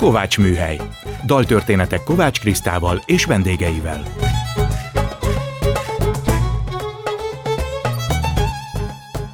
Kovács 0.00 0.38
Műhely. 0.38 0.80
Daltörténetek 1.26 2.04
Kovács 2.04 2.40
Krisztával 2.40 3.02
és 3.06 3.24
vendégeivel. 3.24 4.02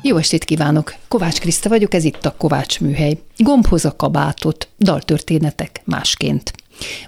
Jó 0.02 0.16
estét 0.16 0.44
kívánok! 0.44 0.94
Kovács 1.08 1.38
Kriszta 1.38 1.68
vagyok, 1.68 1.94
ez 1.94 2.04
itt 2.04 2.24
a 2.24 2.34
Kovács 2.36 2.80
Műhely. 2.80 3.18
Gombhoz 3.36 3.84
a 3.84 3.96
kabátot, 3.96 4.68
daltörténetek 4.78 5.80
másként. 5.84 6.52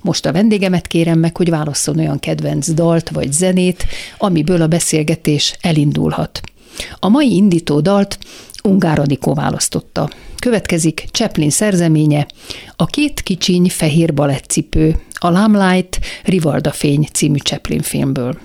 Most 0.03 0.27
a 0.27 0.33
vendégemet 0.33 0.87
kérem 0.87 1.19
meg, 1.19 1.37
hogy 1.37 1.51
válasszon 1.51 1.99
olyan 1.99 2.19
kedvenc 2.19 2.73
dalt 2.73 3.11
vagy 3.11 3.33
zenét, 3.33 3.87
amiből 4.19 4.63
a 4.63 4.67
beszélgetés 4.67 5.57
elindulhat. 5.61 6.41
A 6.99 7.09
mai 7.09 7.35
indító 7.35 7.81
dalt 7.81 8.19
Ungár 8.63 8.99
Anikó 8.99 9.35
választotta. 9.35 10.09
Következik 10.41 11.05
Chaplin 11.11 11.51
szerzeménye, 11.51 12.27
a 12.77 12.87
két 12.87 13.21
kicsiny 13.21 13.71
fehér 13.71 14.15
balettcipő, 14.15 15.01
a 15.13 15.31
Lamplight 15.31 15.99
Rivalda 16.25 16.71
fény 16.71 17.09
című 17.13 17.39
Chaplin 17.39 17.81
filmből. 17.81 18.39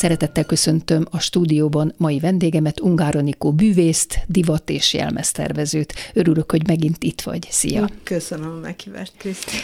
Szeretettel 0.00 0.44
köszöntöm 0.44 1.06
a 1.10 1.18
stúdióban 1.18 1.94
mai 1.96 2.18
vendégemet, 2.18 2.80
Ungáronikó 2.80 3.52
bűvészt, 3.52 4.18
divat 4.26 4.70
és 4.70 4.94
jelmeztervezőt. 4.94 5.94
Örülök, 6.14 6.50
hogy 6.50 6.66
megint 6.66 7.04
itt 7.04 7.20
vagy. 7.20 7.46
Szia! 7.50 7.88
Köszönöm 8.02 8.50
a 8.50 8.60
meghívást, 8.60 9.12
Kriszti. 9.16 9.56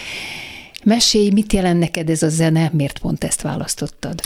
Mesélj, 0.85 1.31
mit 1.31 1.53
jelent 1.53 1.79
neked 1.79 2.11
ez 2.11 2.23
a 2.23 2.29
zene, 2.29 2.71
miért 2.73 2.99
pont 2.99 3.25
ezt 3.25 3.43
választottad? 3.43 4.21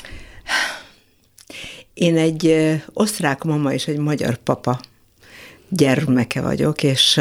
Én 1.94 2.16
egy 2.16 2.56
osztrák 2.92 3.42
mama 3.42 3.72
és 3.72 3.86
egy 3.86 3.98
magyar 3.98 4.36
papa 4.36 4.80
gyermeke 5.68 6.40
vagyok, 6.40 6.82
és 6.82 7.20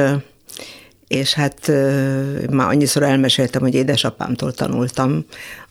és 1.08 1.34
hát 1.34 1.68
már 2.50 2.68
annyiszor 2.68 3.04
elmeséltem, 3.04 3.62
hogy 3.62 3.74
édesapámtól 3.74 4.54
tanultam 4.54 5.26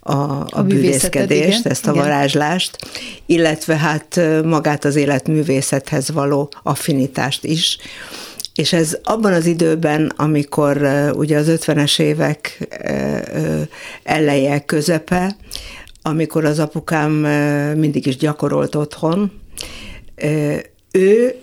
a, 0.08 0.46
a, 0.50 0.62
bűvészkedést, 0.62 1.66
ezt 1.66 1.87
a 1.87 1.90
igen. 1.90 2.02
varázslást, 2.02 2.78
illetve 3.26 3.76
hát 3.76 4.20
magát 4.44 4.84
az 4.84 4.96
életművészethez 4.96 6.10
való 6.10 6.50
affinitást 6.62 7.44
is. 7.44 7.78
És 8.55 8.72
ez 8.72 8.99
abban 9.02 9.32
az 9.32 9.46
időben, 9.46 10.12
amikor 10.16 10.88
ugye 11.14 11.38
az 11.38 11.46
50-es 11.50 12.00
évek 12.00 12.69
eleje, 14.02 14.60
közepe, 14.60 15.37
amikor 16.02 16.44
az 16.44 16.58
apukám 16.58 17.12
mindig 17.76 18.06
is 18.06 18.16
gyakorolt 18.16 18.75
otthon, 18.75 19.32
ő 20.90 21.34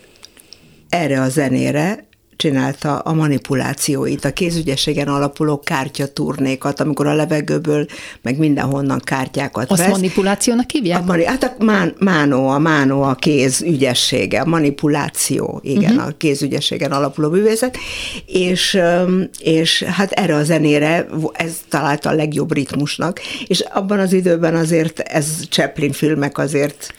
erre 0.89 1.21
a 1.21 1.29
zenére 1.29 2.07
csinálta 2.45 2.97
a 2.97 3.13
manipulációit, 3.13 4.25
a 4.25 4.31
kézügyességen 4.31 5.07
alapuló 5.07 5.59
kártyaturnékat, 5.59 6.79
amikor 6.79 7.07
a 7.07 7.13
levegőből, 7.13 7.85
meg 8.21 8.37
mindenhonnan 8.37 9.01
kártyákat 9.03 9.71
Azt 9.71 9.81
vesz. 9.81 9.89
manipulációnak 9.89 10.71
hívják? 10.71 11.01
A 11.01 11.05
mani, 11.05 11.25
hát 11.25 11.43
a 11.43 11.63
mán, 11.63 11.95
mánó, 11.99 12.47
a 12.47 12.59
mánó 12.59 13.01
a 13.01 13.13
kéz 13.13 13.61
ügyessége, 13.61 14.41
a 14.41 14.45
manipuláció, 14.45 15.59
igen, 15.63 15.91
uh-huh. 15.91 16.07
a 16.07 16.13
kézügyességen 16.17 16.91
alapuló 16.91 17.29
művészet, 17.29 17.77
és, 18.25 18.79
és 19.39 19.83
hát 19.83 20.11
erre 20.11 20.35
a 20.35 20.43
zenére 20.43 21.07
ez 21.33 21.57
találta 21.69 22.09
a 22.09 22.13
legjobb 22.13 22.53
ritmusnak, 22.53 23.19
és 23.47 23.59
abban 23.59 23.99
az 23.99 24.13
időben 24.13 24.55
azért 24.55 24.99
ez 24.99 25.25
Chaplin 25.49 25.91
filmek 25.91 26.37
azért 26.37 26.93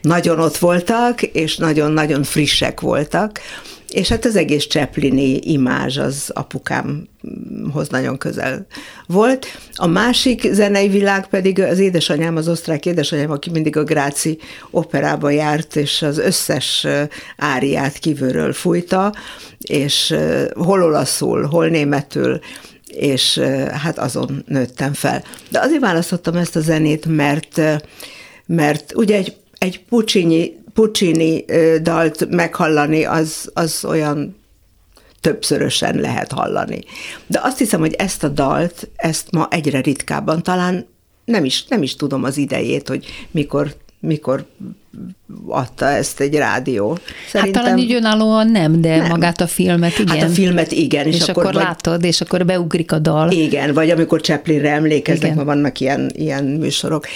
nagyon 0.00 0.40
ott 0.40 0.56
voltak, 0.56 1.22
és 1.22 1.56
nagyon-nagyon 1.56 2.22
frissek 2.22 2.80
voltak, 2.80 3.40
és 3.90 4.08
hát 4.08 4.24
az 4.24 4.36
egész 4.36 4.66
Chaplini 4.66 5.36
imázs 5.36 5.98
az 5.98 6.30
apukámhoz 6.34 7.88
nagyon 7.88 8.18
közel 8.18 8.66
volt. 9.06 9.46
A 9.74 9.86
másik 9.86 10.52
zenei 10.52 10.88
világ 10.88 11.28
pedig 11.28 11.60
az 11.60 11.78
édesanyám, 11.78 12.36
az 12.36 12.48
osztrák 12.48 12.86
édesanyám, 12.86 13.30
aki 13.30 13.50
mindig 13.50 13.76
a 13.76 13.84
Gráci 13.84 14.38
operába 14.70 15.30
járt, 15.30 15.76
és 15.76 16.02
az 16.02 16.18
összes 16.18 16.86
áriát 17.36 17.98
kívülről 17.98 18.52
fújta, 18.52 19.14
és 19.58 20.14
hol 20.54 20.82
olaszul, 20.82 21.46
hol 21.46 21.68
németül, 21.68 22.40
és 22.86 23.38
hát 23.72 23.98
azon 23.98 24.44
nőttem 24.46 24.92
fel. 24.92 25.24
De 25.48 25.60
azért 25.60 25.80
választottam 25.80 26.36
ezt 26.36 26.56
a 26.56 26.60
zenét, 26.60 27.06
mert, 27.06 27.60
mert 28.46 28.94
ugye 28.94 29.16
egy, 29.16 29.36
egy 29.58 29.84
Puccini 29.84 30.58
Puccini 30.74 31.44
dalt 31.82 32.30
meghallani, 32.30 33.04
az, 33.04 33.50
az 33.54 33.84
olyan 33.84 34.38
többszörösen 35.20 35.96
lehet 35.96 36.32
hallani. 36.32 36.80
De 37.26 37.40
azt 37.42 37.58
hiszem, 37.58 37.80
hogy 37.80 37.94
ezt 37.94 38.24
a 38.24 38.28
dalt, 38.28 38.88
ezt 38.96 39.30
ma 39.30 39.48
egyre 39.50 39.80
ritkábban, 39.80 40.42
talán 40.42 40.86
nem 41.24 41.44
is, 41.44 41.64
nem 41.64 41.82
is 41.82 41.96
tudom 41.96 42.24
az 42.24 42.36
idejét, 42.36 42.88
hogy 42.88 43.04
mikor 43.30 43.74
mikor 44.00 44.46
adta 45.46 45.86
ezt 45.86 46.20
egy 46.20 46.34
rádió. 46.34 46.98
Szerintem... 47.28 47.62
Hát 47.62 47.64
talán 47.64 47.78
így 47.78 47.92
önállóan 47.92 48.48
nem, 48.48 48.80
de 48.80 48.96
nem. 48.96 49.06
magát 49.06 49.40
a 49.40 49.46
filmet 49.46 49.98
igen. 49.98 50.18
Hát 50.18 50.28
a 50.28 50.32
filmet 50.32 50.72
igen. 50.72 51.06
És, 51.06 51.14
és 51.14 51.28
akkor, 51.28 51.42
akkor 51.42 51.54
vagy... 51.54 51.62
látod, 51.62 52.04
és 52.04 52.20
akkor 52.20 52.46
beugrik 52.46 52.92
a 52.92 52.98
dal. 52.98 53.30
Igen, 53.30 53.74
vagy 53.74 53.90
amikor 53.90 54.20
Chaplinre 54.20 54.70
emlékeznek, 54.70 55.34
ma 55.34 55.44
vannak 55.44 55.80
ilyen, 55.80 56.10
ilyen 56.14 56.44
műsorok. 56.44 57.06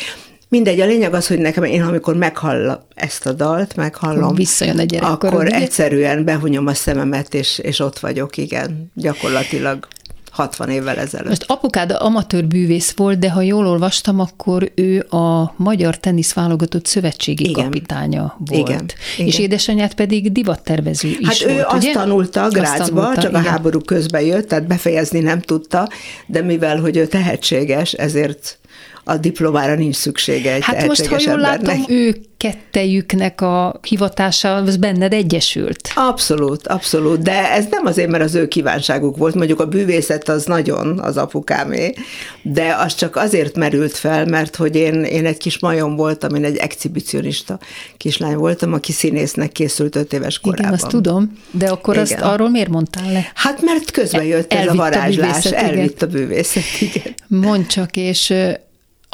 Mindegy, 0.49 0.81
a 0.81 0.87
lényeg 0.87 1.15
az, 1.15 1.27
hogy 1.27 1.39
nekem 1.39 1.65
én 1.65 1.83
amikor 1.83 2.17
meghall 2.17 2.87
ezt 2.95 3.27
a 3.27 3.33
dalt, 3.33 3.77
meghallom, 3.77 4.35
Visszajön 4.35 4.79
a 4.79 4.83
gyerekkorod, 4.83 5.35
akkor 5.35 5.47
ugye? 5.47 5.57
egyszerűen 5.57 6.25
behunyom 6.25 6.67
a 6.67 6.75
szememet, 6.75 7.35
és, 7.35 7.59
és 7.59 7.81
ott 7.81 7.99
vagyok, 7.99 8.37
igen, 8.37 8.91
gyakorlatilag. 8.95 9.89
60 10.35 10.69
évvel 10.69 10.97
ezelőtt. 10.97 11.29
Most 11.29 11.45
apukád 11.47 11.97
amatőr 11.99 12.45
bűvész 12.47 12.93
volt, 12.97 13.19
de 13.19 13.31
ha 13.31 13.41
jól 13.43 13.67
olvastam, 13.67 14.21
akkor 14.21 14.73
ő 14.75 15.07
a 15.11 15.55
Magyar 15.57 15.99
Tenisz 15.99 16.33
Válogatott 16.33 16.87
Szövetségi 16.87 17.49
Igen. 17.49 17.65
kapitánya 17.65 18.37
volt. 18.39 18.69
Igen. 18.69 18.91
Igen. 19.17 19.27
És 19.27 19.39
édesanyját 19.39 19.95
pedig 19.95 20.33
divattervező 20.33 21.09
is 21.09 21.27
Hát 21.27 21.39
volt, 21.39 21.59
ő 21.59 21.63
azt 21.67 21.83
ugye? 21.83 21.93
tanulta 21.93 22.49
Grácsba, 22.49 23.15
csak 23.15 23.31
igen. 23.31 23.45
a 23.45 23.49
háború 23.49 23.81
közben 23.81 24.23
jött, 24.23 24.49
tehát 24.49 24.67
befejezni 24.67 25.21
nem 25.21 25.41
tudta, 25.41 25.89
de 26.27 26.43
mivel, 26.43 26.81
hogy 26.81 26.97
ő 26.97 27.07
tehetséges, 27.07 27.93
ezért 27.93 28.59
a 29.05 29.17
diplomára 29.17 29.75
nincs 29.75 29.97
szüksége 29.97 30.53
egy 30.53 30.63
Hát 30.63 30.87
most, 30.87 31.07
ha 31.07 31.17
jól 31.21 31.39
látom, 31.39 31.85
ő 31.89 32.17
kettejüknek 32.37 33.41
a 33.41 33.81
hivatása 33.83 34.55
az 34.55 34.77
benned 34.77 35.13
egyesült. 35.13 35.91
Abszolút, 35.95 36.67
abszolút, 36.67 37.23
de 37.23 37.53
ez 37.53 37.67
nem 37.71 37.87
azért, 37.87 38.11
mert 38.11 38.25
az 38.25 38.35
ő 38.35 38.49
kívánságuk 38.49 39.17
volt, 39.17 39.35
mondjuk 39.35 39.61
a 39.61 39.67
bűvészet 39.67 40.29
az 40.29 40.45
nagyon 40.45 40.99
az 40.99 41.17
apukámé, 41.17 41.95
de 42.43 42.77
az 42.79 42.95
csak 42.95 43.17
azért 43.17 43.57
merült 43.57 43.93
fel, 43.93 44.27
mert 44.27 44.57
hogy 44.57 44.77
én, 44.77 45.05
én 45.05 45.27
egy 45.27 45.37
kis 45.37 45.59
majom 45.59 45.97
voltam, 45.97 46.35
én 46.35 46.45
egy 46.45 46.57
exhibicionista 46.57 47.59
kislány 47.97 48.37
voltam, 48.37 48.73
aki 48.73 48.93
színésznek 48.93 49.53
készült 49.53 49.97
öt 49.97 50.13
éves 50.13 50.39
korában. 50.39 50.65
Igen, 50.65 50.75
azt 50.75 50.89
tudom, 50.89 51.39
de 51.51 51.69
akkor 51.69 51.95
igen. 51.95 52.05
azt 52.05 52.21
arról 52.21 52.51
miért 52.51 52.69
mondtál 52.69 53.13
le? 53.13 53.31
Hát 53.35 53.63
mert 53.63 53.91
közben 53.91 54.25
jött 54.25 54.53
ez 54.53 54.67
a 54.67 54.75
varázslás, 54.75 55.47
a 55.47 55.57
elvitt 55.57 56.03
a 56.03 56.07
bűvészet, 56.07 56.63
igen. 56.81 57.15
Mondd 57.27 57.67
csak, 57.67 57.97
és 57.97 58.33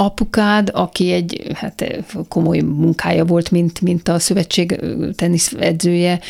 apukád, 0.01 0.71
aki 0.73 1.13
egy 1.13 1.43
hát, 1.55 2.05
komoly 2.29 2.59
munkája 2.59 3.25
volt, 3.25 3.51
mint, 3.51 3.81
mint 3.81 4.09
a 4.09 4.19
szövetség 4.19 4.81
teniszedzője, 5.17 6.21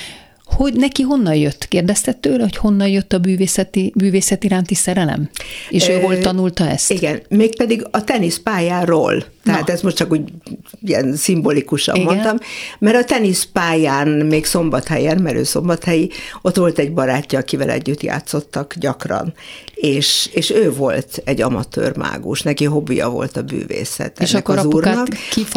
hogy 0.44 0.72
neki 0.74 1.02
honnan 1.02 1.34
jött? 1.34 1.68
Kérdezted 1.68 2.16
tőle, 2.16 2.42
hogy 2.42 2.56
honnan 2.56 2.88
jött 2.88 3.12
a 3.12 3.18
bűvészeti, 3.18 3.92
bűvészet 3.94 4.44
iránti 4.44 4.74
szerelem? 4.74 5.30
És 5.68 5.88
ő 5.88 6.00
hol 6.00 6.18
tanulta 6.18 6.68
ezt? 6.68 6.90
Igen, 6.90 7.22
mégpedig 7.28 7.86
a 7.90 8.04
teniszpályáról. 8.04 9.24
Tehát 9.50 9.66
Na. 9.66 9.72
ezt 9.72 9.82
most 9.82 9.96
csak 9.96 10.12
úgy 10.12 10.22
ilyen 10.82 11.16
szimbolikusan 11.16 11.94
Igen. 11.94 12.06
mondtam, 12.06 12.36
mert 12.78 12.96
a 12.96 13.04
teniszpályán, 13.04 14.08
még 14.08 14.44
szombathelyen, 14.44 15.18
mert 15.22 15.36
ő 15.36 15.42
szombathelyi, 15.42 16.10
ott 16.42 16.56
volt 16.56 16.78
egy 16.78 16.92
barátja, 16.92 17.38
akivel 17.38 17.70
együtt 17.70 18.02
játszottak 18.02 18.74
gyakran, 18.78 19.34
és, 19.80 20.28
és 20.32 20.50
ő 20.50 20.72
volt 20.72 21.22
egy 21.24 21.42
amatőr 21.42 21.96
mágus, 21.96 22.42
neki 22.42 22.64
hobbija 22.64 23.08
volt 23.08 23.36
a 23.36 23.42
bűvészet. 23.42 24.20
És 24.20 24.34
akkor 24.34 24.58
az 24.58 24.64
úrnak, 24.64 25.08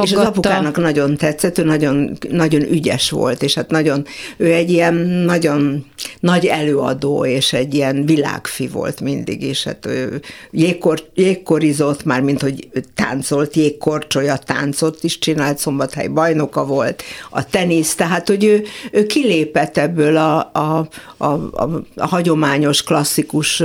És 0.04 0.12
az 0.12 0.26
apukának 0.26 0.78
nagyon 0.78 1.18
tetszett, 1.18 1.58
ő 1.58 1.64
nagyon, 1.64 2.18
nagyon 2.30 2.62
ügyes 2.62 3.10
volt, 3.10 3.44
és 3.44 3.54
hát 3.54 3.70
nagyon, 3.70 4.06
ő 4.38 4.54
egy 4.54 4.72
ilyen 4.72 4.94
nagyon 5.26 5.86
nagy 6.20 6.46
előadó, 6.46 7.26
és 7.26 7.54
egy 7.54 7.74
ilyen 7.74 8.06
világfi 8.06 8.68
volt 8.68 9.02
mindig, 9.02 9.44
és 9.44 9.64
hát 9.64 9.86
ő 9.86 10.22
jégkor, 10.52 11.10
jégkorizott, 11.14 12.04
már 12.04 12.22
mint 12.22 12.42
hogy 12.42 12.70
táncolt, 12.96 13.56
jég 13.56 13.78
korcsolya 13.84 14.38
táncot 14.38 15.04
is 15.04 15.20
csinált, 15.20 15.58
Szombathely 15.58 16.08
bajnoka 16.08 16.66
volt, 16.66 17.04
a 17.30 17.46
tenisz, 17.46 17.96
tehát 17.96 18.28
hogy 18.28 18.44
ő, 18.44 18.64
ő 18.92 19.06
kilépett 19.06 19.78
ebből 19.78 20.18
a, 20.18 20.50
a, 20.54 20.88
a, 21.18 21.26
a, 21.26 21.84
a 21.96 22.08
hagyományos, 22.08 22.84
klasszikus 22.84 23.64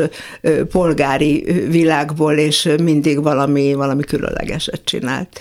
polgári 0.70 1.42
világból, 1.68 2.34
és 2.34 2.68
mindig 2.82 3.22
valami, 3.22 3.74
valami 3.74 4.02
különlegeset 4.02 4.80
csinált. 4.84 5.40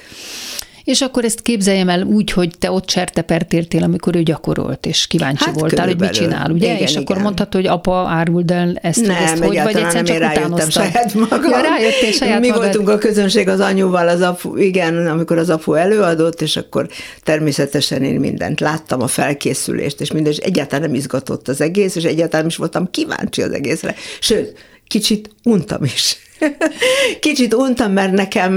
És 0.87 1.01
akkor 1.01 1.25
ezt 1.25 1.41
képzeljem 1.41 1.89
el 1.89 2.01
úgy, 2.01 2.31
hogy 2.31 2.51
te 2.59 2.71
ott 2.71 2.89
sertepertértél, 2.89 3.83
amikor 3.83 4.15
ő 4.15 4.23
gyakorolt, 4.23 4.85
és 4.85 5.07
kíváncsi 5.07 5.43
hát 5.45 5.59
voltál, 5.59 5.85
hogy 5.85 5.99
mit 5.99 6.09
csinál, 6.09 6.51
ugye? 6.51 6.65
Igen, 6.65 6.77
és 6.77 6.91
igen. 6.91 7.01
akkor 7.01 7.17
mondhatod, 7.17 7.61
hogy 7.61 7.71
apa 7.71 8.07
áruld 8.09 8.51
el 8.51 8.77
ezt, 8.81 9.05
nem, 9.05 9.15
ezt 9.15 9.43
hogy, 9.43 9.61
vagy 9.63 9.75
egyszer 9.75 10.03
csak 10.03 10.17
rájöttem 10.17 10.69
saját 10.69 11.13
magam. 11.13 11.51
Ja, 11.51 11.61
rájöttél 11.61 12.11
saját 12.11 12.39
Mi 12.39 12.47
magad. 12.47 12.63
voltunk 12.63 12.89
a 12.89 12.97
közönség 12.97 13.47
az 13.47 13.59
anyuval, 13.59 14.07
az 14.07 14.21
apu, 14.21 14.55
igen, 14.55 15.07
amikor 15.07 15.37
az 15.37 15.49
apu 15.49 15.73
előadott, 15.73 16.41
és 16.41 16.55
akkor 16.55 16.87
természetesen 17.23 18.03
én 18.03 18.19
mindent 18.19 18.59
láttam, 18.59 19.01
a 19.01 19.07
felkészülést, 19.07 20.01
és 20.01 20.11
minden, 20.11 20.31
és 20.31 20.37
egyáltalán 20.37 20.85
nem 20.85 20.95
izgatott 20.95 21.47
az 21.47 21.61
egész, 21.61 21.95
és 21.95 22.03
egyáltalán 22.03 22.45
is 22.45 22.55
voltam 22.55 22.91
kíváncsi 22.91 23.41
az 23.41 23.51
egészre. 23.51 23.95
Sőt, 24.19 24.57
kicsit 24.87 25.29
untam 25.43 25.83
is. 25.83 26.17
Kicsit 27.19 27.53
untam, 27.53 27.91
mert 27.91 28.11
nekem, 28.11 28.53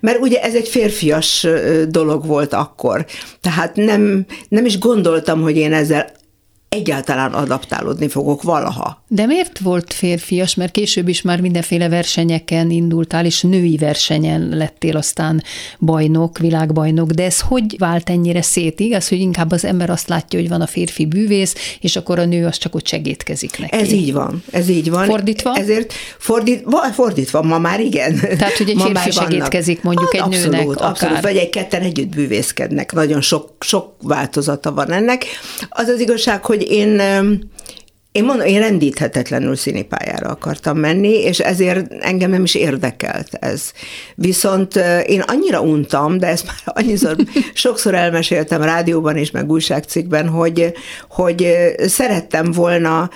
mert 0.00 0.20
ugye 0.20 0.42
ez 0.42 0.54
egy 0.54 0.68
férfias 0.68 1.46
dolog 1.88 2.26
volt 2.26 2.52
akkor. 2.52 3.06
Tehát 3.40 3.76
nem, 3.76 4.26
nem 4.48 4.64
is 4.64 4.78
gondoltam, 4.78 5.42
hogy 5.42 5.56
én 5.56 5.72
ezzel 5.72 6.10
egyáltalán 6.68 7.32
adaptálódni 7.32 8.08
fogok 8.08 8.42
valaha. 8.42 9.02
De 9.08 9.26
miért 9.26 9.58
volt 9.58 9.92
férfias? 9.92 10.54
Mert 10.54 10.72
később 10.72 11.08
is 11.08 11.22
már 11.22 11.40
mindenféle 11.40 11.88
versenyeken 11.88 12.70
indultál, 12.70 13.24
és 13.24 13.42
női 13.42 13.76
versenyen 13.76 14.48
lettél 14.48 14.96
aztán 14.96 15.42
bajnok, 15.78 16.38
világbajnok, 16.38 17.10
de 17.10 17.24
ez 17.24 17.40
hogy 17.40 17.78
vált 17.78 18.10
ennyire 18.10 18.42
szét? 18.42 18.80
Igaz, 18.80 19.08
hogy 19.08 19.18
inkább 19.18 19.50
az 19.50 19.64
ember 19.64 19.90
azt 19.90 20.08
látja, 20.08 20.38
hogy 20.38 20.48
van 20.48 20.60
a 20.60 20.66
férfi 20.66 21.06
bűvész, 21.06 21.54
és 21.80 21.96
akkor 21.96 22.18
a 22.18 22.24
nő 22.24 22.46
az 22.46 22.56
csak 22.56 22.74
ott 22.74 22.86
segítkezik 22.86 23.58
neki. 23.58 23.76
Ez 23.76 23.92
így 23.92 24.12
van, 24.12 24.42
ez 24.50 24.68
így 24.68 24.90
van. 24.90 25.06
Fordítva? 25.06 25.54
Ezért 25.54 25.92
fordít, 26.18 26.64
fordítva, 26.92 27.42
ma 27.42 27.58
már 27.58 27.80
igen. 27.80 28.20
Tehát, 28.38 28.56
hogy 28.56 28.68
egy 28.68 28.76
ma 28.76 28.84
férfi 28.84 29.10
segítkezik 29.10 29.82
mondjuk 29.82 30.12
hát, 30.12 30.14
egy 30.14 30.34
abszolút, 30.34 30.50
nőnek. 30.50 30.76
Akár. 30.76 30.90
Abszolút, 30.90 31.20
vagy 31.20 31.36
egy 31.36 31.50
ketten 31.50 31.82
együtt 31.82 32.08
bűvészkednek. 32.08 32.92
Nagyon 32.92 33.20
sok, 33.20 33.50
sok 33.60 33.92
változata 34.02 34.72
van 34.72 34.92
ennek. 34.92 35.24
Az 35.68 35.88
az 35.88 36.00
igazság, 36.00 36.44
hogy 36.44 36.57
én 36.62 37.00
én 38.12 38.24
mondom, 38.24 38.46
én 38.46 38.60
rendíthetetlenül 38.60 39.56
színipályára 39.56 40.28
akartam 40.28 40.78
menni, 40.78 41.22
és 41.22 41.38
ezért 41.38 41.92
engem 42.00 42.30
nem 42.30 42.42
is 42.42 42.54
érdekelt 42.54 43.28
ez. 43.32 43.72
Viszont 44.14 44.76
én 45.06 45.20
annyira 45.20 45.60
untam, 45.60 46.18
de 46.18 46.26
ezt 46.26 46.46
már 46.46 46.56
annyiszor, 46.64 47.16
sokszor 47.54 47.94
elmeséltem 47.94 48.62
rádióban 48.62 49.16
és 49.16 49.30
meg 49.30 49.50
újságcikkben, 49.50 50.28
hogy, 50.28 50.72
hogy 51.08 51.46
szerettem 51.86 52.52
volna 52.52 53.10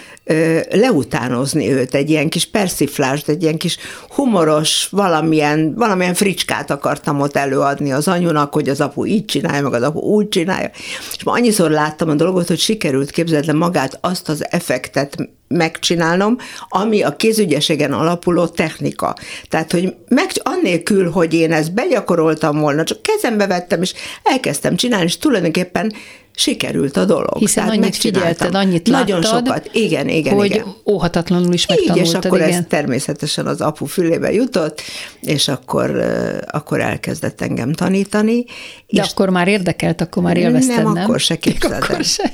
leutánozni 0.71 1.73
őt, 1.73 1.95
egy 1.95 2.11
ilyen 2.11 2.29
kis 2.29 2.47
persiflást, 2.47 3.29
egy 3.29 3.43
ilyen 3.43 3.59
kis 3.59 3.77
humoros, 4.09 4.89
valamilyen, 4.91 5.75
valamilyen 5.77 6.15
fricskát 6.15 6.71
akartam 6.71 7.21
ott 7.21 7.37
előadni 7.37 7.93
az 7.93 8.09
anyunak, 8.09 8.53
hogy 8.53 8.69
az 8.69 8.81
apu 8.81 9.07
így 9.07 9.25
csinálja, 9.25 9.63
meg 9.63 9.73
az 9.73 9.83
apu 9.83 9.99
úgy 9.99 10.29
csinálja. 10.29 10.71
És 11.17 11.25
ma 11.25 11.33
annyiszor 11.33 11.71
láttam 11.71 12.09
a 12.09 12.15
dolgot, 12.15 12.49
hogy 12.49 12.59
sikerült 12.59 13.11
képzelni 13.11 13.53
magát 13.53 13.99
azt 14.01 14.29
az 14.29 14.47
effekt 14.51 14.82
projektet 14.83 15.31
megcsinálnom, 15.49 16.37
ami 16.69 17.03
a 17.03 17.17
kézügyességen 17.17 17.93
alapuló 17.93 18.47
technika. 18.47 19.17
Tehát, 19.49 19.73
hogy 19.73 19.95
meg, 20.09 20.31
annélkül, 20.43 21.11
hogy 21.11 21.35
én 21.35 21.53
ezt 21.53 21.75
begyakoroltam 21.75 22.59
volna, 22.59 22.85
csak 22.85 23.03
kezembe 23.03 23.47
vettem, 23.47 23.83
és 23.83 23.95
elkezdtem 24.23 24.77
csinálni, 24.77 25.05
és 25.05 25.19
tulajdonképpen 25.19 25.93
sikerült 26.35 26.97
a 26.97 27.05
dolog. 27.05 27.39
Hiszen 27.39 27.65
Tehát 27.65 27.79
annyit 27.79 27.97
figyelted, 27.97 28.55
annyit 28.55 28.89
Nagyon 28.91 29.21
láttad, 29.21 29.47
sokat, 29.47 29.71
igen, 29.73 30.09
igen, 30.09 30.35
hogy 30.35 30.51
igen. 30.51 30.75
óhatatlanul 30.87 31.53
is 31.53 31.63
Így, 31.63 31.69
megtanultad. 31.69 32.07
és 32.23 32.27
akkor 32.27 32.39
igen. 32.39 32.53
ez 32.53 32.65
természetesen 32.69 33.47
az 33.47 33.61
apu 33.61 33.85
fülébe 33.85 34.33
jutott, 34.33 34.81
és 35.21 35.49
akkor, 35.49 36.05
akkor 36.51 36.81
elkezdett 36.81 37.41
engem 37.41 37.73
tanítani. 37.73 38.45
De 38.89 39.03
és 39.03 39.11
akkor 39.11 39.29
már 39.29 39.49
érdekelt, 39.49 40.01
akkor 40.01 40.23
már 40.23 40.37
élvezted, 40.37 40.83
nem? 40.83 40.93
nem, 40.93 41.05
akkor 41.05 41.21
se 41.21 41.37
képzeld 41.45 41.73
el. 41.73 41.81
Akkor 41.83 42.05
se. 42.05 42.31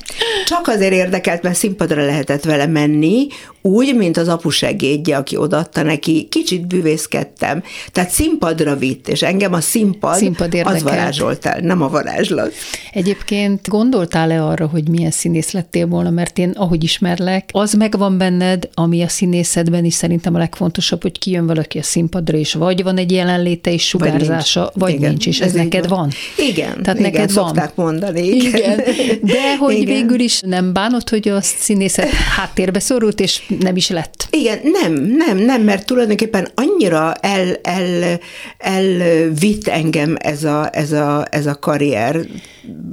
Csak 0.46 0.68
azért 0.68 0.92
érdekelt, 0.92 1.42
mert 1.42 1.56
színpadra 1.56 2.04
lehetett 2.04 2.44
vele 2.44 2.66
menni, 2.66 3.26
úgy, 3.68 3.94
mint 3.94 4.16
az 4.16 4.28
apu 4.28 4.50
segédje, 4.50 5.16
aki 5.16 5.36
odaadta 5.36 5.82
neki, 5.82 6.26
kicsit 6.30 6.66
bűvészkedtem. 6.66 7.62
Tehát 7.92 8.10
színpadra 8.10 8.76
vitt, 8.76 9.08
és 9.08 9.22
engem 9.22 9.52
a 9.52 9.60
színpad, 9.60 10.16
Színpad 10.16 10.54
az 10.64 10.82
varázsolt 10.82 11.46
el, 11.46 11.60
nem 11.60 11.82
a 11.82 11.88
varázslat. 11.88 12.52
Egyébként 12.92 13.68
gondoltál-e 13.68 14.44
arra, 14.44 14.66
hogy 14.66 14.88
milyen 14.88 15.10
színész 15.10 15.50
lettél 15.50 15.86
volna, 15.86 16.10
mert 16.10 16.38
én, 16.38 16.50
ahogy 16.50 16.82
ismerlek, 16.84 17.50
az 17.52 17.72
megvan 17.72 18.18
benned, 18.18 18.68
ami 18.74 19.02
a 19.02 19.08
színészetben 19.08 19.84
is 19.84 19.94
szerintem 19.94 20.34
a 20.34 20.38
legfontosabb, 20.38 21.02
hogy 21.02 21.18
kijön 21.18 21.46
valaki 21.46 21.78
a 21.78 21.82
színpadra, 21.82 22.38
és 22.38 22.54
vagy 22.54 22.82
van 22.82 22.96
egy 22.96 23.10
jelenléte 23.10 23.72
és 23.72 23.86
sugárzása, 23.86 24.60
vagy, 24.60 24.72
vagy 24.74 24.92
Igen, 24.92 25.08
nincs, 25.08 25.26
és 25.26 25.40
ez, 25.40 25.46
ez 25.46 25.52
neked 25.52 25.88
van. 25.88 26.10
Igen, 26.36 26.82
Tehát 26.82 26.98
igen, 26.98 27.12
neked 27.12 27.32
van. 27.32 27.70
mondani. 27.74 28.26
Igen. 28.26 28.56
Igen. 28.58 29.18
De 29.32 29.56
hogy 29.56 29.78
Igen. 29.78 29.94
végül 29.94 30.20
is 30.20 30.40
nem 30.40 30.72
bánod, 30.72 31.08
hogy 31.08 31.28
a 31.28 31.40
színészet 31.40 32.08
háttérbe 32.08 32.78
szorult, 32.78 33.20
és 33.20 33.42
nem 33.58 33.76
is 33.76 33.88
lett. 33.88 34.26
Igen, 34.30 34.58
nem, 34.62 34.92
nem, 34.92 35.36
nem, 35.36 35.62
mert 35.62 35.86
tulajdonképpen 35.86 36.48
annyira 36.54 37.14
el, 37.14 37.54
el, 37.62 38.20
elvitt 38.58 39.68
engem 39.68 40.16
ez 40.18 40.44
a, 40.44 40.68
ez 40.72 40.92
a, 40.92 41.26
ez 41.30 41.46
a 41.46 41.54
karrier 41.54 42.26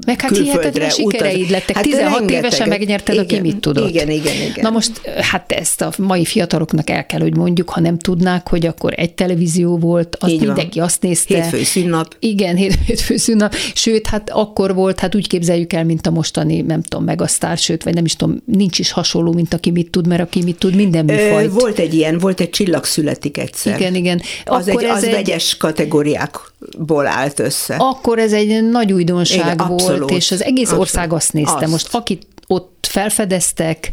Meg 0.05 0.21
hát 0.21 0.37
hihetetlen 0.37 0.89
sikereid 0.89 1.37
utaz- 1.37 1.49
lettek. 1.49 1.75
Hát 1.75 1.83
16 1.83 2.29
évesen 2.31 2.67
megnyerted, 2.67 3.17
aki 3.17 3.31
Igen, 3.33 3.41
mit 3.45 3.57
tudott. 3.59 3.89
Igen, 3.89 4.09
igen, 4.09 4.35
igen. 4.35 4.53
Na 4.61 4.69
most, 4.69 5.01
hát 5.31 5.51
ezt 5.51 5.81
a 5.81 5.91
mai 5.97 6.25
fiataloknak 6.25 6.89
el 6.89 7.05
kell, 7.05 7.19
hogy 7.19 7.35
mondjuk, 7.37 7.69
ha 7.69 7.79
nem 7.79 7.97
tudnák, 7.97 8.49
hogy 8.49 8.65
akkor 8.65 8.93
egy 8.95 9.13
televízió 9.13 9.77
volt, 9.77 10.15
azt 10.19 10.31
Így 10.31 10.37
van. 10.37 10.47
mindenki 10.47 10.79
azt 10.79 11.01
nézte. 11.01 11.35
Hétfői 11.35 11.63
szünnap. 11.63 12.15
Igen, 12.19 12.55
hét- 12.55 12.77
hétfő 12.87 13.17
szünnap. 13.17 13.55
Sőt, 13.73 14.07
hát 14.07 14.29
akkor 14.29 14.73
volt, 14.75 14.99
hát 14.99 15.15
úgy 15.15 15.27
képzeljük 15.27 15.73
el, 15.73 15.83
mint 15.83 16.07
a 16.07 16.11
mostani, 16.11 16.61
nem 16.61 16.81
tudom, 16.81 17.05
megasztár, 17.05 17.57
sőt, 17.57 17.83
vagy 17.83 17.93
nem 17.93 18.05
is 18.05 18.15
tudom, 18.15 18.41
nincs 18.45 18.79
is 18.79 18.91
hasonló, 18.91 19.31
mint 19.33 19.53
aki 19.53 19.71
mit 19.71 19.89
tud, 19.91 20.07
mert 20.07 20.21
aki 20.21 20.43
mit 20.43 20.57
tud, 20.57 20.75
minden 20.75 21.09
Ö, 21.09 21.13
műfajt. 21.13 21.51
volt 21.51 21.79
egy 21.79 21.93
ilyen, 21.93 22.17
volt 22.17 22.39
egy 22.39 22.49
csillag 22.49 22.83
születik 22.85 23.37
egyszer. 23.37 23.79
Igen, 23.79 23.95
igen. 23.95 24.21
Az, 24.45 24.67
egy, 24.67 24.83
ez 24.83 25.03
az 25.03 25.09
vegyes 25.09 25.57
kategóriákból 25.57 27.07
állt 27.07 27.39
össze. 27.39 27.75
Akkor 27.75 28.19
ez 28.19 28.33
egy 28.33 28.63
nagy 28.69 28.91
újdonság 28.93 29.39
Igen, 29.39 29.57
volt, 29.67 29.81
abszolút. 29.81 30.11
és 30.11 30.31
az 30.31 30.43
egész 30.43 30.61
Abszolút. 30.61 30.81
ország 30.81 31.13
azt 31.13 31.33
nézte. 31.33 31.53
Azt. 31.53 31.67
Most 31.67 31.87
akit 31.91 32.27
ott 32.47 32.87
felfedeztek, 32.89 33.91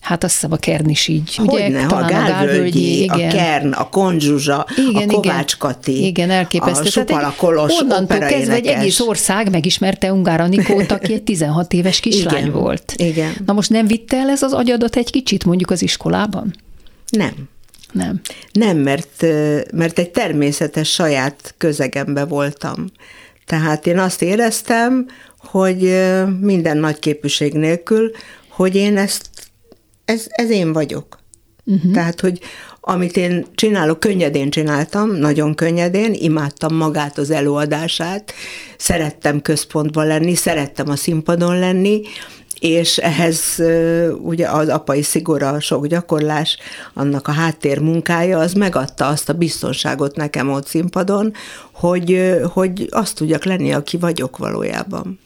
hát 0.00 0.24
azt 0.24 0.32
hiszem 0.32 0.52
a 0.52 0.56
Kern 0.56 0.88
is 0.88 1.08
így, 1.08 1.36
ugye? 1.38 1.62
Hogyne, 1.62 1.86
a 1.86 2.04
Gálvölgyi, 2.04 3.06
a 3.08 3.16
Kern, 3.16 3.72
a 3.72 3.88
Konzsuzsa, 3.88 4.66
igen, 4.90 5.08
a 5.08 5.12
Kovács. 5.12 5.56
Kati, 5.56 6.06
Igen, 6.06 6.30
elképesztő. 6.30 6.86
a 6.86 6.90
Supala 6.90 7.34
Kolos 7.36 7.80
Onnantól 7.80 8.18
kezdve 8.18 8.54
egy 8.54 8.66
egész 8.66 9.00
ország 9.00 9.50
megismerte 9.50 10.12
Ungár 10.12 10.40
Anikót, 10.40 10.90
aki 10.92 11.12
egy 11.12 11.22
16 11.22 11.72
éves 11.72 12.00
kislány 12.00 12.38
Igen, 12.46 12.52
volt. 12.52 12.92
igen. 12.96 13.32
Na 13.46 13.52
most 13.52 13.70
nem 13.70 13.86
vitte 13.86 14.16
el 14.16 14.28
ez 14.28 14.42
az 14.42 14.52
agyadat 14.52 14.96
egy 14.96 15.10
kicsit 15.10 15.44
mondjuk 15.44 15.70
az 15.70 15.82
iskolában? 15.82 16.54
Nem. 17.10 17.34
Nem. 17.92 18.20
Nem, 18.52 18.76
mert, 18.76 19.24
mert 19.72 19.98
egy 19.98 20.10
természetes 20.10 20.90
saját 20.90 21.54
közegembe 21.58 22.24
voltam. 22.24 22.86
Tehát 23.50 23.86
én 23.86 23.98
azt 23.98 24.22
éreztem, 24.22 25.06
hogy 25.38 26.02
minden 26.40 26.76
nagy 26.76 26.98
képűség 26.98 27.52
nélkül, 27.52 28.10
hogy 28.48 28.76
én 28.76 28.96
ezt, 28.96 29.30
ez, 30.04 30.26
ez 30.28 30.50
én 30.50 30.72
vagyok. 30.72 31.18
Uh-huh. 31.64 31.92
Tehát, 31.92 32.20
hogy 32.20 32.40
amit 32.80 33.16
én 33.16 33.46
csinálok, 33.54 34.00
könnyedén 34.00 34.50
csináltam, 34.50 35.10
nagyon 35.10 35.54
könnyedén, 35.54 36.14
imádtam 36.14 36.74
magát 36.74 37.18
az 37.18 37.30
előadását, 37.30 38.32
szerettem 38.76 39.40
központban 39.40 40.06
lenni, 40.06 40.34
szerettem 40.34 40.88
a 40.88 40.96
színpadon 40.96 41.58
lenni, 41.58 42.02
és 42.60 42.98
ehhez 42.98 43.62
ugye 44.22 44.48
az 44.48 44.68
apai 44.68 45.02
szigora, 45.02 45.60
sok 45.60 45.86
gyakorlás, 45.86 46.58
annak 46.94 47.28
a 47.28 47.32
háttér 47.32 47.78
munkája, 47.78 48.38
az 48.38 48.52
megadta 48.52 49.06
azt 49.06 49.28
a 49.28 49.32
biztonságot 49.32 50.16
nekem 50.16 50.50
ott 50.50 50.66
színpadon, 50.66 51.32
hogy, 51.80 52.34
hogy 52.52 52.86
azt 52.90 53.14
tudjak 53.14 53.44
lenni, 53.44 53.72
aki 53.72 53.96
vagyok 53.96 54.36
valójában. 54.36 55.18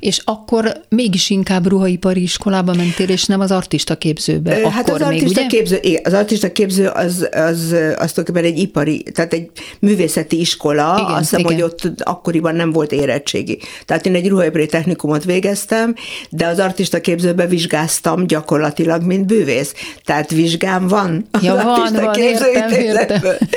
És 0.00 0.20
akkor 0.24 0.80
mégis 0.88 1.30
inkább 1.30 1.66
ruhaipari 1.66 2.22
iskolába 2.22 2.74
mentél, 2.74 3.08
és 3.08 3.24
nem 3.24 3.40
az 3.40 3.50
artista 3.50 3.96
képzőbe. 3.96 4.56
Ö, 4.56 4.60
akkor 4.60 4.70
hát 4.72 4.90
az 4.90 4.98
még, 4.98 5.06
artista 5.06 5.40
ugye? 5.40 5.46
képző, 5.46 5.78
igen, 5.80 6.00
az 6.04 6.12
artista 6.12 6.52
képző 6.52 6.86
az, 6.86 7.28
az, 7.32 7.74
az 7.98 8.12
tulajdonképpen 8.12 8.44
egy 8.44 8.58
ipari, 8.58 9.02
tehát 9.02 9.32
egy 9.32 9.50
művészeti 9.80 10.40
iskola, 10.40 10.96
Igen, 11.00 11.10
azt 11.12 11.20
hiszem, 11.20 11.38
igen. 11.38 11.52
hogy 11.52 11.62
ott 11.62 12.00
akkoriban 12.02 12.54
nem 12.54 12.72
volt 12.72 12.92
érettségi. 12.92 13.58
Tehát 13.84 14.06
én 14.06 14.14
egy 14.14 14.28
ruhaipari 14.28 14.66
technikumot 14.66 15.24
végeztem, 15.24 15.94
de 16.30 16.46
az 16.46 16.58
artista 16.58 17.00
képzőbe 17.00 17.46
vizsgáztam 17.46 18.26
gyakorlatilag, 18.26 19.02
mint 19.02 19.26
bűvész. 19.26 19.74
Tehát 20.04 20.30
vizsgám 20.30 20.88
van 20.88 21.26
az 21.30 21.42
Ja, 21.42 21.54
van, 21.54 21.66
artista 21.66 22.00
van, 22.04 22.12
képzőintézetből. 22.12 23.32
értem, 23.32 23.48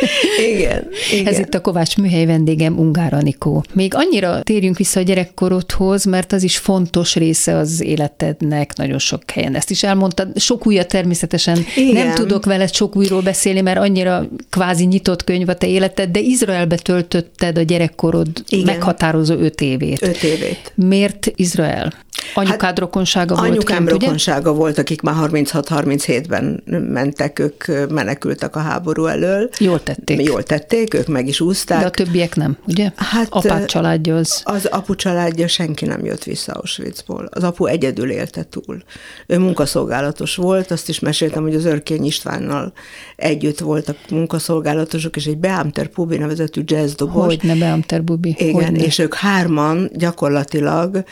Igen, 0.54 0.88
igen. 1.12 1.34
Ez 1.34 1.40
itt 1.40 1.54
a 1.54 1.62
Kovács 1.62 1.98
műhely 1.98 2.26
vendégem, 2.30 2.80
Ungár 2.80 3.14
Anikó. 3.14 3.64
Még 3.74 3.94
annyira 3.96 4.42
térjünk 4.44 4.78
vissza 4.78 5.00
a 5.00 5.04
gyerekkorodhoz, 5.04 6.06
mert 6.06 6.32
az 6.32 6.44
is 6.44 6.58
fontos 6.58 7.16
része 7.16 7.56
az 7.56 7.82
életednek, 7.82 8.76
nagyon 8.76 9.00
sok 9.00 9.32
helyen 9.32 9.56
ezt 9.56 9.70
is 9.70 9.84
elmondtad. 9.84 10.40
Sok 10.40 10.68
újat 10.68 10.88
természetesen 10.88 11.58
Igen. 11.76 12.06
nem 12.06 12.16
tudok 12.16 12.46
veled 12.46 12.74
sok 12.74 12.96
újról 12.96 13.22
beszélni, 13.22 13.62
mert 13.62 13.80
annyira 13.80 14.28
kvázi 14.50 14.86
nyitott 14.86 15.24
könyv 15.24 15.50
a 15.50 15.56
te 15.56 15.68
életed, 15.68 16.10
de 16.10 16.20
Izraelbe 16.20 16.76
töltötted 16.76 17.58
a 17.58 17.62
gyerekkorod 17.62 18.28
Igen. 18.50 18.66
meghatározó 18.66 19.36
öt 19.36 19.62
évét. 19.62 20.02
Öt 20.02 20.24
évét. 20.24 20.72
Miért 20.76 21.32
Izrael? 21.36 21.94
Anyukád 22.34 22.62
hát, 22.62 22.80
rokonsága 22.80 23.36
volt 23.36 23.50
Anyukám 23.50 23.78
kint, 23.78 23.92
ugye? 23.92 24.06
rokonsága 24.06 24.54
volt, 24.54 24.78
akik 24.78 25.02
már 25.02 25.16
36-37-ben 25.20 26.64
mentek, 26.90 27.40
ők 27.40 27.90
menekültek 27.90 28.56
a 28.56 28.60
háború 28.60 29.06
elől. 29.06 29.50
Jól 29.60 29.84
tették. 29.84 30.24
Jól 30.24 30.44
tették, 30.44 30.94
ők 30.94 31.08
meg 31.08 31.28
is 31.28 31.42
úszták. 31.42 31.80
De 31.80 31.86
a 31.86 31.90
többiek 32.10 32.36
nem, 32.36 32.58
ugye? 32.68 32.92
Hát, 32.96 33.28
Apád 33.30 33.62
ö, 33.62 33.66
családja 33.66 34.16
az. 34.16 34.42
Az 34.46 34.66
apu 34.66 34.96
családja 34.96 35.48
senki 35.48 35.86
nem 35.86 36.06
jött 36.06 36.24
vissza 36.24 36.52
Auschwitzból. 36.52 37.30
Az 37.32 37.44
apu 37.44 37.66
egyedül 37.66 38.12
élte 38.12 38.44
túl. 38.44 38.84
Ő 39.28 39.40
munkaszolgálatos 39.40 40.36
volt, 40.36 40.72
azt 40.72 40.90
is 40.90 41.00
meséltem, 41.00 41.44
hogy 41.44 41.56
az 41.56 41.66
Örkény 41.66 42.06
Istvánnal 42.06 42.74
együtt 43.16 43.60
voltak 43.60 43.98
munkaszolgálatosok, 44.10 45.16
és 45.16 45.26
egy 45.26 45.38
Beamter 45.38 45.88
Pubi 45.88 46.18
nevezetű 46.18 46.62
jazzdobos. 46.66 47.26
Hogy 47.26 47.40
ne 47.44 47.56
Beamter 47.56 48.04
Bubi. 48.04 48.36
Igen, 48.38 48.54
hogyne. 48.54 48.84
és 48.84 48.98
ők 48.98 49.14
hárman 49.14 49.90
gyakorlatilag 49.94 51.04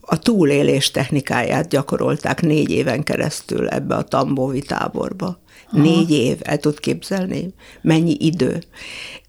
a 0.00 0.18
túlélés 0.18 0.90
technikáját 0.90 1.68
gyakorolták 1.68 2.42
négy 2.42 2.70
éven 2.70 3.02
keresztül 3.02 3.68
ebbe 3.68 3.94
a 3.94 4.02
Tambóvi 4.02 4.60
táborba. 4.60 5.40
Aha. 5.72 5.82
Négy 5.82 6.10
év, 6.10 6.36
el 6.42 6.58
tud 6.58 6.80
képzelni? 6.80 7.54
Mennyi 7.82 8.16
idő? 8.20 8.62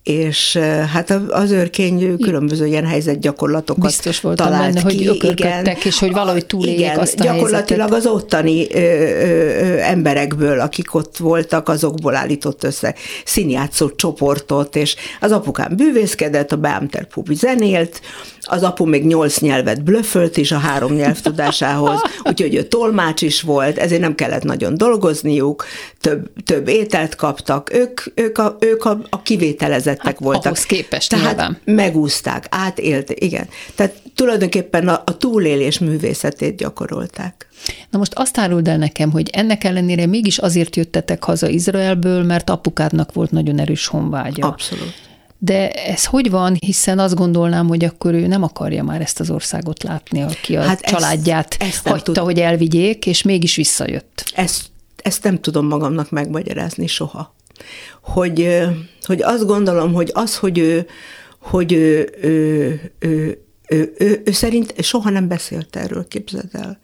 És 0.03 0.57
hát 0.93 1.19
az 1.29 1.51
őrkény 1.51 2.17
különböző 2.17 2.65
ilyen 2.65 2.85
helyzetgyakorlatokat 2.85 3.83
Biztos 3.83 4.21
voltam 4.21 4.45
talált 4.47 4.73
benne, 4.73 4.81
hogy 4.81 4.97
ki. 4.97 5.07
ökörködtek, 5.07 5.85
és 5.85 5.99
hogy 5.99 6.11
valahogy 6.11 6.45
túléljék 6.45 6.79
igen, 6.79 6.99
azt 6.99 7.19
a 7.19 7.23
gyakorlatilag 7.23 7.89
helyzetet. 7.89 8.13
az 8.13 8.21
ottani 8.21 8.67
ö, 8.73 8.79
ö, 8.79 9.77
emberekből, 9.77 10.59
akik 10.59 10.93
ott 10.95 11.17
voltak, 11.17 11.69
azokból 11.69 12.15
állított 12.15 12.63
össze 12.63 12.95
színjátszó 13.25 13.89
csoportot, 13.89 14.75
és 14.75 14.95
az 15.19 15.31
apukám 15.31 15.75
bűvészkedett, 15.75 16.51
a 16.51 16.57
Beamter 16.57 17.05
Pubi 17.05 17.35
zenélt, 17.35 18.01
az 18.49 18.63
apu 18.63 18.85
még 18.85 19.05
nyolc 19.05 19.39
nyelvet 19.39 19.83
blöffölt 19.83 20.37
is 20.37 20.51
a 20.51 20.57
három 20.57 20.93
nyelv 20.93 21.19
tudásához, 21.21 22.01
úgyhogy 22.29 22.55
ő 22.55 22.63
tolmács 22.63 23.21
is 23.21 23.41
volt, 23.41 23.77
ezért 23.77 24.01
nem 24.01 24.15
kellett 24.15 24.43
nagyon 24.43 24.77
dolgozniuk, 24.77 25.65
több, 25.99 26.29
több 26.45 26.67
ételt 26.67 27.15
kaptak, 27.15 27.73
ők, 27.73 28.01
ők, 28.15 28.37
a, 28.37 28.57
ők 28.59 28.85
a, 28.85 29.01
a 29.09 29.21
kivételezettek 29.21 30.05
Hát 30.05 30.19
voltak. 30.19 30.45
ahhoz 30.45 30.63
képest 30.63 31.09
Tehát 31.09 31.25
nyilván. 31.25 31.57
megúzták, 31.65 32.45
átélték, 32.49 33.23
igen. 33.23 33.47
Tehát 33.75 33.93
tulajdonképpen 34.15 34.87
a, 34.87 35.01
a 35.05 35.17
túlélés 35.17 35.79
művészetét 35.79 36.57
gyakorolták. 36.57 37.47
Na 37.89 37.97
most 37.97 38.13
azt 38.13 38.37
áruld 38.37 38.67
el 38.67 38.77
nekem, 38.77 39.11
hogy 39.11 39.29
ennek 39.31 39.63
ellenére 39.63 40.05
mégis 40.05 40.37
azért 40.37 40.75
jöttetek 40.75 41.23
haza 41.23 41.47
Izraelből, 41.47 42.23
mert 42.23 42.49
apukádnak 42.49 43.13
volt 43.13 43.31
nagyon 43.31 43.59
erős 43.59 43.87
honvágya. 43.87 44.47
Abszolút. 44.47 44.93
De 45.45 45.71
ez 45.71 46.05
hogy 46.05 46.29
van, 46.29 46.55
hiszen 46.59 46.99
azt 46.99 47.15
gondolnám, 47.15 47.67
hogy 47.67 47.85
akkor 47.85 48.13
ő 48.13 48.27
nem 48.27 48.43
akarja 48.43 48.83
már 48.83 49.01
ezt 49.01 49.19
az 49.19 49.29
országot 49.29 49.83
látni, 49.83 50.21
aki 50.21 50.55
a 50.55 50.61
hát 50.61 50.81
családját 50.81 51.55
ezt, 51.59 51.69
ezt 51.71 51.87
hagyta, 51.87 52.11
tud... 52.11 52.17
hogy 52.17 52.39
elvigyék, 52.39 53.05
és 53.05 53.21
mégis 53.21 53.55
visszajött. 53.55 54.31
Ezt, 54.35 54.65
ezt 54.95 55.23
nem 55.23 55.39
tudom 55.39 55.67
magamnak 55.67 56.09
megmagyarázni 56.09 56.87
soha. 56.87 57.35
Hogy, 58.01 58.61
hogy 59.01 59.21
azt 59.21 59.45
gondolom, 59.45 59.93
hogy 59.93 60.11
az, 60.13 60.37
hogy 60.37 60.57
ő, 60.57 60.87
hogy 61.39 61.73
ő, 61.73 62.13
ő, 62.21 62.91
ő, 62.99 63.41
ő, 63.67 63.93
ő, 63.97 64.21
ő 64.25 64.31
szerint 64.31 64.83
soha 64.83 65.09
nem 65.09 65.27
beszélt 65.27 65.75
erről, 65.75 66.07
képzeld 66.07 66.49
el. 66.51 66.79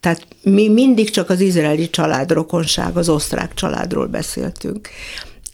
Tehát 0.00 0.26
mi 0.42 0.68
mindig 0.68 1.10
csak 1.10 1.30
az 1.30 1.40
izraeli 1.40 1.90
család, 1.90 2.30
rokonság, 2.32 2.96
az 2.96 3.08
osztrák 3.08 3.54
családról 3.54 4.06
beszéltünk. 4.06 4.88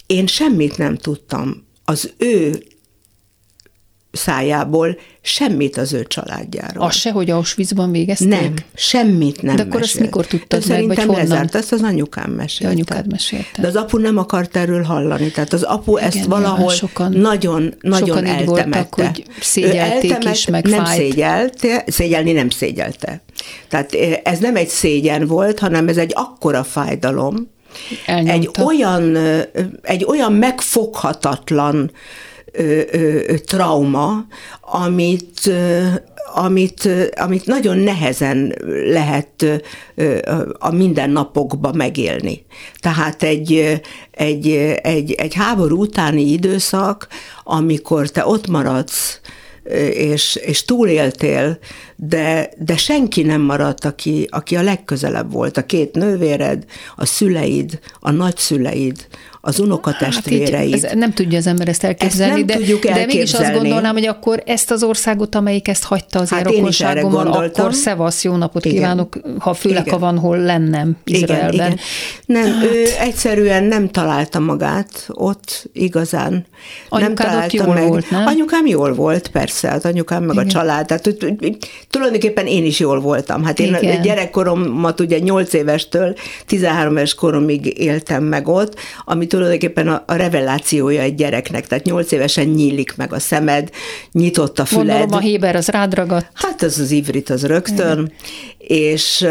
Én 0.05 0.27
semmit 0.27 0.77
nem 0.77 0.97
tudtam 0.97 1.69
az 1.91 2.13
ő 2.17 2.63
szájából 4.11 4.97
semmit 5.21 5.77
az 5.77 5.93
ő 5.93 6.03
családjáról. 6.07 6.83
Az 6.85 6.95
se, 6.95 7.11
hogy 7.11 7.29
Auschwitzban 7.29 7.91
végezték? 7.91 8.29
Nem, 8.29 8.53
semmit 8.75 9.41
nem 9.41 9.55
De 9.55 9.61
akkor 9.61 9.79
mesélt. 9.79 9.93
ezt 9.95 9.99
mikor 9.99 10.25
tudtad 10.27 10.63
De 10.63 10.73
meg, 10.73 10.87
vagy 10.87 10.97
honnan? 10.97 11.15
lezárt, 11.15 11.55
ezt 11.55 11.71
az 11.71 11.81
anyukám 11.81 12.31
mesélte. 12.31 12.63
De 12.65 12.69
anyukád 12.71 13.11
mesélte. 13.11 13.61
De 13.61 13.67
az 13.67 13.75
apu 13.75 13.97
nem 13.97 14.17
akart 14.17 14.55
erről 14.57 14.83
hallani, 14.83 15.31
tehát 15.31 15.53
az 15.53 15.63
apu 15.63 15.97
Igen, 15.97 16.07
ezt 16.07 16.25
valahol 16.25 16.71
sokan, 16.71 17.11
nagyon, 17.11 17.73
nagyon 17.81 18.07
sokan 18.07 18.25
eltemette. 18.25 18.45
Voltak, 18.45 18.93
hogy 18.93 19.25
szégyelték 19.41 20.11
eltemet, 20.11 20.35
is, 20.35 20.45
meg 20.47 20.65
Nem 20.67 20.85
fájt. 20.85 20.97
szégyelte, 20.99 21.83
szégyelni 21.87 22.31
nem 22.31 22.49
szégyelte. 22.49 23.21
Tehát 23.67 23.93
eh, 23.93 24.19
ez 24.23 24.39
nem 24.39 24.55
egy 24.55 24.67
szégyen 24.69 25.27
volt, 25.27 25.59
hanem 25.59 25.87
ez 25.87 25.97
egy 25.97 26.11
akkora 26.15 26.63
fájdalom, 26.63 27.50
Elnyomta. 28.05 28.33
egy 28.33 28.49
olyan, 28.65 29.17
egy 29.81 30.05
olyan 30.05 30.33
megfoghatatlan 30.33 31.91
ö, 32.51 32.81
ö, 32.91 33.37
trauma, 33.37 34.25
amit, 34.61 35.39
ö, 35.45 35.87
amit, 36.33 36.89
amit 37.15 37.45
nagyon 37.45 37.77
nehezen 37.77 38.55
lehet 38.85 39.45
a 40.59 40.71
mindennapokba 40.71 41.71
megélni. 41.71 42.45
Tehát 42.79 43.23
egy, 43.23 43.81
egy, 44.11 44.47
egy, 44.81 45.11
egy 45.11 45.33
háború 45.33 45.79
utáni 45.79 46.31
időszak, 46.31 47.07
amikor 47.43 48.09
te 48.09 48.25
ott 48.25 48.47
maradsz, 48.47 49.19
és, 49.93 50.35
és 50.35 50.65
túléltél, 50.65 51.57
de, 51.95 52.49
de 52.57 52.77
senki 52.77 53.21
nem 53.21 53.41
maradt, 53.41 53.85
aki, 53.85 54.27
aki 54.29 54.55
a 54.55 54.61
legközelebb 54.61 55.31
volt. 55.31 55.57
A 55.57 55.65
két 55.65 55.95
nővéred, 55.95 56.65
a 56.95 57.05
szüleid, 57.05 57.79
a 57.99 58.11
nagyszüleid, 58.11 59.07
az 59.43 59.59
unokatestvéreid. 59.59 60.73
Hát 60.73 60.83
ez 60.83 60.97
nem 60.97 61.13
tudja 61.13 61.37
az 61.37 61.47
ember 61.47 61.67
ezt 61.67 61.83
elképzelni, 61.83 62.31
ezt 62.31 62.37
nem 62.37 62.45
de, 62.45 62.53
tudjuk 62.53 62.85
elképzelni. 62.85 63.11
de 63.11 63.17
mégis 63.17 63.33
azt 63.33 63.53
gondolnám, 63.53 63.93
hogy 63.93 64.05
akkor 64.05 64.43
ezt 64.45 64.71
az 64.71 64.83
országot, 64.83 65.35
amelyik 65.35 65.67
ezt 65.67 65.83
hagyta 65.83 66.19
az 66.19 66.29
hát 66.29 66.43
rokonságommal, 66.43 67.27
akkor 67.27 67.73
szevasz, 67.73 68.23
jó 68.23 68.35
napot 68.35 68.65
igen. 68.65 68.77
kívánok, 68.77 69.19
ha 69.39 69.53
főleg, 69.53 69.81
igen. 69.81 69.93
ha 69.93 69.99
van 69.99 70.17
hol 70.17 70.37
lennem 70.37 70.97
Izraelben. 71.05 71.53
Igen, 71.53 71.65
igen. 71.65 71.79
Nem, 72.25 72.53
hát... 72.53 72.63
ő 72.63 72.83
egyszerűen 72.99 73.63
nem 73.63 73.89
találta 73.89 74.39
magát 74.39 75.05
ott 75.07 75.69
igazán. 75.73 76.45
Anyukád 76.89 77.15
nem 77.15 77.27
találta 77.27 77.63
jól 77.65 77.73
meg. 77.73 77.87
volt, 77.87 78.09
nem? 78.09 78.25
Anyukám 78.25 78.65
jól 78.65 78.93
volt, 78.93 79.27
persze, 79.27 79.71
az 79.71 79.85
anyukám 79.85 80.23
meg 80.23 80.35
igen. 80.35 80.47
a 80.47 80.49
család. 80.49 80.85
Tehát 80.85 81.15
tulajdonképpen 81.89 82.45
én 82.45 82.65
is 82.65 82.79
jól 82.79 82.99
voltam. 82.99 83.43
Hát 83.43 83.59
én 83.59 83.75
igen. 83.81 84.01
gyerekkoromat 84.01 84.99
ugye 84.99 85.19
8 85.19 85.53
évestől 85.53 86.15
13 86.45 86.97
éves 86.97 87.13
koromig 87.13 87.79
éltem 87.79 88.23
meg 88.23 88.47
ott, 88.47 88.75
amit 89.05 89.30
tulajdonképpen 89.31 89.87
a, 89.87 90.03
a 90.07 90.13
revelációja 90.13 91.01
egy 91.01 91.15
gyereknek, 91.15 91.67
tehát 91.67 91.83
nyolc 91.83 92.11
évesen 92.11 92.47
nyílik 92.47 92.95
meg 92.95 93.13
a 93.13 93.19
szemed, 93.19 93.69
nyitott 94.11 94.59
a 94.59 94.65
füled. 94.65 94.87
Gondolom 94.87 95.13
a 95.13 95.19
Héber 95.19 95.55
az 95.55 95.67
rád 95.67 95.93
ragadt. 95.93 96.27
Hát 96.33 96.61
az 96.61 96.79
az 96.79 96.91
ivrit 96.91 97.29
az 97.29 97.45
rögtön, 97.45 98.11
és, 98.57 99.25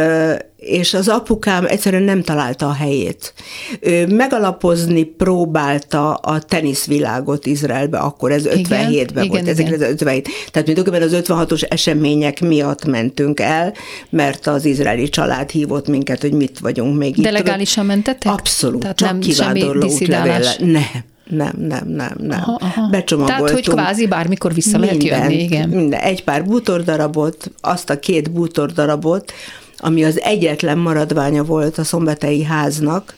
és 0.61 0.95
az 0.95 1.09
apukám 1.09 1.67
egyszerűen 1.67 2.03
nem 2.03 2.23
találta 2.23 2.67
a 2.67 2.73
helyét. 2.73 3.35
Ő 3.81 4.07
megalapozni 4.07 5.03
próbálta 5.03 6.15
a 6.15 6.41
teniszvilágot 6.41 7.47
Izraelbe, 7.47 7.99
akkor 7.99 8.33
ez 8.33 8.45
57-ben 8.47 9.29
volt, 9.29 9.43
igen, 9.43 9.59
igen. 9.59 9.81
57. 9.81 10.29
Tehát 10.51 10.69
mi 10.69 10.99
az 10.99 11.13
56-os 11.15 11.73
események 11.73 12.41
miatt 12.41 12.85
mentünk 12.85 13.41
el, 13.41 13.75
mert 14.11 14.47
az 14.47 14.65
izraeli 14.65 15.09
család 15.09 15.51
hívott 15.51 15.89
minket, 15.89 16.21
hogy 16.21 16.33
mit 16.33 16.59
vagyunk 16.59 16.99
még 16.99 17.13
De 17.13 17.19
itt. 17.19 17.25
De 17.25 17.31
legálisan 17.31 17.87
mentetek? 17.87 18.33
Abszolút, 18.33 18.81
Tehát 18.81 18.97
csak 18.97 19.11
nem 19.11 19.21
kivándorló 19.21 19.89
útlevéle. 19.89 20.55
Nem, 20.59 20.83
nem, 21.25 21.53
nem, 21.59 21.89
nem, 21.89 22.15
nem. 22.19 22.41
Aha, 22.41 22.59
aha. 22.61 22.89
Becsomagoltunk. 22.91 23.49
Tehát, 23.49 23.65
hogy 23.65 23.75
kvázi 23.75 24.07
bármikor 24.07 24.55
vissza 24.55 24.79
mindent, 24.79 25.03
lehet 25.03 25.31
jönni, 25.31 25.43
igen. 25.43 25.69
Minden, 25.69 26.01
egy 26.01 26.25
pár 26.25 26.45
bútordarabot, 26.45 27.51
azt 27.61 27.91
a 27.91 27.99
két 27.99 28.31
bútordarabot, 28.31 29.33
ami 29.81 30.05
az 30.05 30.21
egyetlen 30.21 30.79
maradványa 30.79 31.45
volt 31.45 31.79
a 31.79 31.85
szombatei 31.85 32.43
háznak, 32.43 33.17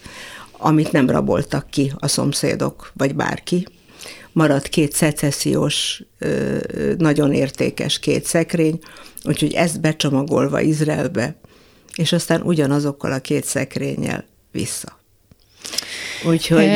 amit 0.52 0.92
nem 0.92 1.10
raboltak 1.10 1.70
ki 1.70 1.92
a 1.98 2.08
szomszédok, 2.08 2.92
vagy 2.94 3.14
bárki. 3.14 3.66
Maradt 4.32 4.68
két 4.68 4.92
szecessziós, 4.92 6.02
nagyon 6.98 7.32
értékes 7.32 7.98
két 7.98 8.24
szekrény, 8.24 8.78
úgyhogy 9.24 9.52
ezt 9.52 9.80
becsomagolva 9.80 10.60
Izraelbe, 10.60 11.36
és 11.94 12.12
aztán 12.12 12.42
ugyanazokkal 12.42 13.12
a 13.12 13.18
két 13.18 13.44
szekrényel 13.44 14.24
vissza. 14.50 15.00
Úgyhogy... 16.24 16.70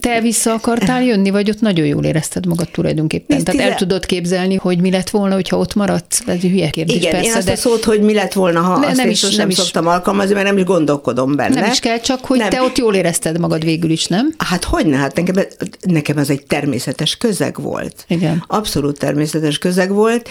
Te 0.00 0.20
vissza 0.20 0.52
akartál 0.52 1.02
jönni, 1.02 1.30
vagy 1.30 1.50
ott 1.50 1.60
nagyon 1.60 1.86
jól 1.86 2.04
érezted 2.04 2.46
magad 2.46 2.68
tulajdonképpen? 2.70 3.44
Tehát 3.44 3.70
el 3.70 3.76
tudod 3.76 4.06
képzelni, 4.06 4.54
hogy 4.54 4.80
mi 4.80 4.90
lett 4.90 5.10
volna, 5.10 5.34
hogyha 5.34 5.56
ott 5.58 5.74
maradsz? 5.74 6.22
Ez 6.26 6.40
hülye 6.40 6.70
kérdés, 6.70 6.96
Igen, 6.96 7.10
persze, 7.10 7.26
én 7.26 7.36
azt 7.36 7.46
de... 7.46 7.52
a 7.52 7.56
szót, 7.56 7.84
hogy 7.84 8.00
mi 8.00 8.14
lett 8.14 8.32
volna, 8.32 8.60
ha 8.60 8.78
ne, 8.78 8.86
azt 8.86 8.96
nem 8.96 9.10
is, 9.10 9.36
nem 9.36 9.48
is 9.48 9.54
szoktam 9.54 9.86
alkalmazni, 9.86 10.34
mert 10.34 10.46
nem 10.46 10.56
is 10.56 10.64
gondolkodom 10.64 11.36
benne. 11.36 11.60
Nem 11.60 11.70
is 11.70 11.80
kell, 11.80 11.98
csak 11.98 12.24
hogy 12.24 12.38
nem. 12.38 12.50
te 12.50 12.62
ott 12.62 12.78
jól 12.78 12.94
érezted 12.94 13.38
magad 13.38 13.64
végül 13.64 13.90
is, 13.90 14.06
nem? 14.06 14.34
Hát 14.38 14.64
hogy 14.64 14.86
ne? 14.86 14.96
Hát 14.96 15.16
nekem, 15.16 15.44
nekem 15.80 16.18
ez 16.18 16.30
egy 16.30 16.42
természetes 16.46 17.16
közeg 17.16 17.60
volt. 17.60 18.04
Igen. 18.08 18.44
Abszolút 18.46 18.98
természetes 18.98 19.58
közeg 19.58 19.92
volt 19.92 20.28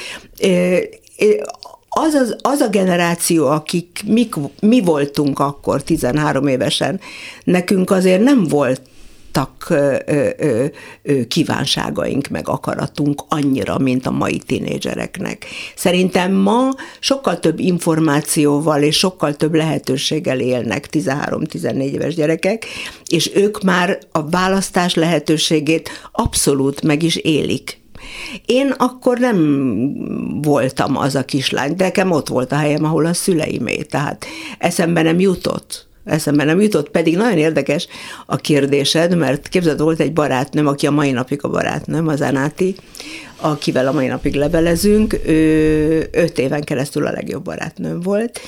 az, 1.94 2.14
az, 2.14 2.36
az 2.42 2.60
a 2.60 2.68
generáció, 2.68 3.48
akik 3.48 4.04
mik, 4.06 4.36
mi 4.62 4.82
voltunk 4.82 5.40
akkor 5.40 5.84
13 5.84 6.48
évesen, 6.48 7.00
nekünk 7.44 7.92
azért 7.92 8.24
nem 8.24 8.44
volt 8.44 8.82
kívánságaink, 11.28 12.28
meg 12.28 12.50
akaratunk 12.50 13.24
annyira, 13.28 13.78
mint 13.78 14.06
a 14.06 14.12
mai 14.12 14.38
tinédzsereknek. 14.38 15.46
Szerintem 15.76 16.34
ma 16.34 16.70
sokkal 17.00 17.40
több 17.40 17.60
információval 17.60 18.82
és 18.82 18.98
sokkal 18.98 19.36
több 19.36 19.54
lehetőséggel 19.54 20.40
élnek 20.40 20.88
13-14 20.92 21.82
éves 21.82 22.16
gyerekek, 22.16 22.66
és 23.06 23.32
ők 23.36 23.62
már 23.62 24.00
a 24.12 24.30
választás 24.30 24.94
lehetőségét 24.94 25.90
abszolút 26.12 26.82
meg 26.82 27.04
is 27.04 27.16
élik. 27.16 27.81
Én 28.46 28.74
akkor 28.78 29.18
nem 29.18 29.38
voltam 30.42 30.98
az 30.98 31.16
a 31.16 31.26
kislány, 31.26 31.76
de 31.76 31.84
nekem 31.84 32.12
ott 32.12 32.28
volt 32.28 32.52
a 32.52 32.56
helyem, 32.56 32.84
ahol 32.84 33.06
a 33.06 33.14
szüleimé, 33.14 33.76
tehát 33.76 34.26
eszembe 34.58 35.02
nem 35.02 35.20
jutott. 35.20 35.90
Eszembe 36.06 36.44
nem 36.44 36.62
jutott, 36.62 36.90
pedig 36.90 37.18
nagyon 37.18 37.38
érdekes 37.38 37.88
a 38.26 38.36
kérdésed, 38.36 39.18
mert 39.18 39.48
képzeld, 39.48 39.82
volt 39.82 40.00
egy 40.00 40.14
barátnőm, 40.14 40.68
aki 40.68 40.88
a 40.88 40.92
mai 40.92 41.12
napig 41.12 41.40
a 41.44 41.50
barátnőm, 41.50 42.08
az 42.08 42.22
Anáti, 42.22 42.76
akivel 43.36 43.88
a 43.88 43.92
mai 43.92 44.08
napig 44.08 44.36
levelezünk, 44.36 45.20
ő 45.26 46.08
öt 46.12 46.40
éven 46.40 46.62
keresztül 46.62 47.06
a 47.06 47.12
legjobb 47.12 47.44
barátnőm 47.44 48.00
volt, 48.00 48.40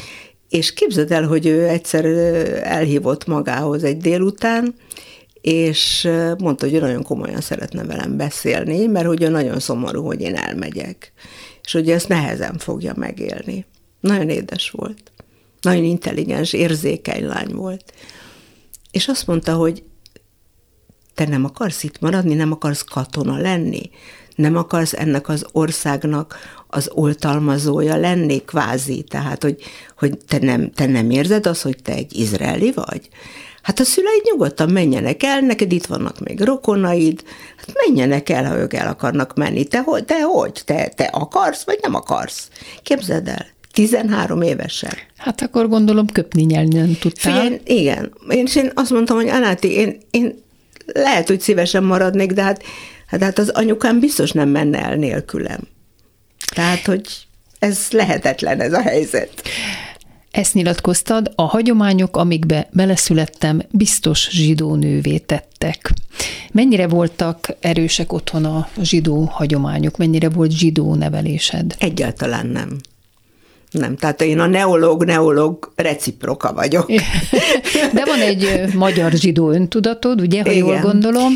és 0.50 0.74
képzeld 0.74 1.12
el, 1.12 1.28
hogy 1.28 1.46
ő 1.46 1.68
egyszer 1.68 2.06
elhívott 2.64 3.28
magához 3.28 3.84
egy 3.84 3.98
délután, 3.98 4.76
és 5.44 6.10
mondta, 6.38 6.66
hogy 6.66 6.76
ő 6.76 6.80
nagyon 6.80 7.04
komolyan 7.04 7.42
szeretne 7.42 7.84
velem 7.84 8.18
beszélni, 8.18 8.86
mert 8.86 9.22
ő 9.22 9.28
nagyon 9.28 9.60
szomorú, 9.60 10.06
hogy 10.06 10.22
én 10.22 10.36
elmegyek, 10.36 11.14
és 11.64 11.72
hogy 11.72 11.90
ezt 11.90 12.08
nehezen 12.08 12.58
fogja 12.58 12.94
megélni. 12.96 13.66
Nagyon 14.00 14.30
édes 14.30 14.70
volt. 14.70 15.12
Nagyon 15.62 15.84
intelligens, 15.84 16.54
érzékeny 16.54 17.26
lány 17.26 17.54
volt. 17.54 17.94
És 18.92 19.08
azt 19.08 19.28
mondta, 19.28 19.56
hogy 19.56 19.84
te 21.14 21.28
nem 21.28 21.46
akarsz 21.46 21.84
itt 21.84 22.00
maradni, 22.00 22.34
nem 22.34 22.52
akarsz 22.52 22.82
katona 22.82 23.38
lenni, 23.38 23.90
nem 24.36 24.56
akarsz 24.56 24.94
ennek 24.94 25.30
az 25.30 25.46
országnak 25.52 26.38
az 26.68 26.90
oltalmazója 26.94 27.96
lenni, 27.96 28.46
kvázi, 28.46 29.02
tehát, 29.02 29.44
hogy, 29.44 29.62
hogy 29.98 30.18
te, 30.28 30.38
nem, 30.38 30.72
te 30.72 30.86
nem 30.86 31.10
érzed 31.10 31.46
azt, 31.46 31.62
hogy 31.62 31.78
te 31.82 31.94
egy 31.94 32.20
izraeli 32.20 32.72
vagy? 32.72 33.10
Hát 33.64 33.80
a 33.80 33.84
szüleid 33.84 34.22
nyugodtan 34.24 34.70
menjenek 34.70 35.24
el, 35.24 35.40
neked 35.40 35.72
itt 35.72 35.86
vannak 35.86 36.20
még 36.20 36.42
rokonaid, 36.42 37.24
hát 37.58 37.76
menjenek 37.86 38.30
el, 38.30 38.46
ha 38.46 38.58
ők 38.58 38.74
el 38.74 38.88
akarnak 38.88 39.36
menni. 39.36 39.64
Te, 39.64 39.80
hogy, 39.80 40.06
te 40.06 40.22
hogy? 40.22 40.62
Te, 40.66 40.88
te 40.96 41.04
akarsz, 41.04 41.64
vagy 41.64 41.80
nem 41.82 41.96
akarsz? 41.96 42.48
Képzeld 42.84 43.28
el. 43.28 43.46
13 43.72 44.42
évesen. 44.42 44.94
Hát 45.18 45.42
akkor 45.42 45.70
gondolom 45.70 46.08
köpni 46.08 46.44
nyelni 46.44 46.78
nem 46.78 46.98
tudtál. 47.00 47.34
Figyelj, 47.34 47.62
igen. 47.64 48.14
Én, 48.30 48.48
én 48.56 48.72
azt 48.74 48.92
mondtam, 48.92 49.16
hogy 49.16 49.28
Anáti, 49.28 49.72
én, 49.72 49.98
én 50.12 50.44
lehet, 50.86 51.28
hogy 51.28 51.42
szívesen 51.42 51.84
maradnék, 51.84 52.32
de 52.32 52.42
hát 52.42 52.64
Hát 53.22 53.40
az 53.40 53.50
anyukám 53.50 54.00
biztos 54.00 54.32
nem 54.32 54.50
menne 54.50 54.82
el 54.84 54.96
nélkülem. 54.96 55.60
Tehát, 56.56 56.86
hogy 56.86 57.08
ez 57.60 57.88
lehetetlen 57.92 58.60
ez 58.60 58.74
a 58.74 58.82
helyzet. 58.82 59.42
Ezt 60.34 60.54
nyilatkoztad, 60.54 61.32
a 61.36 61.42
hagyományok, 61.42 62.18
amikbe 62.18 62.68
beleszülettem, 62.72 63.62
biztos 63.72 64.30
zsidó 64.30 64.76
nővé 64.76 65.18
tettek. 65.18 65.92
Mennyire 66.52 66.88
voltak 66.88 67.56
erősek 67.60 68.14
otthon 68.14 68.46
a 68.46 68.68
zsidó 68.82 69.24
hagyományok? 69.32 69.98
Mennyire 69.98 70.30
volt 70.30 70.52
zsidó 70.52 70.96
nevelésed? 70.96 71.76
Egyáltalán 71.80 72.48
nem. 72.48 72.70
Nem, 73.72 73.96
tehát 73.96 74.22
én 74.22 74.40
a 74.40 74.48
neológ, 74.48 75.06
neológ 75.06 75.72
reciproka 75.76 76.54
vagyok. 76.54 76.92
De 77.94 78.06
van 78.06 78.20
egy 78.20 78.74
magyar 78.74 79.12
zsidó 79.12 79.50
öntudatod, 79.50 80.22
ugye, 80.22 80.42
ha 80.42 80.52
Igen. 80.52 80.66
jól 80.66 80.80
gondolom. 80.80 81.34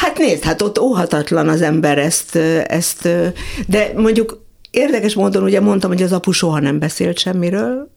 Hát 0.00 0.18
nézd, 0.18 0.42
hát 0.42 0.62
ott 0.62 0.78
óhatatlan 0.78 1.48
az 1.48 1.62
ember 1.62 1.98
ezt, 1.98 2.36
ezt, 2.66 3.08
de 3.66 3.92
mondjuk 3.96 4.48
Érdekes 4.70 5.14
módon 5.14 5.42
ugye 5.42 5.60
mondtam, 5.60 5.90
hogy 5.90 6.02
az 6.02 6.12
apu 6.12 6.30
soha 6.30 6.60
nem 6.60 6.78
beszélt 6.78 7.18
semmiről, 7.18 7.90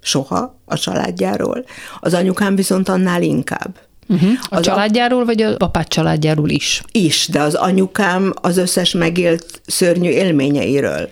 soha 0.00 0.60
a 0.64 0.78
családjáról, 0.78 1.64
az 2.00 2.14
anyukám 2.14 2.56
viszont 2.56 2.88
annál 2.88 3.22
inkább. 3.22 3.78
Uh-huh. 4.08 4.30
A 4.42 4.56
az 4.56 4.64
családjáról, 4.64 5.24
vagy 5.24 5.42
a 5.42 5.54
apát 5.58 5.88
családjáról 5.88 6.48
is? 6.48 6.82
Is, 6.92 7.28
de 7.28 7.40
az 7.40 7.54
anyukám 7.54 8.32
az 8.34 8.56
összes 8.56 8.92
megélt 8.92 9.60
szörnyű 9.66 10.10
élményeiről. 10.10 11.08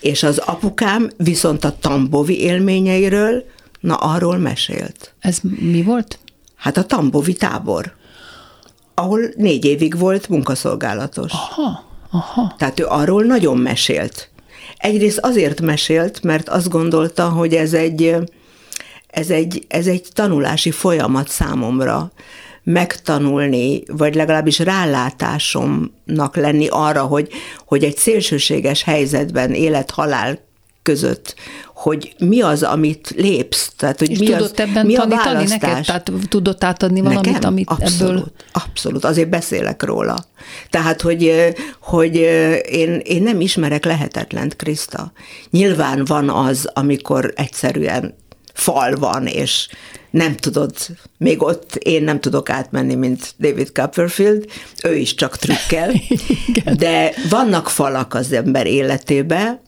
És 0.00 0.22
az 0.22 0.38
apukám 0.38 1.10
viszont 1.16 1.64
a 1.64 1.76
tambovi 1.80 2.40
élményeiről, 2.40 3.44
na 3.80 3.94
arról 3.94 4.36
mesélt. 4.36 5.14
Ez 5.20 5.38
mi 5.42 5.82
volt? 5.82 6.18
Hát 6.56 6.76
a 6.76 6.84
tambovi 6.84 7.32
tábor, 7.32 7.94
ahol 8.94 9.20
négy 9.36 9.64
évig 9.64 9.98
volt 9.98 10.28
munkaszolgálatos. 10.28 11.32
Aha, 11.32 11.84
aha. 12.10 12.54
Tehát 12.58 12.80
ő 12.80 12.84
arról 12.86 13.22
nagyon 13.22 13.56
mesélt. 13.56 14.30
Egyrészt 14.76 15.18
azért 15.18 15.60
mesélt, 15.60 16.22
mert 16.22 16.48
azt 16.48 16.68
gondolta, 16.68 17.28
hogy 17.28 17.54
ez 17.54 17.72
egy, 17.72 18.14
ez 19.06 19.30
egy, 19.30 19.64
ez 19.68 19.86
egy 19.86 20.08
tanulási 20.12 20.70
folyamat 20.70 21.28
számomra 21.28 22.12
megtanulni, 22.62 23.82
vagy 23.86 24.14
legalábbis 24.14 24.58
rálátásomnak 24.58 26.36
lenni 26.36 26.66
arra, 26.70 27.02
hogy, 27.02 27.28
hogy 27.66 27.84
egy 27.84 27.96
szélsőséges 27.96 28.82
helyzetben 28.82 29.52
élet-halál 29.52 30.38
között, 30.82 31.34
hogy 31.76 32.14
mi 32.18 32.40
az, 32.40 32.62
amit 32.62 33.14
lépsz, 33.16 33.72
tehát 33.76 33.98
hogy 33.98 34.10
És 34.10 34.18
mi, 34.18 34.26
tudott 34.26 34.58
az, 34.58 34.66
ebben 34.68 34.86
mi 34.86 34.96
a 34.96 35.06
választás. 35.06 35.48
neked? 35.48 35.84
Tehát 35.84 36.10
tudott 36.28 36.64
átadni 36.64 37.00
valamit, 37.00 37.32
Nekem? 37.32 37.50
amit 37.50 37.68
abszolút, 37.68 38.16
ebből... 38.16 38.32
Abszolút, 38.52 39.04
azért 39.04 39.28
beszélek 39.28 39.82
róla. 39.82 40.24
Tehát, 40.70 41.00
hogy, 41.00 41.32
hogy 41.80 42.14
én, 42.70 43.00
én 43.04 43.22
nem 43.22 43.40
ismerek 43.40 43.84
lehetetlent, 43.84 44.56
Kriszta. 44.56 45.12
Nyilván 45.50 46.04
van 46.04 46.30
az, 46.30 46.70
amikor 46.74 47.32
egyszerűen 47.36 48.14
fal 48.52 48.94
van, 48.94 49.26
és 49.26 49.68
nem 50.10 50.36
tudod, 50.36 50.74
még 51.18 51.42
ott 51.42 51.74
én 51.74 52.02
nem 52.02 52.20
tudok 52.20 52.50
átmenni, 52.50 52.94
mint 52.94 53.34
David 53.38 53.70
Copperfield, 53.72 54.44
ő 54.84 54.94
is 54.96 55.14
csak 55.14 55.36
trükkel, 55.36 55.92
de 56.78 57.12
vannak 57.30 57.68
falak 57.70 58.14
az 58.14 58.32
ember 58.32 58.66
életébe, 58.66 59.60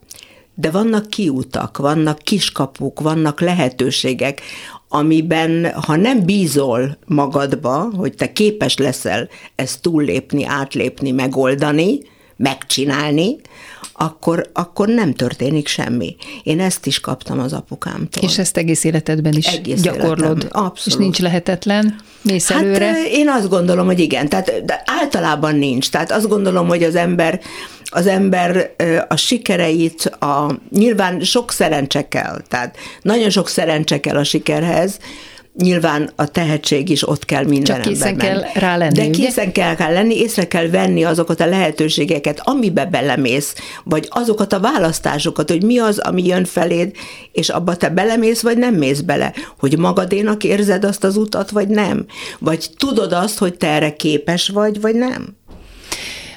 de 0.60 0.70
vannak 0.70 1.08
kiutak, 1.08 1.76
vannak 1.76 2.18
kiskapuk, 2.18 3.00
vannak 3.00 3.40
lehetőségek, 3.40 4.40
amiben, 4.88 5.72
ha 5.72 5.96
nem 5.96 6.24
bízol 6.24 6.96
magadba, 7.06 7.90
hogy 7.96 8.14
te 8.14 8.32
képes 8.32 8.76
leszel 8.76 9.28
ezt 9.54 9.82
túllépni, 9.82 10.44
átlépni, 10.44 11.10
megoldani, 11.10 11.98
megcsinálni, 12.36 13.36
akkor, 13.92 14.50
akkor 14.52 14.88
nem 14.88 15.14
történik 15.14 15.68
semmi. 15.68 16.16
Én 16.42 16.60
ezt 16.60 16.86
is 16.86 17.00
kaptam 17.00 17.40
az 17.40 17.52
apukámtól. 17.52 18.22
És 18.22 18.38
ezt 18.38 18.56
egész 18.56 18.84
életedben 18.84 19.32
is 19.32 19.46
egész 19.46 19.80
gyakorlod? 19.80 20.38
Életem, 20.38 20.64
abszolút. 20.64 20.98
És 20.98 21.04
nincs 21.04 21.18
lehetetlen? 21.18 21.96
Mész 22.22 22.48
hát 22.48 22.62
előre? 22.62 23.02
én 23.10 23.28
azt 23.28 23.48
gondolom, 23.48 23.86
hogy 23.86 23.98
igen. 23.98 24.28
Tehát 24.28 24.64
de 24.64 24.82
általában 24.86 25.54
nincs. 25.54 25.90
Tehát 25.90 26.12
azt 26.12 26.28
gondolom, 26.28 26.68
hogy 26.68 26.82
az 26.82 26.94
ember 26.94 27.40
az 27.90 28.06
ember 28.06 28.74
a 29.08 29.16
sikereit, 29.16 30.04
a, 30.04 30.58
nyilván 30.70 31.20
sok 31.20 31.52
szerencse 31.52 32.08
kell, 32.08 32.42
tehát 32.48 32.76
nagyon 33.02 33.30
sok 33.30 33.48
szerencse 33.48 34.00
kell 34.00 34.16
a 34.16 34.24
sikerhez, 34.24 34.98
Nyilván 35.62 36.10
a 36.16 36.26
tehetség 36.26 36.88
is 36.88 37.08
ott 37.08 37.24
kell 37.24 37.44
minden 37.44 37.74
Csak 37.74 37.92
készen 37.92 38.16
kell 38.16 38.42
rá 38.54 38.76
lenni, 38.76 38.94
De 38.94 39.10
készen 39.10 39.52
kell, 39.52 39.74
kell 39.74 39.92
lenni, 39.92 40.18
észre 40.18 40.48
kell 40.48 40.68
venni 40.68 41.04
azokat 41.04 41.40
a 41.40 41.46
lehetőségeket, 41.46 42.40
amibe 42.44 42.84
belemész, 42.84 43.54
vagy 43.84 44.06
azokat 44.10 44.52
a 44.52 44.60
választásokat, 44.60 45.50
hogy 45.50 45.62
mi 45.62 45.78
az, 45.78 45.98
ami 45.98 46.26
jön 46.26 46.44
feléd, 46.44 46.96
és 47.32 47.48
abba 47.48 47.76
te 47.76 47.88
belemész, 47.88 48.40
vagy 48.40 48.58
nem 48.58 48.74
mész 48.74 49.00
bele. 49.00 49.32
Hogy 49.58 49.78
magadénak 49.78 50.44
érzed 50.44 50.84
azt 50.84 51.04
az 51.04 51.16
utat, 51.16 51.50
vagy 51.50 51.68
nem. 51.68 52.06
Vagy 52.38 52.70
tudod 52.76 53.12
azt, 53.12 53.38
hogy 53.38 53.54
te 53.54 53.66
erre 53.66 53.92
képes 53.92 54.48
vagy, 54.48 54.80
vagy 54.80 54.94
nem. 54.94 55.37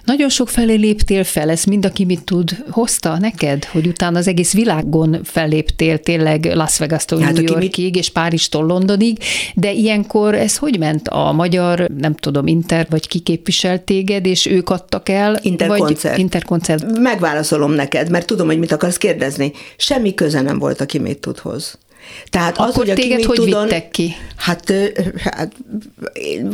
Nagyon 0.04 0.30
sok 0.30 0.50
felé 0.50 0.76
léptél 0.76 1.24
fel, 1.24 1.50
ez 1.50 1.64
mind, 1.64 1.86
aki 1.86 2.06
mit 2.06 2.24
tud, 2.24 2.64
hozta 2.70 3.18
neked, 3.20 3.64
hogy 3.66 3.88
utána 3.88 4.18
az 4.18 4.28
egész 4.28 4.54
világon 4.54 5.20
felléptél 5.24 6.00
tényleg 6.00 6.46
Las 6.46 6.78
Vegas-tól 6.78 7.20
hát, 7.20 7.34
New 7.34 7.44
Yorkig, 7.44 7.86
mit... 7.86 7.96
és 7.96 8.10
Párizstól 8.10 8.66
Londonig, 8.66 9.18
de 9.56 9.72
ilyenkor 9.72 10.36
ez 10.36 10.58
hogy 10.58 10.80
ment? 10.80 11.08
A 11.08 11.32
magyar, 11.32 11.88
nem 11.98 12.16
tudom, 12.16 12.48
Inter, 12.48 12.88
vagy 12.90 13.08
ki 13.08 13.20
képviselt 13.20 13.82
téged, 13.82 14.26
és 14.26 14.46
ők 14.46 14.70
adtak 14.70 15.10
el? 15.10 15.40
Interkoncert. 15.42 16.02
Vagy 16.02 16.20
interkoncert. 16.20 17.00
Megválaszolom 17.00 17.72
neked, 17.72 18.10
mert 18.10 18.26
tudom, 18.26 18.48
hogy 18.48 18.60
mit 18.60 18.72
akarsz 18.72 18.98
kérdezni. 18.98 19.52
Semmi 19.78 20.14
köze 20.14 20.42
nem 20.42 20.60
volt, 20.60 20.82
aki 20.82 21.00
mit 21.00 21.20
tud 21.20 21.38
hoz. 21.38 21.78
Tehát 22.30 22.58
Akkor 22.58 22.67
az, 22.67 22.76
hogy 22.76 22.93
téged 22.93 23.24
hogy 23.24 23.36
tudon, 23.36 23.63
vittek 23.63 23.91
ki? 23.91 24.15
Hát, 24.36 24.74
hát 25.24 25.52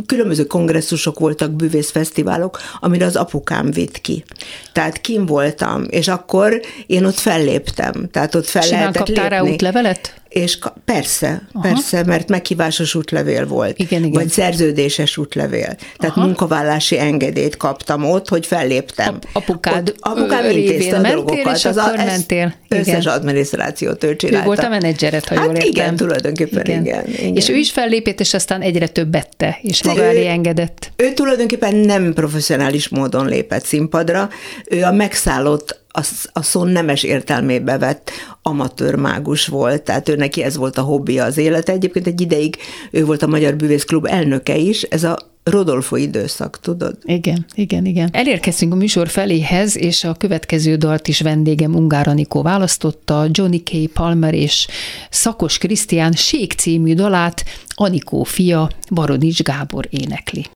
különböző 0.06 0.44
kongresszusok 0.44 1.18
voltak, 1.18 1.50
bűvészfesztiválok, 1.50 2.58
amire 2.80 3.04
az 3.04 3.16
apukám 3.16 3.70
vitt 3.70 4.00
ki. 4.00 4.24
Tehát 4.72 5.00
kim 5.00 5.26
voltam, 5.26 5.84
és 5.88 6.08
akkor 6.08 6.60
én 6.86 7.04
ott 7.04 7.18
felléptem. 7.18 8.08
Tehát 8.10 8.34
ott 8.34 8.46
fel 8.46 8.62
Simán 8.62 8.80
lehetett 8.80 9.04
kaptál 9.04 9.28
lépni. 9.28 9.46
rá 9.46 9.52
útlevelet? 9.52 10.17
És 10.28 10.58
persze, 10.84 11.42
Aha. 11.52 11.68
persze, 11.68 12.04
mert 12.04 12.28
meghívásos 12.28 12.94
útlevél 12.94 13.46
volt, 13.46 13.78
igen, 13.78 13.98
igen. 14.00 14.12
vagy 14.12 14.28
szerződéses 14.28 15.16
útlevél. 15.16 15.76
Tehát 15.96 16.16
Aha. 16.16 16.24
munkavállási 16.24 16.98
engedélyt 16.98 17.56
kaptam 17.56 18.04
ott, 18.04 18.28
hogy 18.28 18.46
felléptem. 18.46 19.14
Ap- 19.14 19.26
apukád 19.32 19.88
ott, 19.88 19.96
apukám 20.00 20.50
intézte 20.50 20.96
a 20.96 21.00
dolgokat. 21.00 21.56
És 21.56 21.64
az 21.64 21.76
a, 21.76 21.92
mentél. 21.96 22.54
Összes 22.68 23.06
adminisztrációt 23.06 24.04
ő 24.04 24.16
csinálta. 24.16 24.42
Ő 24.42 24.46
volt 24.46 24.58
a 24.58 24.68
menedzseret, 24.68 25.28
ha 25.28 25.34
hát 25.34 25.44
jól 25.44 25.54
értem. 25.54 25.70
igen, 25.70 25.96
tulajdonképpen 25.96 26.64
igen. 26.64 26.84
igen, 26.84 27.04
igen. 27.06 27.36
És 27.36 27.48
ő 27.48 27.56
is 27.56 27.70
fellépett, 27.70 28.20
és 28.20 28.34
aztán 28.34 28.60
egyre 28.60 28.86
többet 28.88 29.28
te, 29.36 29.58
és 29.62 29.82
maga 29.82 30.02
elé 30.02 30.26
engedett. 30.26 30.92
Ő 30.96 31.12
tulajdonképpen 31.12 31.74
nem 31.74 32.12
professzionális 32.12 32.88
módon 32.88 33.26
lépett 33.26 33.64
színpadra, 33.64 34.28
ő 34.64 34.82
a 34.82 34.92
megszállott 34.92 35.86
a, 35.88 36.06
a 36.32 36.42
szó 36.42 36.64
nemes 36.64 37.02
értelmébe 37.02 37.78
vett 37.78 38.10
amatőr 38.42 38.94
mágus 38.94 39.46
volt, 39.46 39.82
tehát 39.82 40.08
ő 40.08 40.16
neki 40.16 40.42
ez 40.42 40.56
volt 40.56 40.78
a 40.78 40.82
hobbija 40.82 41.24
az 41.24 41.36
élete. 41.36 41.72
Egyébként 41.72 42.06
egy 42.06 42.20
ideig 42.20 42.56
ő 42.90 43.04
volt 43.04 43.22
a 43.22 43.26
Magyar 43.26 43.56
Bűvészklub 43.56 44.06
elnöke 44.06 44.56
is, 44.56 44.82
ez 44.82 45.04
a 45.04 45.18
Rodolfo 45.50 45.96
időszak, 45.96 46.60
tudod? 46.60 46.98
Igen, 47.04 47.46
igen, 47.54 47.84
igen. 47.84 48.08
Elérkeztünk 48.12 48.72
a 48.72 48.76
műsor 48.76 49.08
feléhez, 49.08 49.76
és 49.76 50.04
a 50.04 50.14
következő 50.14 50.76
dalt 50.76 51.08
is 51.08 51.20
vendégem 51.20 51.74
Ungár 51.74 52.08
Anikó 52.08 52.42
választotta, 52.42 53.26
Johnny 53.30 53.62
K. 53.62 53.92
Palmer 53.92 54.34
és 54.34 54.66
Szakos 55.10 55.58
Krisztián 55.58 56.12
Sék 56.12 56.52
című 56.52 56.94
dalát 56.94 57.44
Anikó 57.74 58.22
fia 58.22 58.70
Baronics 58.90 59.42
Gábor 59.42 59.86
énekli. 59.90 60.46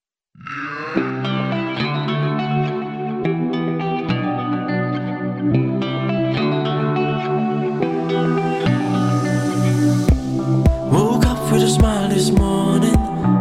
With 11.51 11.63
a 11.63 11.69
smile 11.69 12.09
this 12.09 12.31
morning, 12.31 12.99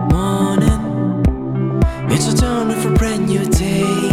morning. 0.09 1.81
It's 2.09 2.27
a 2.31 2.37
turn 2.37 2.71
for 2.81 2.93
a 2.93 2.97
brand 2.97 3.27
new 3.27 3.45
day. 3.45 4.10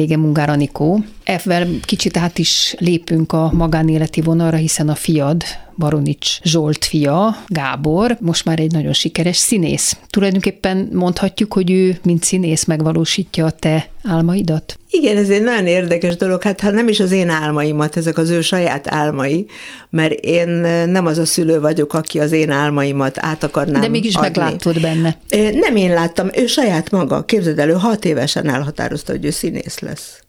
Vendége 0.00 0.16
Mungár 0.16 0.48
Anikó. 0.50 1.04
Ezzel 1.24 1.66
kicsit 1.84 2.16
át 2.16 2.38
is 2.38 2.74
lépünk 2.78 3.32
a 3.32 3.50
magánéleti 3.52 4.20
vonalra, 4.20 4.56
hiszen 4.56 4.88
a 4.88 4.94
fiad, 4.94 5.42
Baronics 5.80 6.40
Zsolt 6.42 6.84
fia, 6.84 7.36
Gábor, 7.46 8.16
most 8.20 8.44
már 8.44 8.60
egy 8.60 8.72
nagyon 8.72 8.92
sikeres 8.92 9.36
színész. 9.36 9.96
Tulajdonképpen 10.08 10.88
mondhatjuk, 10.92 11.52
hogy 11.52 11.70
ő, 11.70 11.98
mint 12.02 12.24
színész 12.24 12.64
megvalósítja 12.64 13.46
a 13.46 13.50
te 13.50 13.88
álmaidat? 14.04 14.78
Igen, 14.90 15.16
ez 15.16 15.28
egy 15.28 15.42
nagyon 15.42 15.66
érdekes 15.66 16.16
dolog. 16.16 16.42
Hát 16.42 16.60
ha 16.60 16.70
nem 16.70 16.88
is 16.88 17.00
az 17.00 17.12
én 17.12 17.28
álmaimat, 17.28 17.96
ezek 17.96 18.18
az 18.18 18.30
ő 18.30 18.40
saját 18.40 18.88
álmai, 18.88 19.46
mert 19.90 20.12
én 20.12 20.48
nem 20.88 21.06
az 21.06 21.18
a 21.18 21.26
szülő 21.26 21.60
vagyok, 21.60 21.94
aki 21.94 22.20
az 22.20 22.32
én 22.32 22.50
álmaimat 22.50 23.18
át 23.18 23.42
akarnám 23.44 23.80
De 23.80 23.88
mégis 23.88 24.14
adni. 24.14 24.26
meglátod 24.28 24.80
benne. 24.80 25.16
Nem 25.52 25.76
én 25.76 25.92
láttam, 25.92 26.28
ő 26.36 26.46
saját 26.46 26.90
maga. 26.90 27.24
Képzeld 27.24 27.58
el, 27.58 27.68
ő 27.68 27.72
hat 27.72 28.04
évesen 28.04 28.48
elhatározta, 28.48 29.12
hogy 29.12 29.24
ő 29.24 29.30
színész 29.30 29.78
lesz. 29.78 30.19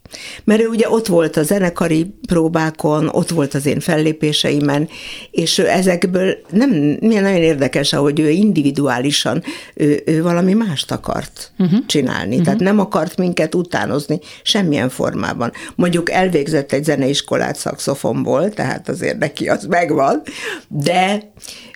Mert 0.44 0.62
ő 0.62 0.68
ugye 0.68 0.90
ott 0.90 1.08
volt 1.08 1.38
a 1.38 1.44
zenekari 1.44 2.14
próbákon, 2.28 3.08
ott 3.08 3.30
volt 3.30 3.54
az 3.54 3.66
én 3.66 3.80
fellépéseimen, 3.80 4.90
és 5.32 5.58
ő 5.58 5.68
ezekből 5.68 6.38
nem, 6.50 6.70
milyen 7.00 7.24
nagyon 7.24 7.42
érdekes, 7.42 7.94
ahogy 7.94 8.20
ő 8.20 8.30
individuálisan, 8.30 9.44
ő, 9.74 10.02
ő 10.06 10.22
valami 10.22 10.54
mást 10.54 10.92
akart 10.92 11.52
uh-huh. 11.58 11.86
csinálni. 11.86 12.30
Uh-huh. 12.30 12.44
Tehát 12.44 12.60
nem 12.60 12.80
akart 12.80 13.18
minket 13.18 13.56
utánozni 13.56 14.20
semmilyen 14.44 14.90
formában. 14.90 15.52
Mondjuk 15.76 16.12
elvégzett 16.12 16.72
egy 16.72 16.84
zeneiskolát 16.84 17.56
szakszofonból, 17.56 18.50
tehát 18.50 18.90
azért 18.90 19.18
neki 19.18 19.50
az 19.50 19.66
megvan, 19.66 20.22
de 20.68 21.32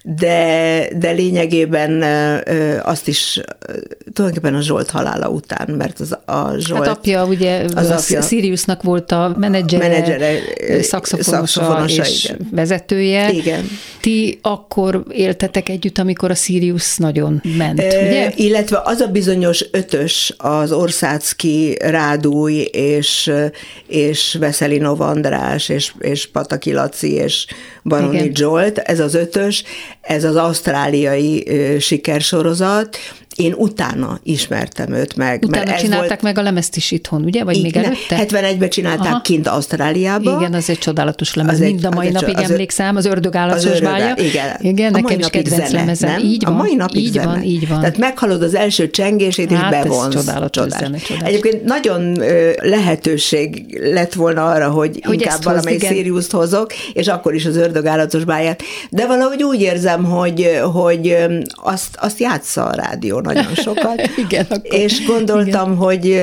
de, 0.08 0.88
de 0.98 1.12
lényegében 1.12 2.04
azt 2.84 3.08
is 3.08 3.42
tulajdonképpen 4.14 4.56
a 4.60 4.62
Zsolt 4.62 4.90
halála 4.90 5.30
után, 5.30 5.70
mert 5.78 6.00
az 6.00 6.12
a 6.26 6.54
Zsolt... 6.58 6.86
Hát 6.86 6.98
apja 6.98 7.26
ugye 7.26 7.66
az 7.76 7.90
apja, 7.90 8.22
Siriusnak 8.22 8.84
volt 8.84 9.12
a 9.12 9.36
menedzsere, 9.38 9.88
menedzsere 9.88 10.40
szakszofonosa, 10.82 11.32
szakszofonosa 11.32 12.04
és 12.04 12.24
igen. 12.24 12.48
vezetője. 12.52 13.32
Igen. 13.32 13.66
Ti 14.02 14.40
akkor 14.42 15.04
éltetek 15.10 15.70
együtt, 15.70 15.98
amikor 15.98 16.32
a 16.32 16.36
Sirius 16.36 16.98
nagyon 16.98 17.42
ment, 17.58 17.80
e, 17.80 17.86
ugye? 17.86 18.32
Illetve 18.36 18.82
az 18.84 19.00
a 19.00 19.08
bizonyos 19.08 19.66
ötös, 19.72 20.34
az 20.38 20.72
Orszácki, 20.72 21.78
Rádúj 21.80 22.54
és, 22.72 23.32
és 23.88 24.38
Veszelinov 24.40 25.02
András 25.02 25.70
és, 25.70 25.94
és 26.00 26.28
Pataki 26.28 26.74
Laci 26.74 27.14
és 27.14 27.46
Baroni 27.84 28.18
Igen. 28.18 28.36
Zsolt, 28.36 28.78
ez 28.78 29.00
az 29.00 29.14
ötös, 29.14 29.64
ez 30.06 30.24
az 30.24 30.36
ausztráliai 30.36 31.48
sikersorozat, 31.80 32.98
én 33.36 33.54
utána 33.58 34.20
ismertem 34.24 34.94
őt 34.94 35.16
meg. 35.16 35.44
Utána 35.44 35.66
mert 35.66 35.80
csinálták 35.80 36.08
volt... 36.08 36.22
meg 36.22 36.38
a 36.38 36.42
lemezt 36.42 36.76
is 36.76 36.92
itthon, 36.92 37.24
ugye? 37.24 37.44
Vagy 37.44 37.58
igen, 37.58 37.82
még 37.82 37.94
előtte? 38.10 38.42
71-ben 38.42 38.70
csinálták 38.70 39.12
Aha. 39.12 39.22
kint 39.22 39.48
Ausztráliában. 39.48 40.40
Igen, 40.40 40.54
az 40.54 40.70
egy 40.70 40.78
csodálatos 40.78 41.34
lemez. 41.34 41.54
Az 41.54 41.60
Mind 41.60 41.86
a 41.86 41.90
mai 41.90 42.10
napig 42.10 42.38
az 42.38 42.52
emlékszem, 42.52 42.96
az 42.96 43.06
ördög 43.06 43.36
állatos 43.36 43.80
bája. 43.80 44.16
Igen, 44.18 44.56
igen 44.60 44.94
a 44.94 45.00
nekem 45.00 45.20
is 45.20 45.28
kedvenc 45.28 45.68
zene, 45.68 45.80
lemezem. 45.80 46.12
Nem? 46.12 46.20
Így 46.20 46.44
van, 46.44 46.54
a 46.54 46.58
mai 46.58 46.76
napig 46.76 47.04
így 47.04 47.12
zene. 47.12 47.26
van, 47.26 47.44
így 47.44 47.68
van. 47.68 47.80
Tehát 47.80 47.98
meghalod 47.98 48.42
az 48.42 48.56
első 48.56 48.90
csengését, 48.90 49.52
és 49.52 49.58
hát 49.58 49.72
bevonsz. 49.72 50.16
Ez 50.16 50.26
csodálatos, 50.26 50.64
csodás. 50.64 50.80
Zene, 50.80 50.98
csodás. 50.98 51.30
Egyébként 51.30 51.64
nagyon 51.64 52.20
lehetőség 52.62 53.78
lett 53.94 54.14
volna 54.14 54.46
arra, 54.46 54.70
hogy, 54.70 55.02
hogy 55.06 55.22
inkább 55.22 55.44
valamelyik 55.44 55.86
Sirius-t 55.86 56.32
hozok, 56.32 56.74
és 56.94 57.08
akkor 57.08 57.34
is 57.34 57.46
az 57.46 57.56
ördög 57.56 57.86
állatos 57.86 58.24
báját. 58.24 58.62
De 58.90 59.08
valahogy 59.08 59.44
úgy 59.44 59.62
érzem, 59.62 60.04
hogy, 60.04 60.60
hogy 60.74 61.18
azt, 61.54 61.98
azt 62.00 62.20
játsza 62.20 62.66
a 62.66 62.76
rádió 62.76 63.24
nagyon 63.26 63.56
sokat. 63.56 64.10
Igen, 64.26 64.46
akkor, 64.50 64.80
és 64.80 65.06
gondoltam, 65.06 65.72
igen. 65.72 65.76
hogy 65.76 66.22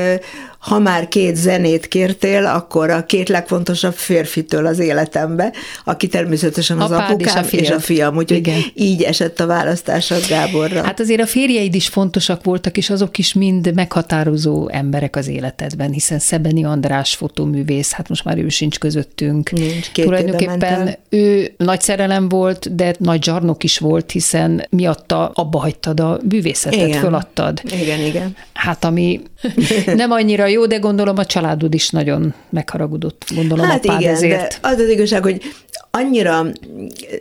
ha 0.62 0.78
már 0.78 1.08
két 1.08 1.36
zenét 1.36 1.88
kértél, 1.88 2.46
akkor 2.46 2.90
a 2.90 3.04
két 3.06 3.28
legfontosabb 3.28 3.94
férfitől 3.94 4.66
az 4.66 4.78
életembe, 4.78 5.52
aki 5.84 6.06
természetesen 6.06 6.80
az 6.80 6.90
Apád 6.90 7.10
apukám 7.10 7.44
és 7.44 7.52
a, 7.52 7.56
és 7.56 7.70
a 7.70 7.80
fiam, 7.80 8.16
úgyhogy 8.16 8.38
Igen. 8.38 8.60
így 8.74 9.02
esett 9.02 9.40
a 9.40 9.46
választás 9.46 10.10
a 10.10 10.16
Gáborra. 10.28 10.84
Hát 10.84 11.00
azért 11.00 11.20
a 11.20 11.26
férjeid 11.26 11.74
is 11.74 11.88
fontosak 11.88 12.44
voltak, 12.44 12.76
és 12.76 12.90
azok 12.90 13.18
is 13.18 13.32
mind 13.32 13.74
meghatározó 13.74 14.68
emberek 14.68 15.16
az 15.16 15.28
életedben, 15.28 15.90
hiszen 15.90 16.18
Szebeni 16.18 16.64
András 16.64 17.14
fotóművész, 17.14 17.92
hát 17.92 18.08
most 18.08 18.24
már 18.24 18.38
ő 18.38 18.48
sincs 18.48 18.78
közöttünk. 18.78 19.50
Nincs, 19.50 19.90
két 19.90 20.04
Tulajdonképpen 20.04 20.96
ő 21.08 21.54
nagy 21.56 21.80
szerelem 21.80 22.28
volt, 22.28 22.74
de 22.74 22.94
nagy 22.98 23.24
zsarnok 23.24 23.64
is 23.64 23.78
volt, 23.78 24.10
hiszen 24.10 24.66
miatta 24.70 25.28
abba 25.34 25.58
hagytad 25.58 26.00
a 26.00 26.20
művészetet, 26.28 26.88
igen. 26.88 27.00
föladtad. 27.00 27.60
Igen, 27.80 28.00
igen. 28.00 28.36
Hát 28.52 28.84
ami 28.84 29.20
nem 29.94 30.10
annyira 30.10 30.46
jó, 30.46 30.66
de 30.66 30.76
gondolom 30.76 31.16
a 31.18 31.24
családod 31.24 31.74
is 31.74 31.90
nagyon 31.90 32.34
megharagudott, 32.50 33.24
gondolom 33.34 33.66
hát 33.66 33.84
apád 33.84 34.00
igen, 34.00 34.14
ezért. 34.14 34.58
De 34.60 34.68
az 34.68 34.78
az 34.78 34.88
igazság, 34.88 35.22
hogy 35.22 35.42
annyira 35.90 36.46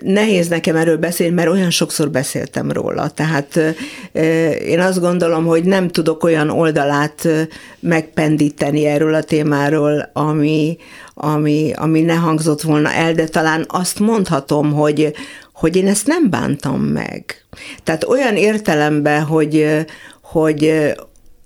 nehéz 0.01 0.47
nekem 0.47 0.75
erről 0.75 0.97
beszélni, 0.97 1.33
mert 1.33 1.49
olyan 1.49 1.69
sokszor 1.69 2.09
beszéltem 2.09 2.71
róla. 2.71 3.09
Tehát 3.09 3.75
én 4.65 4.79
azt 4.79 4.99
gondolom, 4.99 5.45
hogy 5.45 5.63
nem 5.63 5.87
tudok 5.87 6.23
olyan 6.23 6.49
oldalát 6.49 7.27
megpendíteni 7.79 8.85
erről 8.85 9.13
a 9.13 9.23
témáról, 9.23 10.09
ami, 10.13 10.77
ami, 11.13 11.71
ami 11.75 12.01
ne 12.01 12.15
hangzott 12.15 12.61
volna 12.61 12.91
el, 12.91 13.13
de 13.13 13.27
talán 13.27 13.65
azt 13.67 13.99
mondhatom, 13.99 14.73
hogy, 14.73 15.13
hogy 15.53 15.75
én 15.75 15.87
ezt 15.87 16.07
nem 16.07 16.29
bántam 16.29 16.81
meg. 16.81 17.45
Tehát 17.83 18.03
olyan 18.03 18.35
értelemben, 18.35 19.23
hogy, 19.23 19.67
hogy 20.21 20.93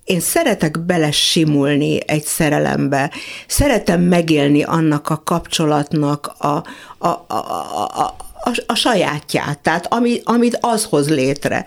én 0.05 0.19
szeretek 0.19 0.79
belesimulni 0.79 1.99
egy 2.07 2.23
szerelembe, 2.23 3.11
szeretem 3.47 4.01
megélni 4.01 4.63
annak 4.63 5.09
a 5.09 5.21
kapcsolatnak 5.25 6.35
a, 6.37 6.47
a, 6.47 6.63
a, 6.97 7.25
a, 7.27 8.15
a, 8.43 8.51
a, 8.65 8.75
sajátját, 8.75 9.59
tehát 9.59 9.93
ami, 9.93 10.21
amit 10.23 10.57
az 10.61 10.83
hoz 10.83 11.09
létre. 11.09 11.65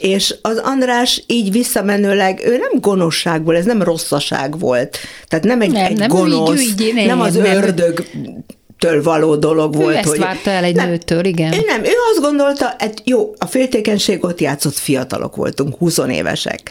És 0.00 0.34
az 0.42 0.58
András 0.58 1.24
így 1.26 1.52
visszamenőleg, 1.52 2.40
ő 2.44 2.56
nem 2.56 2.80
gonoszságból, 2.80 3.56
ez 3.56 3.64
nem 3.64 3.82
rosszaság 3.82 4.58
volt. 4.58 4.98
Tehát 5.28 5.44
nem 5.44 5.60
egy, 5.60 5.70
Nem, 5.70 5.84
egy 5.84 5.96
nem, 5.98 6.08
gonosz, 6.08 6.60
úgy- 6.60 6.92
nem, 6.94 7.06
nem 7.06 7.20
az 7.20 7.34
nem. 7.34 7.44
ördög 7.44 8.04
től 8.78 9.02
való 9.02 9.36
dolog 9.36 9.74
Ő 9.74 9.78
volt. 9.78 9.96
ezt 9.96 10.08
hogy 10.08 10.18
várta 10.18 10.50
el 10.50 10.64
egy 10.64 10.74
nem, 10.74 10.88
nőtől, 10.88 11.24
igen. 11.24 11.52
Ő 11.52 11.60
nem, 11.66 11.84
ő 11.84 11.92
azt 12.12 12.20
gondolta, 12.20 12.74
hát 12.78 13.02
jó, 13.04 13.34
a 13.38 13.46
féltékenység 13.46 14.24
ott 14.24 14.40
játszott, 14.40 14.74
fiatalok 14.74 15.36
voltunk, 15.36 15.76
20 15.78 15.98
évesek, 16.10 16.70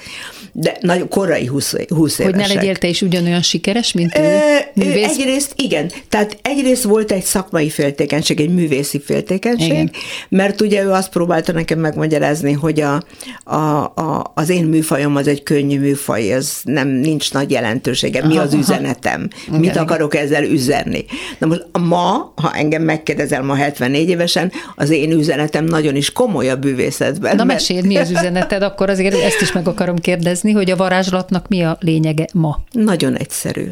de 0.51 0.77
nagyon 0.81 1.07
korai 1.07 1.45
20, 1.45 1.75
20 1.87 2.19
évesek. 2.19 2.39
Hogy 2.39 2.47
ne 2.47 2.53
legyél 2.53 2.75
te 2.75 2.87
is 2.87 3.01
ugyanolyan 3.01 3.41
sikeres, 3.41 3.91
mint 3.91 4.17
ő? 4.17 4.21
Ö, 4.21 4.25
ő 4.25 4.85
Művész? 4.85 5.17
egyrészt 5.17 5.53
igen, 5.55 5.91
tehát 6.09 6.37
egyrészt 6.41 6.83
volt 6.83 7.11
egy 7.11 7.23
szakmai 7.23 7.69
féltékenység, 7.69 8.39
egy 8.39 8.53
művészi 8.53 9.01
féltékenység, 9.05 9.71
Igen. 9.71 9.91
mert 10.29 10.61
ugye 10.61 10.83
ő 10.83 10.91
azt 10.91 11.09
próbálta 11.09 11.51
nekem 11.51 11.79
megmagyarázni, 11.79 12.51
hogy 12.51 12.81
a, 12.81 13.03
a, 13.43 13.55
a, 13.83 14.31
az 14.35 14.49
én 14.49 14.65
műfajom 14.65 15.15
az 15.15 15.27
egy 15.27 15.43
könnyű 15.43 15.79
műfaj, 15.79 16.31
ez 16.31 16.51
nem 16.63 16.87
nincs 16.87 17.33
nagy 17.33 17.51
jelentősége. 17.51 18.25
Mi 18.25 18.33
Aha, 18.35 18.43
az 18.43 18.51
aha. 18.53 18.61
üzenetem? 18.61 19.27
Igen, 19.47 19.59
Mit 19.59 19.77
akarok 19.77 20.15
ezzel 20.15 20.43
üzenni? 20.43 21.05
Na 21.39 21.47
most 21.47 21.65
ma, 21.95 22.33
ha 22.35 22.53
engem 22.53 22.83
megkérdezel 22.83 23.41
ma 23.43 23.55
74 23.55 24.09
évesen, 24.09 24.51
az 24.75 24.89
én 24.89 25.11
üzenetem 25.11 25.65
nagyon 25.65 25.95
is 25.95 26.11
komoly 26.11 26.49
a 26.49 26.55
bűvészetben. 26.55 27.35
Na 27.35 27.43
mert- 27.43 27.59
meséld, 27.59 27.85
mi 27.85 27.95
az 27.95 28.09
üzeneted, 28.09 28.61
akkor 28.61 28.89
azért 28.89 29.15
ezt 29.21 29.41
is 29.41 29.51
meg 29.51 29.67
akarom 29.67 29.97
kérdezni, 29.97 30.51
hogy 30.51 30.71
a 30.71 30.75
varázslatnak 30.75 31.47
mi 31.47 31.61
a 31.61 31.77
lényege 31.79 32.27
ma? 32.33 32.59
Nagyon 32.71 33.15
egyszerű. 33.15 33.71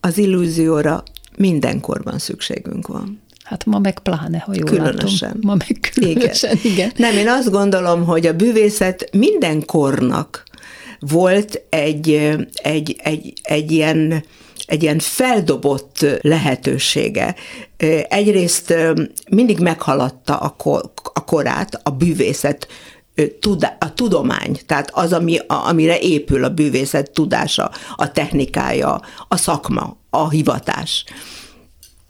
Az 0.00 0.18
illúzióra 0.18 1.02
mindenkorban 1.36 2.18
szükségünk 2.18 2.86
van. 2.86 3.22
Hát 3.44 3.64
ma 3.64 3.78
meg 3.78 3.98
pláne, 3.98 4.38
ha 4.38 4.52
jól 4.54 4.64
Különösen. 4.64 5.28
látom. 5.28 5.40
Ma 5.40 5.54
meg 5.54 5.78
különösen, 5.94 6.58
igen. 6.62 6.72
igen. 6.72 6.90
Nem, 6.96 7.16
én 7.16 7.28
azt 7.28 7.50
gondolom, 7.50 8.04
hogy 8.04 8.26
a 8.26 8.32
bűvészet 8.32 9.08
minden 9.12 9.64
kornak 9.64 10.42
volt 11.00 11.62
egy, 11.68 12.10
egy, 12.62 12.96
egy, 13.02 13.32
egy 13.42 13.72
ilyen 13.72 14.24
egy 14.66 14.82
ilyen 14.82 14.98
feldobott 14.98 16.06
lehetősége. 16.20 17.34
Egyrészt 18.08 18.74
mindig 19.30 19.58
meghaladta 19.58 20.36
a, 20.36 20.48
ko- 20.48 21.10
a 21.14 21.24
korát, 21.24 21.80
a 21.82 21.90
bűvészet 21.90 22.68
a 23.78 23.94
tudomány, 23.94 24.58
tehát 24.66 24.90
az, 24.92 25.12
ami, 25.12 25.38
amire 25.46 25.98
épül 25.98 26.44
a 26.44 26.48
bűvészet 26.48 27.10
tudása, 27.10 27.70
a 27.96 28.12
technikája, 28.12 29.00
a 29.28 29.36
szakma, 29.36 29.96
a 30.10 30.30
hivatás 30.30 31.04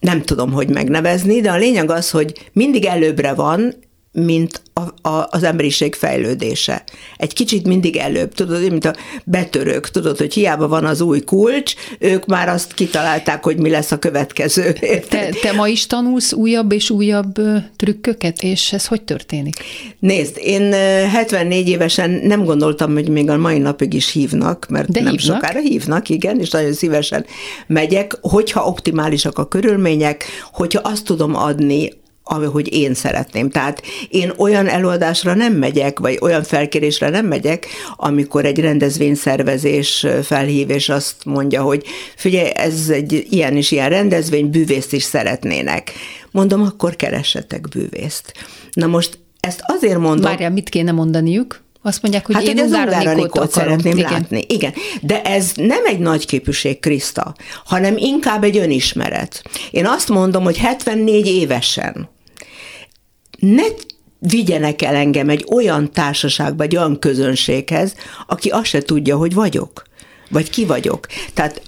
nem 0.00 0.22
tudom, 0.22 0.52
hogy 0.52 0.68
megnevezni, 0.68 1.40
de 1.40 1.50
a 1.50 1.56
lényeg 1.56 1.90
az, 1.90 2.10
hogy 2.10 2.50
mindig 2.52 2.84
előbbre 2.84 3.34
van, 3.34 3.74
mint 4.24 4.62
a, 4.72 5.08
a, 5.08 5.28
az 5.30 5.42
emberiség 5.42 5.94
fejlődése. 5.94 6.84
Egy 7.16 7.32
kicsit 7.32 7.66
mindig 7.66 7.96
előbb, 7.96 8.34
tudod, 8.34 8.70
mint 8.70 8.84
a 8.84 8.94
betörők, 9.24 9.90
tudod, 9.90 10.18
hogy 10.18 10.34
hiába 10.34 10.68
van 10.68 10.84
az 10.84 11.00
új 11.00 11.20
kulcs, 11.20 11.74
ők 11.98 12.26
már 12.26 12.48
azt 12.48 12.74
kitalálták, 12.74 13.44
hogy 13.44 13.56
mi 13.56 13.70
lesz 13.70 13.92
a 13.92 13.98
következő. 13.98 14.72
Te, 15.08 15.28
te 15.40 15.52
ma 15.52 15.68
is 15.68 15.86
tanulsz 15.86 16.32
újabb 16.32 16.72
és 16.72 16.90
újabb 16.90 17.34
trükköket, 17.76 18.42
és 18.42 18.72
ez 18.72 18.86
hogy 18.86 19.02
történik? 19.02 19.56
Nézd, 19.98 20.36
én 20.42 20.62
ö, 20.62 20.76
74 21.12 21.68
évesen 21.68 22.10
nem 22.10 22.44
gondoltam, 22.44 22.92
hogy 22.92 23.08
még 23.08 23.30
a 23.30 23.36
mai 23.36 23.58
napig 23.58 23.94
is 23.94 24.12
hívnak, 24.12 24.66
mert 24.68 24.90
De 24.90 25.00
nem 25.00 25.12
hívnak? 25.12 25.36
sokára 25.36 25.60
hívnak, 25.60 26.08
igen, 26.08 26.40
és 26.40 26.50
nagyon 26.50 26.72
szívesen 26.72 27.26
megyek, 27.66 28.18
hogyha 28.20 28.64
optimálisak 28.66 29.38
a 29.38 29.48
körülmények, 29.48 30.24
hogyha 30.52 30.80
azt 30.84 31.04
tudom 31.04 31.34
adni, 31.34 31.90
ahogy 32.28 32.72
én 32.74 32.94
szeretném. 32.94 33.50
Tehát 33.50 33.82
én 34.08 34.32
olyan 34.36 34.68
előadásra 34.68 35.34
nem 35.34 35.52
megyek, 35.52 35.98
vagy 35.98 36.18
olyan 36.20 36.42
felkérésre 36.42 37.08
nem 37.08 37.26
megyek, 37.26 37.66
amikor 37.96 38.44
egy 38.44 38.58
rendezvényszervezés 38.58 40.06
felhív, 40.22 40.70
és 40.70 40.88
azt 40.88 41.14
mondja, 41.24 41.62
hogy 41.62 41.84
figyelj, 42.16 42.50
ez 42.54 42.88
egy 42.88 43.26
ilyen 43.30 43.56
és 43.56 43.70
ilyen 43.70 43.88
rendezvény, 43.88 44.50
bűvészt 44.50 44.92
is 44.92 45.02
szeretnének. 45.02 45.92
Mondom, 46.30 46.62
akkor 46.62 46.96
keressetek 46.96 47.68
bűvészt. 47.68 48.32
Na 48.72 48.86
most 48.86 49.18
ezt 49.40 49.62
azért 49.66 49.98
mondom, 49.98 50.30
Várjál, 50.30 50.50
mit 50.50 50.68
kéne 50.68 50.92
mondaniuk? 50.92 51.64
Azt 51.82 52.02
mondják, 52.02 52.26
hogy 52.26 52.34
Hát, 52.34 52.44
én 52.44 52.50
hogy 52.50 52.58
az 52.58 52.66
Ungár 52.66 52.86
Ungár 52.86 53.06
Anikót 53.06 53.20
Anikót 53.20 53.56
akarom. 53.56 53.78
szeretném 53.78 53.96
Igen. 53.98 54.12
látni. 54.12 54.44
Igen, 54.48 54.72
de 55.02 55.22
ez 55.22 55.52
nem 55.54 55.84
egy 55.84 55.98
nagy 55.98 56.26
képűség, 56.26 56.80
Kriszta, 56.80 57.34
hanem 57.64 57.96
inkább 57.96 58.44
egy 58.44 58.56
önismeret. 58.56 59.42
Én 59.70 59.86
azt 59.86 60.08
mondom, 60.08 60.44
hogy 60.44 60.58
74 60.58 61.26
évesen 61.26 62.08
ne 63.38 63.64
vigyenek 64.18 64.82
el 64.82 64.94
engem 64.94 65.28
egy 65.28 65.46
olyan 65.50 65.92
társaságba, 65.92 66.62
egy 66.62 66.76
olyan 66.76 66.98
közönséghez, 66.98 67.94
aki 68.26 68.48
azt 68.48 68.64
se 68.64 68.82
tudja, 68.82 69.16
hogy 69.16 69.34
vagyok, 69.34 69.84
vagy 70.30 70.50
ki 70.50 70.64
vagyok. 70.64 71.06
Tehát 71.34 71.62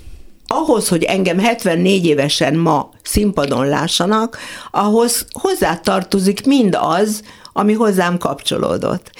ahhoz, 0.46 0.88
hogy 0.88 1.02
engem 1.02 1.38
74 1.38 2.06
évesen 2.06 2.54
ma 2.54 2.90
színpadon 3.02 3.66
lássanak, 3.66 4.38
ahhoz 4.70 5.26
hozzátartozik 5.32 6.46
mind 6.46 6.76
az, 6.80 7.22
ami 7.52 7.72
hozzám 7.72 8.18
kapcsolódott. 8.18 9.10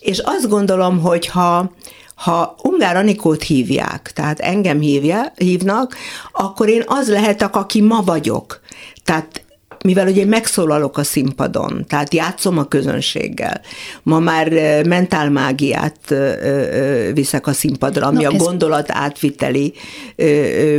És 0.00 0.18
azt 0.18 0.48
gondolom, 0.48 1.00
hogy 1.00 1.26
ha, 1.26 1.72
ha 2.14 2.54
Ungár 2.62 2.96
Anikót 2.96 3.42
hívják, 3.42 4.12
tehát 4.14 4.40
engem 4.40 4.80
hívja, 4.80 5.32
hívnak, 5.36 5.96
akkor 6.32 6.68
én 6.68 6.82
az 6.86 7.08
lehetek, 7.08 7.56
aki 7.56 7.80
ma 7.80 8.02
vagyok. 8.02 8.60
Tehát 9.04 9.45
mivel 9.86 10.08
ugye 10.08 10.20
én 10.20 10.28
megszólalok 10.28 10.98
a 10.98 11.04
színpadon, 11.04 11.84
tehát 11.88 12.14
játszom 12.14 12.58
a 12.58 12.64
közönséggel, 12.64 13.60
ma 14.02 14.18
már 14.18 14.48
mentálmágiát 14.86 16.14
viszek 17.12 17.46
a 17.46 17.52
színpadra, 17.52 18.06
ami 18.06 18.22
Na, 18.22 18.28
a 18.28 18.36
gondolat 18.36 18.90
átviteli 18.90 19.72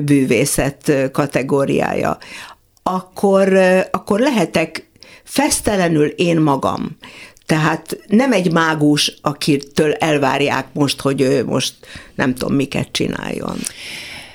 bűvészet 0.04 1.10
kategóriája, 1.12 2.18
akkor, 2.84 3.54
akkor 3.92 4.20
lehetek 4.20 4.90
fesztelenül 5.24 6.08
én 6.08 6.40
magam. 6.40 6.98
Tehát 7.46 8.00
nem 8.08 8.32
egy 8.32 8.52
mágus, 8.52 9.18
akitől 9.22 9.94
elvárják 9.94 10.68
most, 10.74 11.02
hogy 11.02 11.22
ő 11.22 11.46
most 11.46 11.74
nem 12.16 12.36
tudom, 12.36 12.56
miket 12.56 12.88
csináljon. 12.92 13.58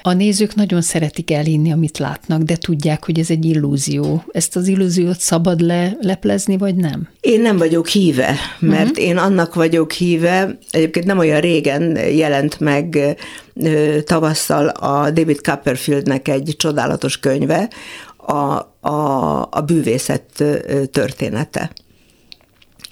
A 0.04 0.12
nézők 0.12 0.54
nagyon 0.54 0.80
szeretik 0.80 1.30
elhinni, 1.30 1.72
amit 1.72 1.98
látnak, 1.98 2.42
de 2.42 2.56
tudják, 2.56 3.04
hogy 3.04 3.18
ez 3.18 3.30
egy 3.30 3.44
illúzió. 3.44 4.24
Ezt 4.32 4.56
az 4.56 4.68
illúziót 4.68 5.18
szabad 5.20 5.60
le, 5.60 5.96
leplezni, 6.00 6.56
vagy 6.56 6.74
nem? 6.74 7.08
Én 7.20 7.40
nem 7.40 7.56
vagyok 7.56 7.86
híve, 7.86 8.34
mert 8.58 8.90
uh-huh. 8.90 9.04
én 9.04 9.16
annak 9.16 9.54
vagyok 9.54 9.92
híve, 9.92 10.58
egyébként 10.70 11.06
nem 11.06 11.18
olyan 11.18 11.40
régen 11.40 11.96
jelent 11.96 12.60
meg 12.60 13.16
tavasszal 14.04 14.68
a 14.68 15.10
David 15.10 15.40
Copperfieldnek 15.40 16.28
egy 16.28 16.54
csodálatos 16.56 17.18
könyve, 17.18 17.68
a, 18.16 18.32
a, 18.88 19.48
a 19.50 19.60
bűvészet 19.66 20.44
története. 20.90 21.70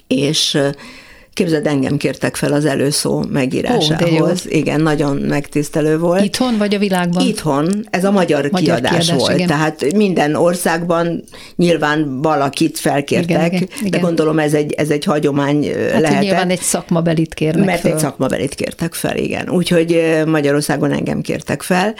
És 0.07 0.57
képzeld, 1.33 1.67
engem 1.67 1.97
kértek 1.97 2.35
fel 2.35 2.53
az 2.53 2.65
előszó 2.65 3.23
megírásához. 3.29 4.45
Igen, 4.49 4.81
nagyon 4.81 5.17
megtisztelő 5.17 5.99
volt. 5.99 6.23
Itthon 6.23 6.57
vagy 6.57 6.75
a 6.75 6.77
világban? 6.79 7.27
Itthon, 7.27 7.87
ez 7.89 8.03
a 8.03 8.11
magyar, 8.11 8.47
Magyar 8.51 8.79
kiadás, 8.79 9.05
kiadás, 9.05 9.23
volt. 9.23 9.35
igen. 9.35 9.47
Tehát 9.47 9.93
minden 9.95 10.35
országban 10.35 11.23
nyilván 11.55 12.21
valakit 12.21 12.79
felkértek, 12.79 13.29
Igen, 13.29 13.45
igen, 13.45 13.67
de 13.81 13.85
igen. 13.85 14.01
gondolom 14.01 14.39
ez 14.39 14.53
egy, 14.53 14.73
ez 14.73 14.89
egy 14.89 15.03
hagyomány 15.03 15.65
hát, 15.65 16.01
lehetett. 16.01 16.21
nyilván 16.21 16.49
egy 16.49 16.59
szakmabelit 16.59 17.33
kérnek 17.33 17.65
mert 17.65 17.79
föl. 17.81 17.91
egy 17.91 17.99
szakmabelit 17.99 18.55
kértek 18.55 18.93
fel, 18.93 19.17
igen. 19.17 19.49
Úgyhogy 19.49 20.21
Magyarországon 20.25 20.91
engem 20.91 21.21
kértek 21.21 21.61
fel, 21.61 21.95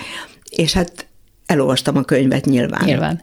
és 0.49 0.73
hát 0.73 1.07
elolvastam 1.45 1.97
a 1.97 2.01
könyvet 2.01 2.45
nyilván. 2.45 2.83
Nyilván. 2.85 3.21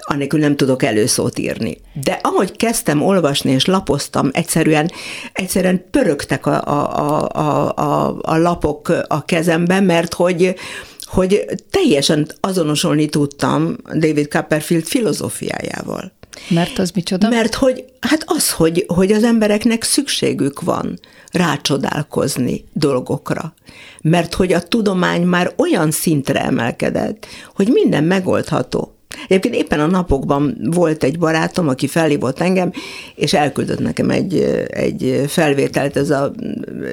Anélkül 0.00 0.40
nem 0.40 0.56
tudok 0.56 0.82
előszót 0.82 1.38
írni. 1.38 1.80
De 2.04 2.18
ahogy 2.22 2.56
kezdtem 2.56 3.02
olvasni 3.02 3.50
és 3.50 3.64
lapoztam, 3.64 4.30
egyszerűen, 4.32 4.90
egyszerűen 5.32 5.84
pörögtek 5.90 6.46
a, 6.46 6.66
a, 6.66 6.98
a, 6.98 7.72
a, 7.74 8.18
a, 8.22 8.36
lapok 8.36 8.88
a 9.06 9.24
kezemben, 9.24 9.84
mert 9.84 10.14
hogy, 10.14 10.54
hogy 11.00 11.44
teljesen 11.70 12.26
azonosulni 12.40 13.08
tudtam 13.08 13.76
David 13.84 14.28
Copperfield 14.28 14.84
filozófiájával. 14.84 16.12
Mert 16.48 16.78
az 16.78 16.90
micsoda? 16.90 17.28
Mert 17.28 17.54
hogy, 17.54 17.84
hát 18.00 18.24
az, 18.26 18.50
hogy, 18.50 18.84
hogy 18.88 19.12
az 19.12 19.24
embereknek 19.24 19.82
szükségük 19.82 20.60
van 20.60 20.98
rácsodálkozni 21.30 22.64
dolgokra. 22.72 23.54
Mert 24.02 24.34
hogy 24.34 24.52
a 24.52 24.62
tudomány 24.62 25.22
már 25.22 25.52
olyan 25.56 25.90
szintre 25.90 26.44
emelkedett, 26.44 27.26
hogy 27.54 27.68
minden 27.68 28.04
megoldható. 28.04 28.94
Egyébként 29.28 29.54
éppen 29.54 29.80
a 29.80 29.86
napokban 29.86 30.56
volt 30.64 31.04
egy 31.04 31.18
barátom, 31.18 31.68
aki 31.68 31.86
felhívott 31.86 32.40
engem, 32.40 32.72
és 33.14 33.32
elküldött 33.32 33.80
nekem 33.80 34.10
egy, 34.10 34.38
egy 34.68 35.24
felvételt, 35.28 35.96
ez 35.96 36.10
a, 36.10 36.32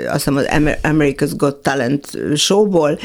azt 0.06 0.14
hiszem 0.14 0.36
az 0.36 0.48
America's 0.84 1.32
Got 1.38 1.56
Talent 1.56 2.08
showból, 2.36 3.00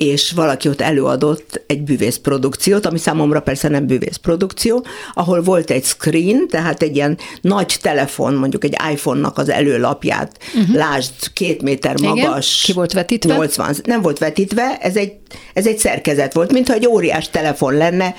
és 0.00 0.32
valaki 0.32 0.68
ott 0.68 0.80
előadott 0.80 1.62
egy 1.66 1.82
bűvészprodukciót, 1.82 2.86
ami 2.86 2.98
számomra 2.98 3.40
persze 3.40 3.68
nem 3.68 3.86
bűvészprodukció, 3.86 4.86
ahol 5.14 5.42
volt 5.42 5.70
egy 5.70 5.84
screen, 5.84 6.48
tehát 6.48 6.82
egy 6.82 6.96
ilyen 6.96 7.18
nagy 7.40 7.78
telefon, 7.80 8.34
mondjuk 8.34 8.64
egy 8.64 8.76
iPhone-nak 8.92 9.38
az 9.38 9.48
előlapját, 9.48 10.38
uh-huh. 10.54 10.76
lásd, 10.76 11.12
két 11.32 11.62
méter 11.62 12.00
magas. 12.00 12.18
Igen? 12.18 12.40
Ki 12.62 12.72
volt 12.72 12.92
vetítve? 12.92 13.34
80, 13.34 13.74
nem 13.84 14.02
volt 14.02 14.18
vetítve, 14.18 14.78
ez 14.80 14.96
egy, 14.96 15.12
ez 15.54 15.66
egy 15.66 15.78
szerkezet 15.78 16.32
volt, 16.32 16.52
mintha 16.52 16.74
egy 16.74 16.86
óriás 16.86 17.30
telefon 17.30 17.74
lenne, 17.74 18.14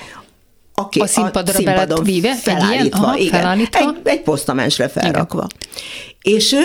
aki 0.82 1.00
a 1.00 1.06
színpadra 1.06 1.52
a 1.52 1.56
színpadon 1.56 2.04
víve? 2.04 2.34
Felállítva, 2.34 2.72
egy 2.72 2.80
ilyen? 2.80 2.92
Aha, 2.92 3.16
igen. 3.16 3.40
Felállítva. 3.40 3.78
Egy, 3.78 3.96
egy 4.04 4.22
posztamensre 4.22 4.88
felrakva. 4.88 5.46
Igen. 5.48 6.36
És 6.36 6.52
ő, 6.52 6.64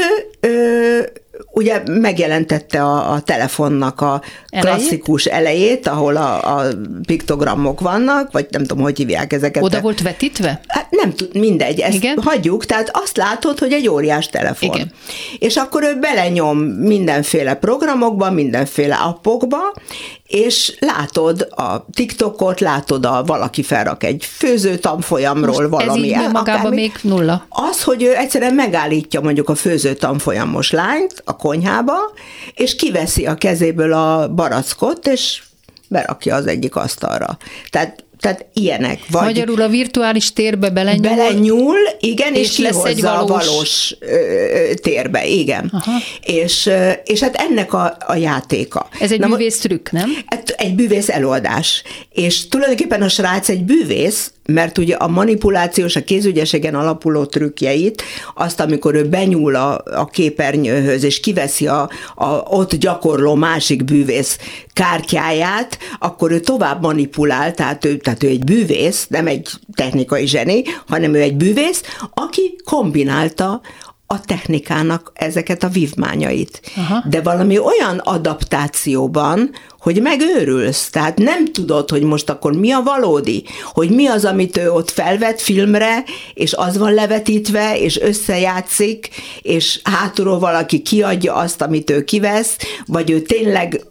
ő 0.49 1.11
ugye 1.51 1.81
megjelentette 1.85 2.83
a, 2.83 3.11
a 3.11 3.19
telefonnak 3.19 4.01
a 4.01 4.21
elejét? 4.49 4.77
klasszikus 4.77 5.25
elejét, 5.25 5.87
ahol 5.87 6.15
a, 6.15 6.57
a 6.57 6.65
piktogramok 7.05 7.79
vannak, 7.79 8.31
vagy 8.31 8.47
nem 8.49 8.61
tudom, 8.61 8.83
hogy 8.83 8.97
hívják 8.97 9.33
ezeket. 9.33 9.63
Oda 9.63 9.81
volt 9.81 10.01
vetítve? 10.01 10.59
Hát 10.91 11.01
nem 11.01 11.15
tud, 11.15 11.35
mindegy, 11.35 11.79
ezt 11.79 11.95
Igen? 11.95 12.17
hagyjuk, 12.21 12.65
tehát 12.65 12.89
azt 12.93 13.17
látod, 13.17 13.59
hogy 13.59 13.73
egy 13.73 13.87
óriás 13.87 14.27
telefon. 14.27 14.75
Igen. 14.75 14.91
És 15.39 15.55
akkor 15.55 15.83
ő 15.83 15.99
belenyom 15.99 16.57
mindenféle 16.59 17.53
programokba, 17.53 18.31
mindenféle 18.31 18.95
appokba, 18.95 19.73
és 20.27 20.77
látod 20.79 21.47
a 21.55 21.85
TikTokot, 21.93 22.59
látod 22.59 23.05
a 23.05 23.23
valaki 23.25 23.63
felrak 23.63 24.03
egy 24.03 24.25
főző 24.31 24.77
tanfolyamról 24.77 25.67
Most 25.67 25.69
valami. 25.69 26.13
Ez 26.13 26.21
így 26.21 26.31
magában 26.31 26.73
még 26.73 26.91
nulla. 27.01 27.45
Az, 27.49 27.83
hogy 27.83 28.03
ő 28.03 28.15
egyszerűen 28.15 28.53
megállítja 28.53 29.21
mondjuk 29.21 29.49
a 29.49 29.55
főző 29.55 29.93
tanfolyamos 29.93 30.71
lányt 30.71 31.21
a 31.25 31.35
konyhába, 31.35 31.97
és 32.53 32.75
kiveszi 32.75 33.25
a 33.25 33.35
kezéből 33.35 33.93
a 33.93 34.27
barackot, 34.27 35.07
és 35.07 35.41
berakja 35.87 36.35
az 36.35 36.47
egyik 36.47 36.75
asztalra. 36.75 37.37
Tehát 37.69 38.03
tehát 38.19 38.45
ilyenek. 38.53 38.99
Vagy 39.09 39.23
Magyarul 39.23 39.61
a 39.61 39.67
virtuális 39.67 40.33
térbe 40.33 40.69
belenyúl. 40.69 41.15
Belenyúl, 41.15 41.75
igen, 41.99 42.33
és, 42.33 42.49
és 42.49 42.57
lesz 42.57 42.83
egy 42.83 43.01
valós... 43.01 43.21
a 43.21 43.25
valós 43.25 43.95
ö, 43.99 44.73
térbe, 44.81 45.25
igen. 45.25 45.71
Aha. 45.73 45.91
És, 46.25 46.69
és 47.03 47.19
hát 47.19 47.35
ennek 47.35 47.73
a, 47.73 47.97
a 48.07 48.15
játéka. 48.15 48.87
Ez 48.99 49.11
egy 49.11 49.19
Na, 49.19 49.27
bűvész 49.27 49.59
trükk, 49.59 49.91
nem? 49.91 50.09
Hát 50.25 50.49
egy 50.49 50.75
bűvész 50.75 51.09
előadás. 51.09 51.83
És 52.11 52.47
tulajdonképpen 52.47 53.01
a 53.01 53.09
srác 53.09 53.49
egy 53.49 53.63
bűvész, 53.63 54.31
mert 54.45 54.77
ugye 54.77 54.95
a 54.95 55.07
manipulációs, 55.07 55.95
a 55.95 56.03
kézügyességen 56.03 56.75
alapuló 56.75 57.25
trükkjeit, 57.25 58.03
azt, 58.35 58.59
amikor 58.59 58.95
ő 58.95 59.03
benyúl 59.03 59.55
a, 59.55 59.83
a 59.85 60.05
képernyőhöz, 60.05 61.03
és 61.03 61.19
kiveszi 61.19 61.67
a, 61.67 61.89
a 62.15 62.27
ott 62.27 62.75
gyakorló 62.75 63.35
másik 63.35 63.83
bűvész 63.83 64.37
kártyáját, 64.77 65.77
akkor 65.99 66.31
ő 66.31 66.39
tovább 66.39 66.81
manipulál, 66.81 67.53
tehát 67.53 67.85
ő, 67.85 67.97
tehát 67.97 68.23
ő 68.23 68.27
egy 68.27 68.43
bűvész, 68.43 69.07
nem 69.09 69.27
egy 69.27 69.49
technikai 69.73 70.27
zseni, 70.27 70.63
hanem 70.87 71.13
ő 71.13 71.21
egy 71.21 71.35
bűvész, 71.35 71.81
aki 72.13 72.55
kombinálta 72.63 73.61
a 74.07 74.21
technikának 74.21 75.11
ezeket 75.13 75.63
a 75.63 75.67
vívmányait. 75.67 76.61
Aha. 76.75 77.03
De 77.09 77.21
valami 77.21 77.57
olyan 77.59 77.97
adaptációban, 77.97 79.51
hogy 79.79 80.01
megőrülsz, 80.01 80.89
tehát 80.89 81.17
nem 81.17 81.45
tudod, 81.45 81.89
hogy 81.89 82.01
most 82.01 82.29
akkor 82.29 82.53
mi 82.53 82.71
a 82.71 82.81
valódi, 82.83 83.43
hogy 83.63 83.89
mi 83.89 84.07
az, 84.07 84.25
amit 84.25 84.57
ő 84.57 84.71
ott 84.71 84.89
felvett 84.89 85.39
filmre, 85.39 86.03
és 86.33 86.53
az 86.53 86.77
van 86.77 86.93
levetítve, 86.93 87.79
és 87.79 87.99
összejátszik, 87.99 89.09
és 89.41 89.79
hátulról 89.83 90.39
valaki 90.39 90.81
kiadja 90.81 91.33
azt, 91.33 91.61
amit 91.61 91.89
ő 91.89 92.03
kivesz, 92.03 92.57
vagy 92.85 93.09
ő 93.09 93.21
tényleg 93.21 93.81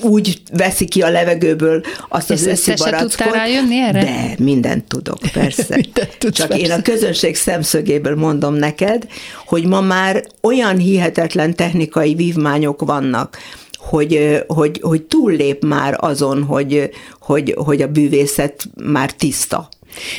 úgy 0.00 0.40
veszi 0.52 0.84
ki 0.84 1.02
a 1.02 1.10
levegőből 1.10 1.82
azt 2.08 2.30
az 2.30 2.46
őszi 2.46 2.72
barackot. 2.76 3.32
rájönni 3.32 3.78
erre? 3.78 4.02
De, 4.02 4.34
mindent 4.38 4.84
tudok, 4.84 5.18
persze. 5.32 5.76
mindent 5.76 6.16
tudsz, 6.18 6.36
Csak 6.36 6.48
persze. 6.48 6.64
én 6.64 6.70
a 6.70 6.82
közönség 6.82 7.36
szemszögéből 7.36 8.16
mondom 8.16 8.54
neked, 8.54 9.06
hogy 9.46 9.66
ma 9.66 9.80
már 9.80 10.24
olyan 10.42 10.76
hihetetlen 10.76 11.54
technikai 11.54 12.14
vívmányok 12.14 12.84
vannak, 12.84 13.38
hogy, 13.76 14.44
hogy, 14.46 14.80
hogy 14.82 15.02
túllép 15.02 15.64
már 15.64 15.96
azon, 16.00 16.42
hogy, 16.42 16.90
hogy, 17.20 17.54
hogy 17.56 17.82
a 17.82 17.88
bűvészet 17.88 18.64
már 18.84 19.12
tiszta. 19.12 19.68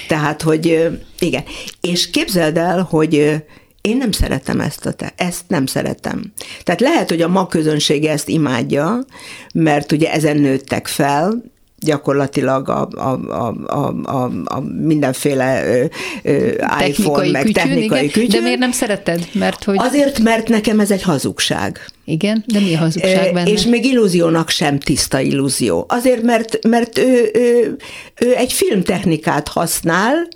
Tehát, 0.07 0.41
hogy 0.41 0.89
igen. 1.19 1.43
És 1.81 2.09
képzeld 2.09 2.57
el, 2.57 2.87
hogy 2.89 3.43
én 3.85 3.97
nem 3.97 4.11
szeretem 4.11 4.59
ezt, 4.59 4.85
a 4.85 4.91
te, 4.91 5.13
ezt 5.15 5.43
nem 5.47 5.65
szeretem. 5.65 6.33
Tehát 6.63 6.81
lehet, 6.81 7.09
hogy 7.09 7.21
a 7.21 7.27
ma 7.27 7.47
közönsége 7.47 8.11
ezt 8.11 8.29
imádja, 8.29 9.05
mert 9.53 9.91
ugye 9.91 10.11
ezen 10.11 10.37
nőttek 10.37 10.87
fel, 10.87 11.43
gyakorlatilag 11.79 12.69
a, 12.69 12.87
a, 12.91 13.19
a, 13.29 13.55
a, 13.65 13.93
a, 14.03 14.31
a 14.45 14.59
mindenféle 14.81 15.65
ö, 15.65 15.85
ö, 16.23 16.51
iPhone, 16.87 17.31
meg 17.31 17.43
kütyűn, 17.43 17.53
technikai 17.53 18.09
kütyűn. 18.09 18.29
De 18.29 18.39
miért 18.39 18.59
nem 18.59 18.71
szereted? 18.71 19.27
Mert 19.31 19.63
hogy... 19.63 19.75
Azért, 19.79 20.19
mert 20.19 20.47
nekem 20.47 20.79
ez 20.79 20.91
egy 20.91 21.01
hazugság. 21.01 21.85
Igen, 22.05 22.43
de 22.47 22.59
mi 22.59 22.75
a 22.75 22.77
hazugság 22.77 23.33
benne? 23.33 23.49
És 23.49 23.65
még 23.65 23.85
illúziónak 23.85 24.49
sem 24.49 24.79
tiszta 24.79 25.19
illúzió. 25.19 25.85
Azért, 25.87 26.21
mert, 26.21 26.67
mert 26.67 26.97
ő, 26.97 27.31
ő, 27.33 27.75
ő 28.19 28.35
egy 28.35 28.53
filmtechnikát 28.53 29.47
használ, 29.47 30.27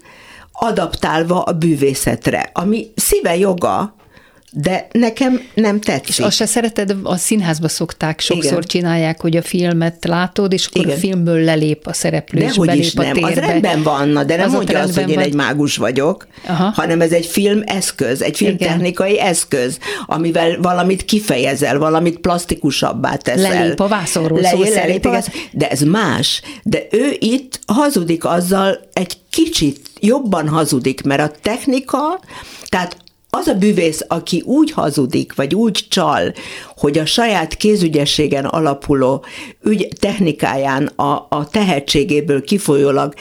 adaptálva 0.60 1.42
a 1.42 1.52
bűvészetre, 1.54 2.50
ami 2.54 2.88
szíve 2.96 3.38
joga, 3.38 3.94
de 4.52 4.88
nekem 4.92 5.42
nem 5.54 5.80
tetszik. 5.80 6.08
És 6.08 6.20
azt 6.20 6.36
se 6.36 6.46
szereted, 6.46 6.96
a 7.04 7.18
színházba 7.18 7.68
szokták, 7.68 8.20
sokszor 8.20 8.52
Igen. 8.52 8.62
csinálják, 8.68 9.22
hogy 9.22 9.38
a 9.38 9.42
filmet 9.42 10.06
látod, 10.06 10.54
és 10.54 10.66
akkor 10.66 10.86
Igen. 10.86 10.96
a 10.96 11.00
filmből 11.00 11.44
lelép 11.44 11.88
a 11.88 11.94
szereplő, 11.94 12.40
de 12.40 12.46
és 12.46 12.58
belép 12.58 12.84
is 12.84 12.96
a 12.96 13.02
nem. 13.02 13.14
térbe. 13.14 13.30
Az 13.30 13.36
rendben 13.36 13.84
van, 13.84 14.14
de 14.28 14.36
nem 14.36 14.46
az 14.46 14.54
mondja 14.54 14.80
azt, 14.80 14.96
hogy 15.00 15.10
én 15.10 15.16
van. 15.16 15.24
egy 15.24 15.34
mágus 15.34 15.78
vagyok, 15.78 16.28
Aha. 16.48 16.72
hanem 16.76 17.02
ez 17.02 17.12
egy 17.12 17.26
film 17.26 17.62
eszköz, 17.66 18.22
egy 18.22 18.38
filmtechnikai 18.38 19.12
Igen. 19.12 19.26
eszköz, 19.26 19.78
amivel 20.06 20.58
valamit 20.62 21.06
kifejezel, 21.06 21.78
valamit 21.78 22.18
plastikusabbá 22.18 23.16
teszel. 23.16 23.54
Lelép 23.54 23.80
a 23.80 23.88
vászonról 23.88 24.40
Le, 24.40 24.50
szó 24.50 24.62
lelép 24.62 25.06
a 25.06 25.10
vászon, 25.10 25.34
De 25.52 25.70
ez 25.70 25.82
más. 25.82 26.42
De 26.64 26.88
ő 26.92 27.16
itt 27.20 27.60
hazudik 27.66 28.26
azzal 28.26 28.80
egy 28.94 29.18
kicsit 29.30 29.80
jobban 30.00 30.48
hazudik, 30.48 31.04
mert 31.04 31.22
a 31.22 31.32
technika, 31.42 32.20
tehát 32.70 32.98
az 33.30 33.48
a 33.48 33.54
bűvész, 33.54 34.06
aki 34.08 34.42
úgy 34.46 34.72
hazudik, 34.72 35.36
vagy 35.36 35.56
úgy 35.56 35.86
csal, 35.90 36.34
hogy 36.78 36.98
a 36.98 37.06
saját 37.06 37.56
kézügyességen 37.56 38.46
alapuló 38.46 39.26
ügy 39.64 39.88
technikáján, 40.00 40.86
a, 40.86 41.26
a 41.30 41.48
tehetségéből 41.52 42.44
kifolyólag 42.44 43.14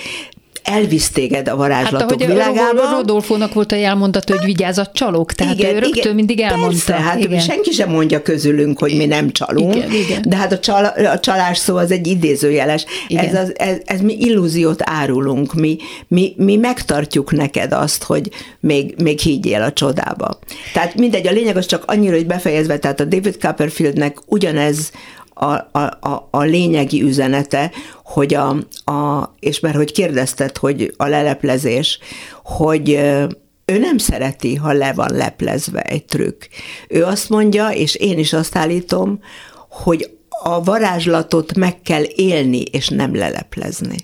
elvisz 0.69 1.11
téged 1.11 1.49
a 1.49 1.57
varázslatok 1.57 2.21
hát, 2.21 2.31
világába. 2.31 2.91
Rodolfónak 2.91 3.55
volt 3.55 3.73
a 3.73 3.77
jelmondat, 3.77 4.31
hogy 4.31 4.45
vigyázz 4.45 4.79
a 4.79 4.91
csalók, 4.93 5.33
tehát 5.33 5.59
igen, 5.59 5.75
ő 5.75 5.79
rögtön 5.79 6.03
igen, 6.03 6.15
mindig 6.15 6.41
elmondta. 6.41 6.69
Persze, 6.69 7.03
hát 7.03 7.19
igen. 7.19 7.41
senki 7.41 7.71
sem 7.71 7.91
mondja 7.91 8.23
közülünk, 8.23 8.79
hogy 8.79 8.97
mi 8.97 9.07
nem 9.07 9.31
csalunk, 9.31 9.75
igen, 9.75 9.93
igen. 9.93 10.23
de 10.27 10.37
hát 10.37 10.53
a, 10.53 10.59
csal, 10.59 10.85
a 10.85 11.21
csalás 11.21 11.59
szó 11.59 11.77
az 11.77 11.91
egy 11.91 12.07
idézőjeles. 12.07 12.85
Ez, 13.09 13.35
az, 13.35 13.53
ez, 13.59 13.77
ez 13.85 14.01
mi 14.01 14.17
illúziót 14.19 14.81
árulunk, 14.85 15.55
mi, 15.55 15.77
mi, 16.09 16.35
mi 16.37 16.57
megtartjuk 16.57 17.33
neked 17.33 17.73
azt, 17.73 18.05
hogy 18.05 18.31
még, 18.61 18.95
még 19.03 19.19
higgyél 19.19 19.63
a 19.63 19.73
csodába. 19.73 20.39
Tehát 20.73 20.95
mindegy, 20.95 21.27
a 21.27 21.33
lényeg 21.33 21.57
az 21.57 21.67
csak 21.67 21.83
annyira, 21.87 22.15
hogy 22.15 22.27
befejezve, 22.27 22.79
tehát 22.79 23.01
a 23.01 23.05
David 23.05 23.37
Copperfieldnek 23.41 24.19
ugyanez 24.27 24.91
a, 25.39 25.69
a, 25.73 25.99
a, 26.01 26.29
a 26.31 26.43
lényegi 26.43 27.03
üzenete, 27.03 27.71
hogy 28.05 28.35
a, 28.35 28.49
a, 28.93 29.33
és 29.41 29.61
mert 29.61 29.77
hogy 29.77 29.93
kérdezted, 29.93 30.57
hogy 30.57 30.95
a 30.97 31.07
leleplezés, 31.07 31.99
hogy 32.45 32.91
ő 33.65 33.79
nem 33.79 33.99
szereti, 33.99 34.55
ha 34.55 34.73
le 34.73 34.93
van 34.93 35.11
leplezve 35.13 35.83
egy 35.83 36.05
trükk. 36.05 36.43
Ő 36.89 37.05
azt 37.05 37.29
mondja, 37.29 37.69
és 37.69 37.95
én 37.95 38.19
is 38.19 38.33
azt 38.33 38.57
állítom, 38.57 39.21
hogy 39.69 40.11
a 40.29 40.63
varázslatot 40.63 41.57
meg 41.57 41.83
kell 41.83 42.05
élni, 42.15 42.61
és 42.61 42.89
nem 42.89 43.15
leleplezni. 43.15 43.97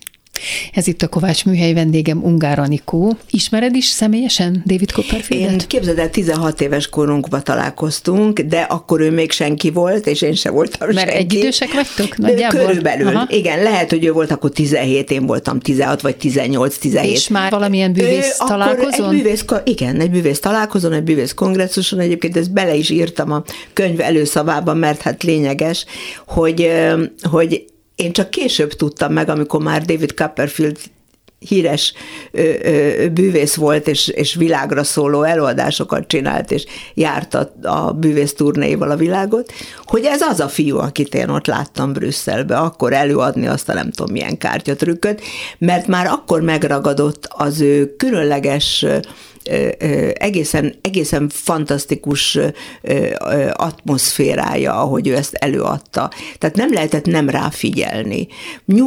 Ez 0.72 0.86
itt 0.86 1.02
a 1.02 1.08
Kovács 1.08 1.44
műhely 1.44 1.72
vendégem 1.72 2.22
Ungár 2.22 2.58
Anikó. 2.58 3.16
Ismered 3.30 3.74
is 3.76 3.86
személyesen 3.86 4.62
David 4.66 4.92
Copperfieldet? 4.92 5.60
Én 5.60 5.68
képzeld 5.68 5.98
el, 5.98 6.10
16 6.10 6.60
éves 6.60 6.88
korunkban 6.88 7.44
találkoztunk, 7.44 8.40
de 8.40 8.60
akkor 8.60 9.00
ő 9.00 9.10
még 9.10 9.30
senki 9.30 9.70
volt, 9.70 10.06
és 10.06 10.22
én 10.22 10.34
sem 10.34 10.52
voltam 10.54 10.88
Mert 10.88 10.98
senki. 10.98 11.16
egy 11.16 11.32
idősek 11.32 11.72
vagytok 11.72 12.16
nagyjából? 12.16 12.60
Körülbelül, 12.60 13.06
Aha. 13.06 13.26
igen, 13.30 13.62
lehet, 13.62 13.90
hogy 13.90 14.04
ő 14.04 14.12
volt 14.12 14.30
akkor 14.30 14.50
17, 14.50 15.10
én 15.10 15.26
voltam 15.26 15.60
16 15.60 16.00
vagy 16.00 16.16
18, 16.16 16.78
17. 16.78 17.12
És 17.12 17.28
már 17.28 17.50
valamilyen 17.50 17.92
bűvész 17.92 18.38
ő, 18.42 18.44
találkozón? 18.46 19.10
Egy 19.10 19.16
bűvész, 19.16 19.44
igen, 19.64 20.00
egy 20.00 20.10
bűvész 20.10 20.38
találkozón, 20.38 20.92
egy 20.92 21.02
bűvész 21.02 21.32
kongresszuson, 21.34 21.98
egyébként 22.00 22.36
ezt 22.36 22.52
bele 22.52 22.74
is 22.74 22.90
írtam 22.90 23.32
a 23.32 23.42
könyv 23.72 24.00
előszavában, 24.00 24.76
mert 24.76 25.00
hát 25.00 25.22
lényeges, 25.22 25.84
hogy, 26.26 26.70
hogy 27.22 27.64
én 27.96 28.12
csak 28.12 28.30
később 28.30 28.72
tudtam 28.72 29.12
meg, 29.12 29.28
amikor 29.28 29.62
már 29.62 29.82
David 29.82 30.14
Copperfield 30.14 30.78
híres 31.48 31.92
ö, 32.30 32.52
ö, 32.62 33.08
bűvész 33.08 33.54
volt, 33.54 33.88
és, 33.88 34.08
és 34.08 34.34
világra 34.34 34.84
szóló 34.84 35.22
előadásokat 35.22 36.06
csinált, 36.06 36.50
és 36.50 36.64
járt 36.94 37.34
a, 37.34 37.52
a 37.62 37.92
bűvész 37.92 38.34
turnéival 38.34 38.90
a 38.90 38.96
világot, 38.96 39.52
hogy 39.84 40.04
ez 40.04 40.20
az 40.20 40.40
a 40.40 40.48
fiú, 40.48 40.78
akit 40.78 41.14
én 41.14 41.28
ott 41.28 41.46
láttam 41.46 41.92
Brüsszelbe, 41.92 42.56
akkor 42.56 42.92
előadni 42.92 43.46
azt 43.46 43.68
a 43.68 43.74
nem 43.74 43.90
tudom 43.90 44.12
milyen 44.12 44.38
kártyatrükköt, 44.38 45.22
mert 45.58 45.86
már 45.86 46.06
akkor 46.06 46.40
megragadott 46.40 47.28
az 47.30 47.60
ő 47.60 47.96
különleges 47.96 48.86
egészen, 50.14 50.74
egészen 50.80 51.28
fantasztikus 51.28 52.38
atmoszférája, 53.52 54.74
ahogy 54.74 55.08
ő 55.08 55.16
ezt 55.16 55.34
előadta. 55.34 56.10
Tehát 56.38 56.56
nem 56.56 56.72
lehetett 56.72 57.04
nem 57.04 57.28
ráfigyelni. 57.28 58.28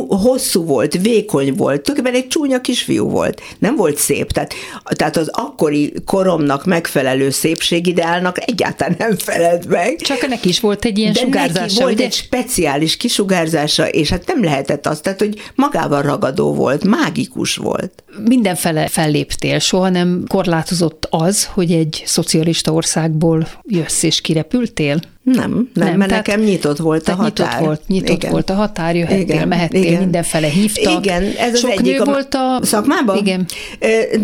Hosszú 0.08 0.64
volt, 0.66 1.02
vékony 1.02 1.54
volt, 1.54 1.82
tulajdonképpen 1.82 2.22
egy 2.22 2.28
csúnya 2.28 2.62
kisfiú 2.62 3.10
volt. 3.10 3.42
Nem 3.60 3.76
volt 3.76 3.98
szép. 3.98 4.32
Tehát, 4.32 4.54
tehát 4.84 5.18
az 5.18 5.30
akkori 5.32 5.94
koromnak 6.06 6.66
megfelelő 6.66 7.30
szépségideálnak 7.30 8.50
egyáltalán 8.50 8.96
nem 9.00 9.18
felelt 9.18 9.68
meg. 9.68 9.96
Csak 9.96 10.28
neki 10.28 10.50
is 10.50 10.60
volt 10.60 10.86
egy 10.86 10.98
ilyen 10.98 11.14
De 11.14 11.20
sugárzása, 11.20 11.62
neki 11.62 11.82
volt 11.82 11.94
ugye? 11.94 12.06
egy 12.06 12.14
speciális 12.14 12.98
kisugárzása, 12.98 13.88
és 13.90 14.10
hát 14.10 14.28
nem 14.28 14.44
lehetett 14.44 14.88
azt, 14.88 15.02
tehát 15.02 15.20
hogy 15.20 15.52
magával 15.56 16.02
ragadó 16.02 16.54
volt, 16.54 16.84
mágikus 16.84 17.56
volt. 17.56 18.04
Mindenfele 18.26 18.88
felléptél, 18.88 19.60
soha 19.60 19.90
nem 19.90 20.24
korlátozott 20.28 21.08
az, 21.10 21.46
hogy 21.46 21.72
egy 21.72 22.04
szocialista 22.06 22.72
országból 22.72 23.48
jössz 23.64 24.04
és 24.04 24.22
kirepültél? 24.22 25.00
Nem, 25.34 25.70
nem, 25.74 25.88
nem 25.88 25.98
mert 25.98 26.12
nekem 26.12 26.42
nyitott 26.42 26.78
volt 26.78 27.08
a 27.08 27.16
határ. 27.16 27.48
Nyitott 27.48 27.66
volt, 27.66 27.82
nyitott 27.88 28.16
igen. 28.16 28.32
volt 28.32 28.50
a 28.50 28.54
határ, 28.54 28.96
jöhettél, 28.96 29.20
Igen, 29.20 29.48
mehettél, 29.48 29.84
igen. 29.84 30.00
mindenfele 30.00 30.48
hívtak. 30.48 31.06
Igen, 31.06 31.24
ez 31.24 31.54
az 31.54 31.60
Sok 31.60 31.72
egyik. 31.72 31.98
nő 31.98 32.04
volt 32.04 32.34
a... 32.34 32.60
Szakmában? 32.62 33.18
Igen. 33.18 33.46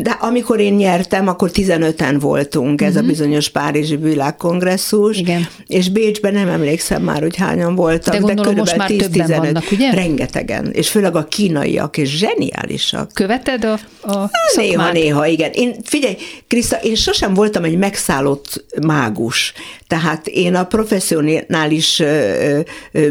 De 0.02 0.18
amikor 0.20 0.60
én 0.60 0.74
nyertem, 0.74 1.28
akkor 1.28 1.50
15-en 1.54 2.16
voltunk, 2.20 2.82
ez 2.82 2.96
a 2.96 3.02
bizonyos 3.02 3.50
Párizsi 3.50 3.96
világkongresszus. 3.96 5.18
Mhm. 5.18 5.28
Igen. 5.28 5.48
És 5.68 5.90
Bécsben 5.90 6.34
nem 6.34 6.48
emlékszem 6.48 7.04
már, 7.04 7.22
hogy 7.22 7.36
hányan 7.36 7.76
voltak, 7.76 8.14
De 8.14 8.20
gondolom 8.20 8.56
most 8.56 8.76
már 8.76 8.88
körülbelül 8.88 9.26
többen 9.26 9.42
10-15. 9.42 9.44
vannak, 9.44 9.72
ugye? 9.72 9.92
Rengetegen, 9.92 10.72
és 10.72 10.90
főleg 10.90 11.16
a 11.16 11.24
kínaiak, 11.24 11.98
és 11.98 12.18
zseniálisak. 12.18 13.12
Követed 13.14 13.64
a, 13.64 13.80
a 14.12 14.30
Néha, 14.56 14.92
néha, 14.92 15.26
igen. 15.28 15.52
Én, 15.54 15.76
figyelj, 15.84 16.16
Kriszta, 16.48 16.76
én 16.76 16.96
sosem 16.96 17.34
voltam 17.34 17.64
egy 17.64 17.78
megszállott 17.78 18.64
mágus. 18.82 19.54
Tehát 19.88 20.28
én 20.28 20.56
a 20.56 20.64
professzionális 20.94 22.04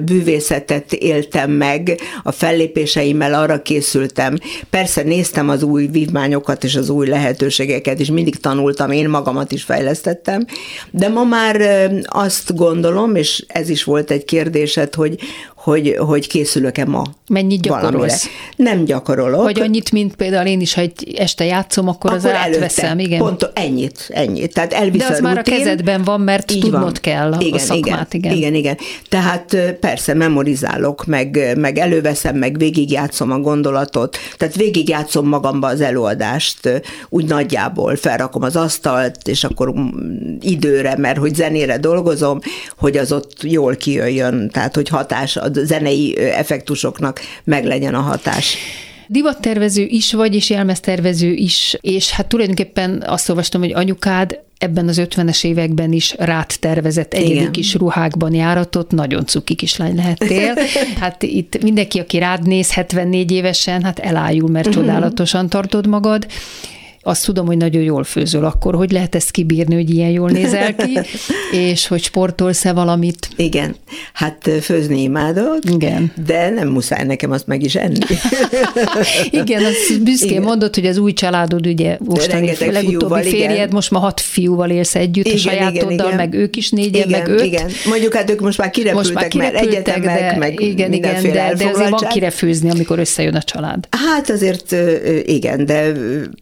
bűvészetet 0.05 0.93
éltem 0.93 1.51
meg, 1.51 2.01
a 2.22 2.33
fellépéseimmel 2.33 3.35
arra 3.35 3.62
készültem. 3.62 4.39
Persze 4.70 5.03
néztem 5.03 5.49
az 5.49 5.62
új 5.62 5.87
vívmányokat 5.87 6.64
és 6.64 6.74
az 6.74 6.89
új 6.89 7.09
lehetőségeket, 7.09 8.01
és 8.01 8.11
mindig 8.11 8.41
tanultam, 8.41 8.91
én 8.91 9.09
magamat 9.09 9.53
is 9.53 9.62
fejlesztettem, 9.62 10.47
de 10.91 11.09
ma 11.09 11.24
már 11.24 11.61
azt 12.07 12.55
gondolom, 12.57 13.14
és 13.16 13.45
ez 13.49 13.68
is 13.68 13.85
volt 13.85 14.11
egy 14.11 14.24
kérdésed, 14.24 14.95
hogy, 14.95 15.18
hogy, 15.57 15.97
hogy 15.99 16.26
készülök-e 16.28 16.85
ma 16.85 17.03
Mennyit 17.28 17.66
valamire. 17.66 17.91
gyakorolsz? 17.91 18.26
Nem 18.57 18.85
gyakorolok. 18.85 19.43
Vagy 19.43 19.61
annyit, 19.61 19.93
mint 19.93 20.16
például 20.16 20.47
én 20.47 20.61
is, 20.61 20.74
ha 20.74 20.80
egy 20.80 21.14
este 21.18 21.45
játszom, 21.45 21.89
akkor, 21.89 22.12
az 22.12 22.26
átveszem, 22.26 22.99
igen. 22.99 23.18
Pont 23.18 23.51
ennyit, 23.55 24.09
ennyit. 24.09 24.53
Tehát 24.53 24.72
elvisz 24.72 25.01
De 25.03 25.12
az 25.12 25.18
a 25.18 25.22
már 25.22 25.39
a 25.39 25.43
kezedben 25.43 26.03
van, 26.03 26.20
mert 26.20 26.51
Így 26.51 26.61
tudnod 26.61 26.83
van. 26.83 26.93
kell 27.01 27.35
igen, 27.39 27.53
szakmát, 27.73 28.14
igen. 28.14 28.33
igen. 28.33 28.55
Igen. 28.55 28.77
Tehát 29.09 29.57
persze 29.81 30.14
memorizálok, 30.14 31.07
meg, 31.07 31.53
meg 31.57 31.79
előveszem, 31.79 32.37
meg 32.37 32.59
végigjátszom 32.59 33.31
a 33.31 33.39
gondolatot, 33.39 34.18
tehát 34.37 34.55
végigjátszom 34.55 35.29
magamba 35.29 35.66
az 35.66 35.81
előadást, 35.81 36.83
úgy 37.09 37.25
nagyjából 37.25 37.97
felrakom 37.97 38.43
az 38.43 38.57
asztalt, 38.57 39.29
és 39.29 39.45
akkor 39.45 39.73
mm, 39.73 40.37
időre, 40.41 40.97
mert 40.97 41.18
hogy 41.18 41.35
zenére 41.35 41.79
dolgozom, 41.79 42.39
hogy 42.77 42.97
az 42.97 43.12
ott 43.12 43.43
jól 43.43 43.75
kijöjjön, 43.77 44.51
tehát 44.51 44.75
hogy 44.75 44.89
hatás, 44.89 45.37
a 45.37 45.49
zenei 45.53 46.18
effektusoknak 46.18 47.20
meglegyen 47.45 47.95
a 47.95 48.01
hatás. 48.01 48.57
Divattervező 49.13 49.85
is 49.89 50.13
vagy, 50.13 50.35
és 50.35 50.51
jelmeztervező 50.51 51.33
is, 51.33 51.77
és 51.81 52.11
hát 52.11 52.27
tulajdonképpen 52.27 53.03
azt 53.07 53.29
olvastam, 53.29 53.61
hogy 53.61 53.73
anyukád 53.73 54.39
ebben 54.59 54.89
az 54.89 55.01
50-es 55.05 55.45
években 55.45 55.93
is 55.93 56.15
rád 56.19 56.51
tervezett 56.61 57.15
egyedi 57.15 57.33
Igen. 57.35 57.53
kis 57.53 57.75
ruhákban 57.75 58.35
járatot, 58.35 58.91
nagyon 58.91 59.27
cuki 59.27 59.55
kislány 59.55 59.95
lehettél. 59.97 60.55
Hát 61.01 61.23
itt 61.23 61.63
mindenki, 61.63 61.99
aki 61.99 62.19
rád 62.19 62.47
néz 62.47 62.73
74 62.73 63.31
évesen, 63.33 63.83
hát 63.83 63.99
elájul, 63.99 64.49
mert 64.49 64.67
Mhm. 64.69 64.77
csodálatosan 64.77 65.49
tartod 65.49 65.87
magad. 65.87 66.27
Azt 67.05 67.25
tudom, 67.25 67.47
hogy 67.47 67.57
nagyon 67.57 67.83
jól 67.83 68.05
főzöl 68.05 68.45
akkor, 68.45 68.75
hogy 68.75 68.91
lehet 68.91 69.15
ezt 69.15 69.31
kibírni, 69.31 69.75
hogy 69.75 69.91
ilyen 69.91 70.11
jól 70.11 70.31
nézel 70.31 70.75
ki, 70.75 70.99
és 71.69 71.87
hogy 71.87 72.03
sportolsz-e 72.03 72.73
valamit. 72.73 73.29
Igen, 73.37 73.77
hát 74.13 74.51
főzni 74.61 75.03
imádok, 75.03 75.59
Igen. 75.71 76.13
de 76.27 76.51
nem 76.51 76.69
muszáj 76.69 77.05
nekem 77.05 77.31
azt 77.31 77.47
meg 77.47 77.63
is 77.63 77.75
enni. 77.75 77.99
Igen, 79.31 79.65
az 79.65 79.99
büszkén 80.03 80.31
Igen. 80.31 80.43
mondod, 80.43 80.75
hogy 80.75 80.87
az 80.87 80.97
új 80.97 81.13
családod, 81.13 81.67
ugye 81.67 81.97
mostani 82.01 82.47
legutóbbi 82.59 82.87
fiúval, 82.87 83.25
igen. 83.25 83.33
férjed, 83.33 83.73
most 83.73 83.91
már 83.91 84.03
hat 84.03 84.21
fiúval 84.21 84.71
élsz 84.71 84.95
együtt, 84.95 85.27
a 85.27 85.37
sajátoddal, 85.37 86.15
meg 86.15 86.35
ők 86.35 86.57
is 86.57 86.71
négyen, 86.71 87.09
igen, 87.09 87.21
meg 87.21 87.29
öt. 87.29 87.45
Igen, 87.45 87.71
mondjuk 87.89 88.15
hát 88.15 88.31
ők 88.31 88.41
most 88.41 88.59
már 88.59 88.71
kirepültek, 88.71 89.05
Most 89.05 89.15
már 89.15 89.35
mert 89.35 89.55
kirepültek, 89.55 89.97
egyetemek, 89.97 90.33
de, 90.33 90.39
meg 90.39 90.61
igen, 90.61 90.93
igen, 90.93 91.23
de, 91.23 91.31
de 91.31 91.43
azért 91.43 91.63
van 91.63 91.69
elfoglaltság. 91.69 92.11
kire 92.11 92.31
főzni, 92.31 92.71
amikor 92.71 92.99
összejön 92.99 93.35
a 93.35 93.43
család. 93.43 93.89
Hát 93.91 94.31
azért 94.31 94.75
igen, 95.25 95.65
de 95.67 95.93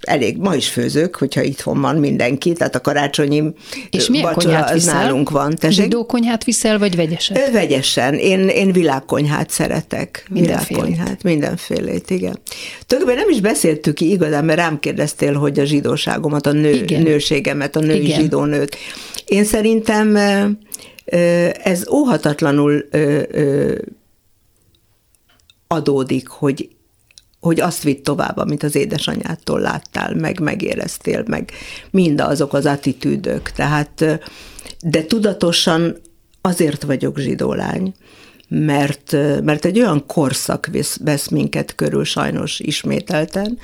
elég, 0.01 0.37
ma 0.51 0.57
is 0.57 0.69
főzök, 0.69 1.17
hogyha 1.17 1.43
itthon 1.43 1.81
van 1.81 1.97
mindenki, 1.97 2.53
tehát 2.53 2.75
a 2.75 2.81
karácsonyi 2.81 3.43
És 3.91 4.09
milyen 4.09 4.33
konyhát 4.33 4.73
viszel? 4.73 4.95
nálunk 4.95 5.31
van. 5.31 5.55
Tessék? 5.57 5.83
Zsidó 5.83 6.07
konyhát 6.07 6.45
viszel, 6.45 6.79
vagy 6.79 6.97
vegyeset? 6.97 7.49
Ö, 7.49 7.53
Vegyesen. 7.53 8.15
Én, 8.15 8.49
én 8.49 8.73
világkonyhát 8.73 9.51
szeretek. 9.51 10.27
Mindenfélét. 10.31 10.69
Világkonyhát, 10.69 11.23
mindenfélét, 11.23 12.11
igen. 12.11 12.39
Tulajdonképpen 12.87 13.25
nem 13.27 13.35
is 13.35 13.41
beszéltük 13.41 13.95
ki 13.95 14.11
igazán, 14.11 14.45
mert 14.45 14.59
rám 14.59 14.79
kérdeztél, 14.79 15.35
hogy 15.35 15.59
a 15.59 15.65
zsidóságomat, 15.65 16.47
a 16.47 16.53
nő, 16.53 16.73
Igen. 16.75 17.03
nőségemet, 17.03 17.77
a 17.77 17.81
női 17.81 18.05
Igen. 18.05 18.21
zsidó 18.21 18.45
nőt. 18.45 18.77
Én 19.27 19.45
szerintem 19.45 20.17
ez 21.63 21.89
óhatatlanul 21.89 22.89
adódik, 25.67 26.29
hogy 26.29 26.69
hogy 27.41 27.61
azt 27.61 27.83
vitt 27.83 28.05
tovább, 28.05 28.37
amit 28.37 28.63
az 28.63 28.75
édesanyádtól 28.75 29.61
láttál, 29.61 30.15
meg 30.15 30.41
megéreztél, 30.41 31.25
meg 31.27 31.51
mindazok 31.91 32.53
az 32.53 32.67
attitűdök. 32.67 33.51
Tehát, 33.51 34.21
de 34.81 35.05
tudatosan 35.05 35.97
azért 36.41 36.83
vagyok 36.83 37.19
zsidó 37.19 37.53
lány, 37.53 37.95
mert, 38.49 39.13
mert 39.43 39.65
egy 39.65 39.79
olyan 39.79 40.07
korszak 40.07 40.69
vesz, 40.73 40.99
vesz 41.05 41.29
minket 41.29 41.75
körül 41.75 42.05
sajnos 42.05 42.61
ismételten, 42.61 43.59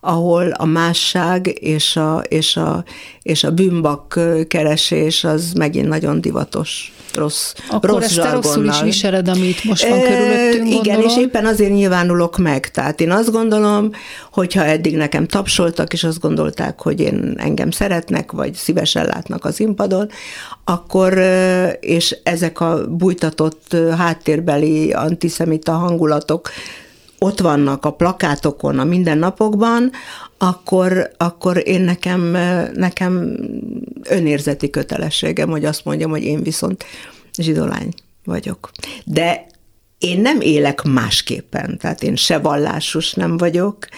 ahol 0.00 0.50
a 0.50 0.64
másság 0.64 1.58
és 1.60 1.96
a, 1.96 2.22
és 2.28 2.56
a, 2.56 2.84
és 3.22 3.44
a 3.44 3.50
bűnbak 3.50 4.20
keresés 4.48 5.24
az 5.24 5.52
megint 5.52 5.88
nagyon 5.88 6.20
divatos, 6.20 6.92
rossz, 7.14 7.52
Akkor 7.70 7.90
rossz 7.90 8.04
ezt 8.04 8.20
te 8.20 8.30
rosszul 8.30 8.64
is 8.64 8.80
viseled, 8.80 9.28
amit 9.28 9.64
most 9.64 9.88
van 9.88 10.00
körülöttünk, 10.00 10.68
Igen, 10.68 10.82
gondolom. 10.82 11.02
és 11.02 11.16
éppen 11.16 11.46
azért 11.46 11.72
nyilvánulok 11.72 12.38
meg. 12.38 12.70
Tehát 12.70 13.00
én 13.00 13.10
azt 13.10 13.30
gondolom, 13.30 13.90
hogyha 14.32 14.64
eddig 14.64 14.96
nekem 14.96 15.26
tapsoltak, 15.26 15.92
és 15.92 16.04
azt 16.04 16.20
gondolták, 16.20 16.80
hogy 16.80 17.00
én 17.00 17.34
engem 17.36 17.70
szeretnek, 17.70 18.32
vagy 18.32 18.54
szívesen 18.54 19.06
látnak 19.06 19.44
az 19.44 19.60
impadon, 19.60 20.08
akkor, 20.64 21.18
és 21.80 22.16
ezek 22.22 22.60
a 22.60 22.86
bújtatott 22.88 23.76
háttérbeli 23.96 24.92
antiszemita 24.92 25.72
hangulatok 25.72 26.50
ott 27.22 27.40
vannak 27.40 27.84
a 27.84 27.92
plakátokon, 27.92 28.78
a 28.78 28.84
mindennapokban, 28.84 29.90
akkor, 30.38 31.10
akkor 31.16 31.62
én 31.68 31.80
nekem, 31.80 32.20
nekem 32.74 33.36
önérzeti 34.08 34.70
kötelességem, 34.70 35.50
hogy 35.50 35.64
azt 35.64 35.84
mondjam, 35.84 36.10
hogy 36.10 36.22
én 36.22 36.42
viszont 36.42 36.84
zsidolány 37.38 37.88
vagyok. 38.24 38.70
De 39.04 39.46
én 40.00 40.20
nem 40.20 40.40
élek 40.40 40.82
másképpen, 40.82 41.78
tehát 41.78 42.02
én 42.02 42.16
se 42.16 42.38
vallásos 42.38 43.12
nem 43.12 43.36
vagyok, 43.36 43.88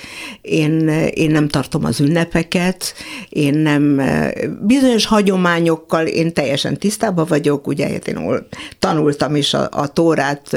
én, 0.40 0.88
én 1.14 1.30
nem 1.30 1.48
tartom 1.48 1.84
az 1.84 2.00
ünnepeket, 2.00 2.94
én 3.28 3.54
nem, 3.54 4.02
bizonyos 4.62 5.06
hagyományokkal 5.06 6.06
én 6.06 6.32
teljesen 6.32 6.78
tisztában 6.78 7.26
vagyok, 7.28 7.66
ugye 7.66 7.88
hát 7.88 8.08
én 8.08 8.46
tanultam 8.78 9.36
is 9.36 9.54
a, 9.54 9.68
a 9.70 9.86
tórát, 9.86 10.56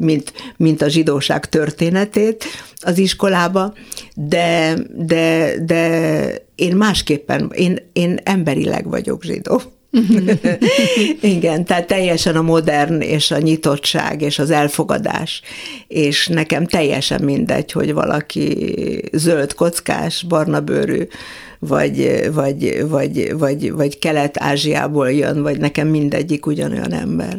mint, 0.00 0.32
mint 0.56 0.82
a 0.82 0.88
zsidóság 0.88 1.48
történetét 1.48 2.44
az 2.80 2.98
iskolába, 2.98 3.74
de, 4.14 4.76
de, 4.94 5.54
de 5.64 6.44
én 6.54 6.76
másképpen, 6.76 7.50
én, 7.54 7.78
én 7.92 8.20
emberileg 8.22 8.88
vagyok 8.88 9.22
zsidó. 9.22 9.62
Igen, 11.20 11.64
tehát 11.64 11.86
teljesen 11.86 12.36
a 12.36 12.42
modern 12.42 13.00
és 13.00 13.30
a 13.30 13.38
nyitottság 13.38 14.22
és 14.22 14.38
az 14.38 14.50
elfogadás, 14.50 15.42
és 15.88 16.26
nekem 16.26 16.66
teljesen 16.66 17.22
mindegy, 17.22 17.72
hogy 17.72 17.92
valaki 17.92 18.74
zöld 19.12 19.54
kockás, 19.54 20.24
barna 20.28 20.60
bőrű, 20.60 21.06
vagy, 21.58 22.28
vagy, 22.32 22.88
vagy, 22.88 23.34
vagy, 23.38 23.72
vagy 23.72 23.98
Kelet-Ázsiából 23.98 25.12
jön, 25.12 25.42
vagy 25.42 25.58
nekem 25.58 25.88
mindegyik 25.88 26.46
ugyanolyan 26.46 26.92
ember. 26.92 27.38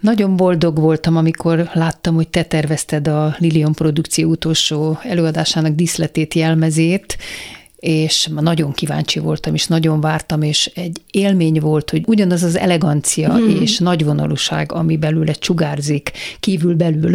Nagyon 0.00 0.36
boldog 0.36 0.78
voltam, 0.78 1.16
amikor 1.16 1.70
láttam, 1.72 2.14
hogy 2.14 2.28
te 2.28 2.42
tervezted 2.42 3.08
a 3.08 3.36
Lilion 3.38 3.72
produkció 3.72 4.30
utolsó 4.30 4.98
előadásának 5.02 5.74
díszletét, 5.74 6.34
jelmezét, 6.34 7.18
és 7.82 8.28
nagyon 8.40 8.72
kíváncsi 8.72 9.18
voltam, 9.18 9.54
és 9.54 9.66
nagyon 9.66 10.00
vártam, 10.00 10.42
és 10.42 10.70
egy 10.74 11.00
élmény 11.10 11.60
volt, 11.60 11.90
hogy 11.90 12.02
ugyanaz 12.06 12.42
az 12.42 12.56
elegancia 12.56 13.34
hmm. 13.34 13.60
és 13.60 13.78
nagyvonalúság, 13.78 14.72
ami 14.72 14.96
belőle 14.96 15.32
csugárzik 15.32 16.10
kívül-belül, 16.40 17.14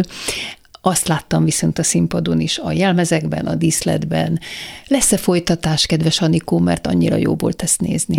azt 0.80 1.08
láttam 1.08 1.44
viszont 1.44 1.78
a 1.78 1.82
színpadon 1.82 2.40
is, 2.40 2.58
a 2.58 2.72
jelmezekben, 2.72 3.46
a 3.46 3.54
díszletben. 3.54 4.40
Lesz-e 4.86 5.16
folytatás, 5.16 5.86
kedves 5.86 6.20
Anikó, 6.20 6.58
mert 6.58 6.86
annyira 6.86 7.16
jó 7.16 7.34
volt 7.34 7.62
ezt 7.62 7.80
nézni? 7.80 8.16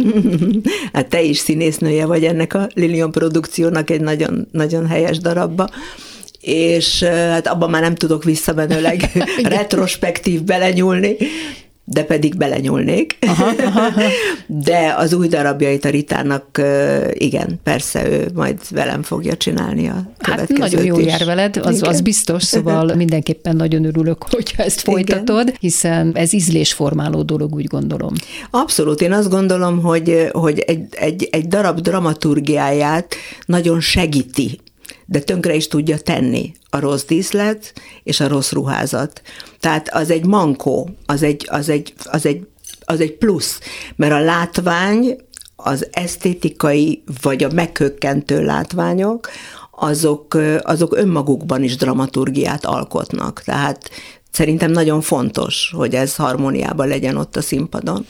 hát 0.93 1.07
te 1.07 1.21
is 1.21 1.37
színésznője 1.37 2.05
vagy 2.05 2.23
ennek 2.23 2.53
a 2.53 2.69
Lilion 2.73 3.11
produkciónak 3.11 3.89
egy 3.89 4.01
nagyon, 4.01 4.47
nagyon 4.51 4.87
helyes 4.87 5.17
darabba 5.17 5.69
és 6.41 7.03
hát 7.03 7.47
abban 7.47 7.69
már 7.69 7.81
nem 7.81 7.95
tudok 7.95 8.23
visszamenőleg 8.23 9.11
retrospektív 9.43 10.43
belenyúlni, 10.43 11.15
de 11.91 12.03
pedig 12.03 12.37
belenyúlnék. 12.37 13.17
Aha, 13.21 13.51
aha. 13.65 13.91
De 14.47 14.95
az 14.97 15.13
új 15.13 15.27
darabjait 15.27 15.85
a 15.85 15.89
Ritának, 15.89 16.61
igen, 17.13 17.59
persze 17.63 18.09
ő 18.09 18.27
majd 18.33 18.59
velem 18.69 19.03
fogja 19.03 19.37
csinálni 19.37 19.87
a 19.87 20.11
Hát 20.19 20.47
nagyon 20.47 20.85
jó 20.85 20.99
jár 20.99 21.25
veled, 21.25 21.57
az, 21.57 21.81
az 21.81 22.01
biztos, 22.01 22.43
szóval 22.43 22.95
mindenképpen 22.95 23.55
nagyon 23.55 23.85
örülök, 23.85 24.23
hogyha 24.29 24.63
ezt 24.63 24.81
folytatod, 24.81 25.41
igen. 25.41 25.55
hiszen 25.59 26.11
ez 26.13 26.33
ízlésformáló 26.33 27.21
dolog, 27.21 27.55
úgy 27.55 27.67
gondolom. 27.67 28.13
Abszolút, 28.49 29.01
én 29.01 29.11
azt 29.11 29.29
gondolom, 29.29 29.81
hogy, 29.81 30.29
hogy 30.31 30.59
egy, 30.59 30.85
egy, 30.91 31.27
egy 31.31 31.47
darab 31.47 31.79
dramaturgiáját 31.79 33.15
nagyon 33.45 33.79
segíti 33.79 34.59
de 35.09 35.19
tönkre 35.19 35.55
is 35.55 35.67
tudja 35.67 35.97
tenni 35.97 36.53
a 36.69 36.79
rossz 36.79 37.03
díszlet 37.03 37.73
és 38.03 38.19
a 38.19 38.27
rossz 38.27 38.51
ruházat. 38.51 39.21
Tehát 39.59 39.89
az 39.93 40.09
egy 40.09 40.25
mankó, 40.25 40.89
az 41.05 41.23
egy, 41.23 41.47
az 41.49 41.69
egy, 41.69 41.93
az 42.03 42.25
egy, 42.25 42.47
az 42.79 42.99
egy 42.99 43.17
plusz, 43.17 43.59
mert 43.95 44.13
a 44.13 44.19
látvány, 44.19 45.17
az 45.55 45.87
esztétikai 45.91 47.03
vagy 47.21 47.43
a 47.43 47.51
meghökkentő 47.53 48.43
látványok, 48.43 49.29
azok, 49.71 50.37
azok 50.61 50.95
önmagukban 50.95 51.63
is 51.63 51.75
dramaturgiát 51.75 52.65
alkotnak. 52.65 53.41
Tehát 53.41 53.89
szerintem 54.39 54.71
nagyon 54.71 55.01
fontos, 55.01 55.71
hogy 55.75 55.95
ez 55.95 56.15
harmóniában 56.15 56.87
legyen 56.87 57.17
ott 57.17 57.35
a 57.35 57.41
színpadon. 57.41 58.05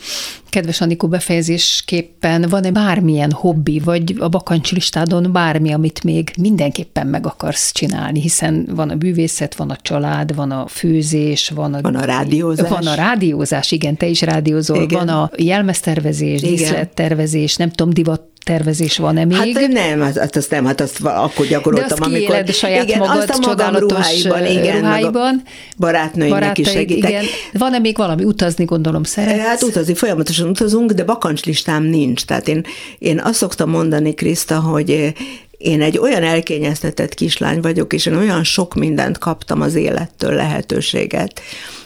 Kedves 0.50 0.82
Anikó, 0.82 1.08
befejezésképpen 1.08 2.46
van-e 2.50 2.72
bármilyen 2.72 3.32
hobbi, 3.32 3.80
vagy 3.80 4.16
a 4.20 4.28
bakancslistádon 4.28 5.32
bármi, 5.32 5.72
amit 5.74 6.04
még 6.04 6.32
mindenképpen 6.42 7.08
meg 7.08 7.26
akarsz 7.26 7.72
csinálni, 7.72 8.22
hiszen 8.22 8.68
van 8.76 8.90
a 8.90 8.96
bűvészet, 8.96 9.56
van 9.56 9.70
a 9.70 9.76
család, 9.82 10.36
van 10.36 10.52
a 10.52 10.68
főzés, 10.68 11.50
van 11.50 11.74
a, 11.74 11.82
van 11.82 11.96
a 11.96 12.06
rádiózás. 12.06 12.70
Van 12.70 12.88
a 12.88 12.94
rádiózás, 12.94 13.72
igen, 13.72 13.98
te 13.98 14.06
is 14.06 14.22
rádiózol, 14.22 14.82
igen. 14.82 15.06
van 15.06 15.16
a 15.16 15.32
jelmeztervezés, 15.38 16.42
díszlettervezés, 16.42 17.56
nem 17.56 17.72
tudom, 17.72 17.94
divat 17.94 18.22
tervezés 18.44 18.98
van-e 18.98 19.26
még? 19.26 19.58
Hát 19.58 19.68
nem, 19.68 20.02
hát, 20.02 20.18
hát 20.18 20.36
azt 20.36 20.52
nem, 20.52 20.66
hát 20.66 20.82
azt 20.82 21.00
akkor 21.04 21.46
gyakoroltam, 21.46 21.88
De 21.88 21.94
azt 21.94 22.14
amikor... 22.14 22.44
De 22.44 22.52
saját 22.52 22.84
igen, 22.84 22.98
magad 22.98 23.18
azt 23.18 23.30
a 23.30 23.40
csodálatos 23.40 24.24
ruháiban, 24.24 24.46
igen, 24.46 24.80
ruháiban. 24.80 25.42
barátnőimnek 25.78 26.58
is 26.58 26.70
segítek. 26.70 27.10
Igen. 27.10 27.24
Van-e 27.54 27.80
még 27.80 27.98
valami 27.98 28.24
utazni, 28.24 28.66
gondolom, 28.66 29.04
szeretsz? 29.04 29.40
Hát 29.40 29.64
utazni, 29.64 29.94
folyamatosan 29.94 30.50
utazunk, 30.50 30.92
de 30.92 31.04
bakancslistám 31.04 31.84
nincs. 31.84 32.26
Tehát 32.26 32.48
én, 32.48 32.66
én 33.00 33.20
azt 33.20 33.36
szoktam 33.36 33.70
mondani, 33.70 34.14
Kriszta, 34.14 34.60
hogy 34.60 35.14
én 35.60 35.82
egy 35.82 35.97
olyan 35.97 36.24
elkényeztetett 36.24 37.14
kislány 37.14 37.60
vagyok, 37.62 37.93
és 37.93 38.05
én 38.05 38.16
olyan 38.16 38.43
sok 38.43 38.76
mindent 38.76 39.18
kaptam 39.18 39.62
az 39.62 39.76
élettől 39.76 40.34
lehetőséget, 40.34 41.41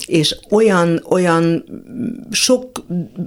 és 0.05 0.35
olyan, 0.49 1.03
olyan 1.09 1.63
sok 2.31 2.71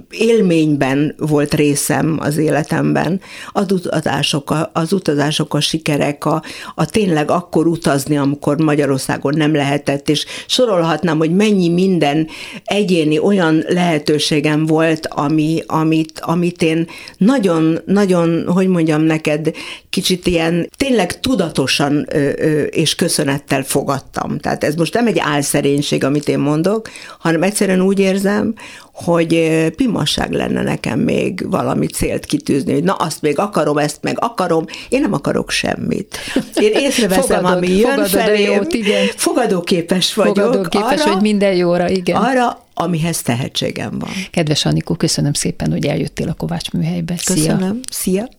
élményben 0.09 1.15
volt 1.17 1.53
részem 1.53 2.17
az 2.19 2.37
életemben, 2.37 3.21
az 3.51 3.71
utazások, 3.71 4.55
az 4.73 4.93
utazások, 4.93 5.53
a 5.53 5.59
sikerek, 5.59 6.25
a, 6.25 6.43
a 6.75 6.85
tényleg 6.85 7.31
akkor 7.31 7.67
utazni, 7.67 8.17
amikor 8.17 8.57
Magyarországon 8.57 9.33
nem 9.37 9.55
lehetett, 9.55 10.09
és 10.09 10.25
sorolhatnám, 10.47 11.17
hogy 11.17 11.35
mennyi 11.35 11.69
minden 11.69 12.27
egyéni 12.63 13.19
olyan 13.19 13.63
lehetőségem 13.67 14.65
volt, 14.65 15.07
ami, 15.07 15.63
amit, 15.65 16.19
amit 16.19 16.61
én 16.61 16.87
nagyon, 17.17 17.79
nagyon, 17.85 18.47
hogy 18.47 18.67
mondjam 18.67 19.01
neked, 19.01 19.51
kicsit 19.89 20.27
ilyen 20.27 20.36
tényleg 20.77 21.19
tudatosan 21.19 22.05
ö, 22.09 22.29
ö, 22.37 22.61
és 22.61 22.95
köszönettel 22.95 23.63
fogadtam. 23.63 24.37
Tehát 24.37 24.63
ez 24.63 24.75
most 24.75 24.93
nem 24.93 25.07
egy 25.07 25.19
álszerénység, 25.19 26.03
amit 26.03 26.27
én 26.27 26.39
mondok, 26.39 26.89
hanem 27.19 27.43
egyszerűen 27.43 27.81
úgy 27.81 27.99
érzem, 27.99 28.53
hogy 28.91 29.57
pimasság 29.75 30.31
lenne 30.31 30.63
nekem 30.63 30.99
még 30.99 31.49
valami 31.49 31.87
célt 31.87 32.25
kitűzni, 32.25 32.73
hogy 32.73 32.83
na 32.83 32.93
azt 32.93 33.21
még 33.21 33.39
akarom, 33.39 33.77
ezt 33.77 33.97
meg 34.01 34.17
akarom, 34.19 34.65
én 34.89 35.01
nem 35.01 35.13
akarok 35.13 35.49
semmit. 35.49 36.17
Én 36.53 36.71
észreveszem, 36.73 37.21
fogadod, 37.21 37.57
ami 37.57 37.67
jön 37.67 37.89
fogadod 37.89 38.09
felém, 38.09 38.51
jót, 38.51 38.73
igen. 38.73 39.07
fogadóképes 39.15 40.13
vagyok. 40.13 40.35
Fogadóképes, 40.35 41.01
arra, 41.01 41.11
hogy 41.11 41.21
minden 41.21 41.55
jóra, 41.55 41.89
igen. 41.89 42.15
Arra, 42.15 42.65
amihez 42.73 43.21
tehetségem 43.21 43.99
van. 43.99 44.09
Kedves 44.31 44.65
Anikó, 44.65 44.93
köszönöm 44.93 45.33
szépen, 45.33 45.71
hogy 45.71 45.85
eljöttél 45.85 46.27
a 46.27 46.33
Kovács 46.33 46.71
műhelybe. 46.71 47.17
Szia. 47.17 47.35
Köszönöm. 47.35 47.79
Szia. 47.91 48.29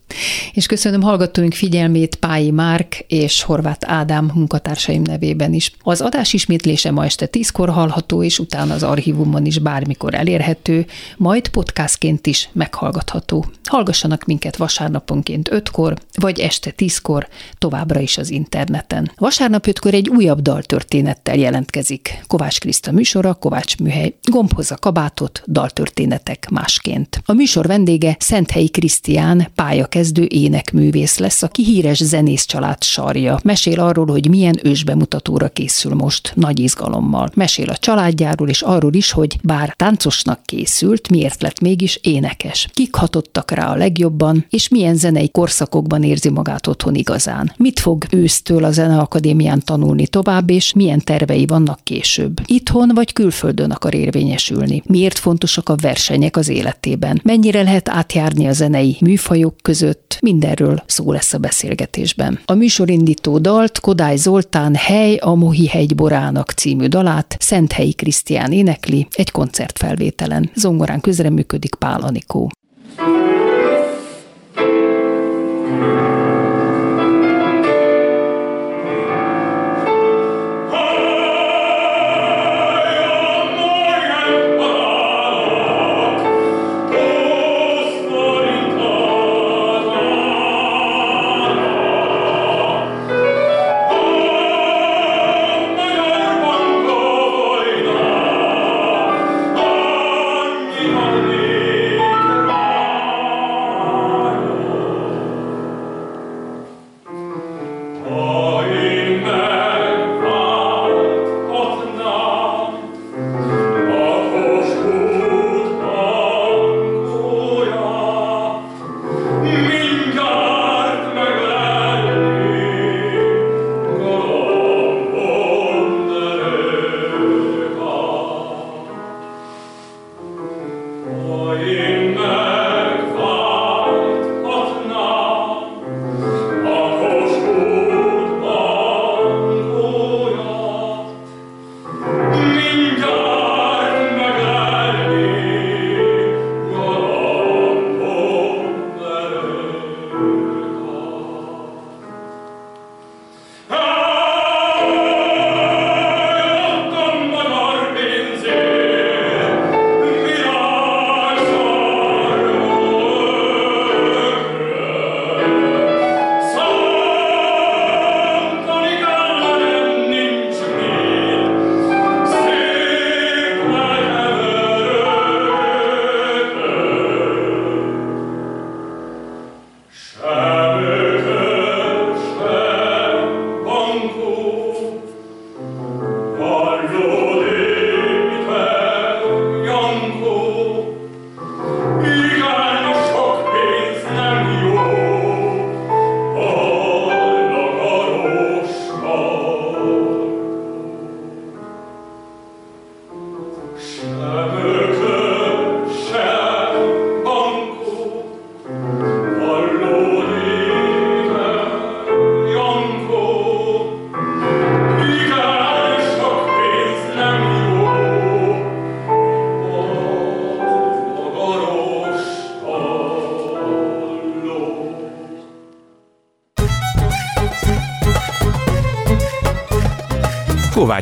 És 0.52 0.66
köszönöm 0.66 1.02
hallgatóink 1.02 1.54
figyelmét 1.54 2.14
Pályi 2.14 2.50
Márk 2.50 3.04
és 3.06 3.42
Horváth 3.42 3.92
Ádám 3.92 4.30
munkatársaim 4.34 5.02
nevében 5.02 5.54
is. 5.54 5.72
Az 5.82 6.00
adás 6.00 6.32
ismétlése 6.32 6.90
ma 6.90 7.04
este 7.04 7.26
tízkor 7.26 7.68
hallható, 7.68 8.22
és 8.22 8.38
utána 8.38 8.74
az 8.74 8.82
archívumon 8.82 9.44
is 9.44 9.58
bármikor 9.58 10.14
elérhető, 10.14 10.86
majd 11.16 11.48
podcastként 11.48 12.26
is 12.26 12.48
meghallgatható. 12.52 13.44
Hallgassanak 13.64 14.24
minket 14.24 14.56
vasárnaponként 14.56 15.52
ötkor, 15.52 15.98
vagy 16.14 16.40
este 16.40 16.70
tízkor, 16.70 17.28
továbbra 17.58 18.00
is 18.00 18.18
az 18.18 18.30
interneten. 18.30 19.12
Vasárnap 19.16 19.66
ötkor 19.66 19.94
egy 19.94 20.08
újabb 20.08 20.40
daltörténettel 20.40 21.36
jelentkezik. 21.36 22.22
Kovács 22.26 22.60
Kriszta 22.60 22.92
műsora, 22.92 23.34
Kovács 23.34 23.78
műhely. 23.78 24.14
Gombhoz 24.30 24.70
a 24.70 24.76
kabátot, 24.76 25.42
daltörténetek 25.46 26.48
másként. 26.50 27.20
A 27.24 27.32
műsor 27.32 27.66
vendége 27.66 28.16
Szenthelyi 28.18 28.68
Krisztián, 28.68 29.48
pályakezdő 29.54 29.96
énekművész 30.28 31.18
lesz, 31.18 31.42
aki 31.42 31.64
híres 31.64 32.04
zenész 32.04 32.44
család 32.44 32.82
sarja. 32.82 33.38
Mesél 33.42 33.80
arról, 33.80 34.06
hogy 34.06 34.28
milyen 34.28 34.58
ősbemutatóra 34.62 35.48
készül 35.48 35.94
most, 35.94 36.32
nagy 36.34 36.60
izgalommal. 36.60 37.30
Mesél 37.34 37.68
a 37.68 37.76
családjáról 37.76 38.48
és 38.48 38.62
arról 38.62 38.94
is, 38.94 39.10
hogy 39.10 39.36
bár 39.42 39.74
táncosnak 39.76 40.40
készült, 40.44 41.08
miért 41.08 41.42
lett 41.42 41.60
mégis 41.60 41.98
énekes. 42.02 42.68
Kik 42.72 42.94
hatottak 42.94 43.50
rá 43.50 43.72
a 43.72 43.76
legjobban, 43.76 44.46
és 44.50 44.68
milyen 44.68 44.96
zenei 44.96 45.30
korszakokban 45.30 46.02
érzi 46.02 46.30
magát 46.30 46.66
otthon 46.66 46.94
igazán. 46.94 47.52
Mit 47.56 47.80
fog 47.80 48.04
ősztől 48.10 48.64
a 48.64 48.70
Zeneakadémián 48.70 49.62
tanulni 49.64 50.06
tovább, 50.06 50.50
és 50.50 50.72
milyen 50.72 51.00
tervei 51.00 51.46
vannak 51.46 51.80
később. 51.84 52.40
Itthon 52.46 52.90
vagy 52.94 53.12
külföldön 53.12 53.70
akar 53.70 53.94
érvényesülni. 53.94 54.82
Miért 54.86 55.18
fontosak 55.18 55.68
a 55.68 55.76
versenyek 55.76 56.36
az 56.36 56.48
életében? 56.48 57.20
Mennyire 57.24 57.62
lehet 57.62 57.88
átjárni 57.88 58.46
a 58.46 58.52
zenei 58.52 58.96
műfajok 59.00 59.54
között? 59.88 60.18
Mindenről 60.20 60.82
szó 60.86 61.12
lesz 61.12 61.32
a 61.32 61.38
beszélgetésben. 61.38 62.38
A 62.44 62.54
műsorindító 62.54 63.38
dalt 63.38 63.80
Kodály 63.80 64.16
Zoltán 64.16 64.74
Hely 64.74 65.16
a 65.16 65.34
Mohi 65.34 65.66
hegy 65.66 65.94
borának 65.94 66.50
című 66.50 66.86
dalát 66.86 67.36
Szenthelyi 67.38 67.92
Krisztián 67.92 68.52
énekli 68.52 69.06
egy 69.12 69.30
koncertfelvételen. 69.30 70.50
Zongorán 70.54 71.00
közreműködik 71.00 71.74
Pál 71.74 72.00
Anikó. 72.00 72.50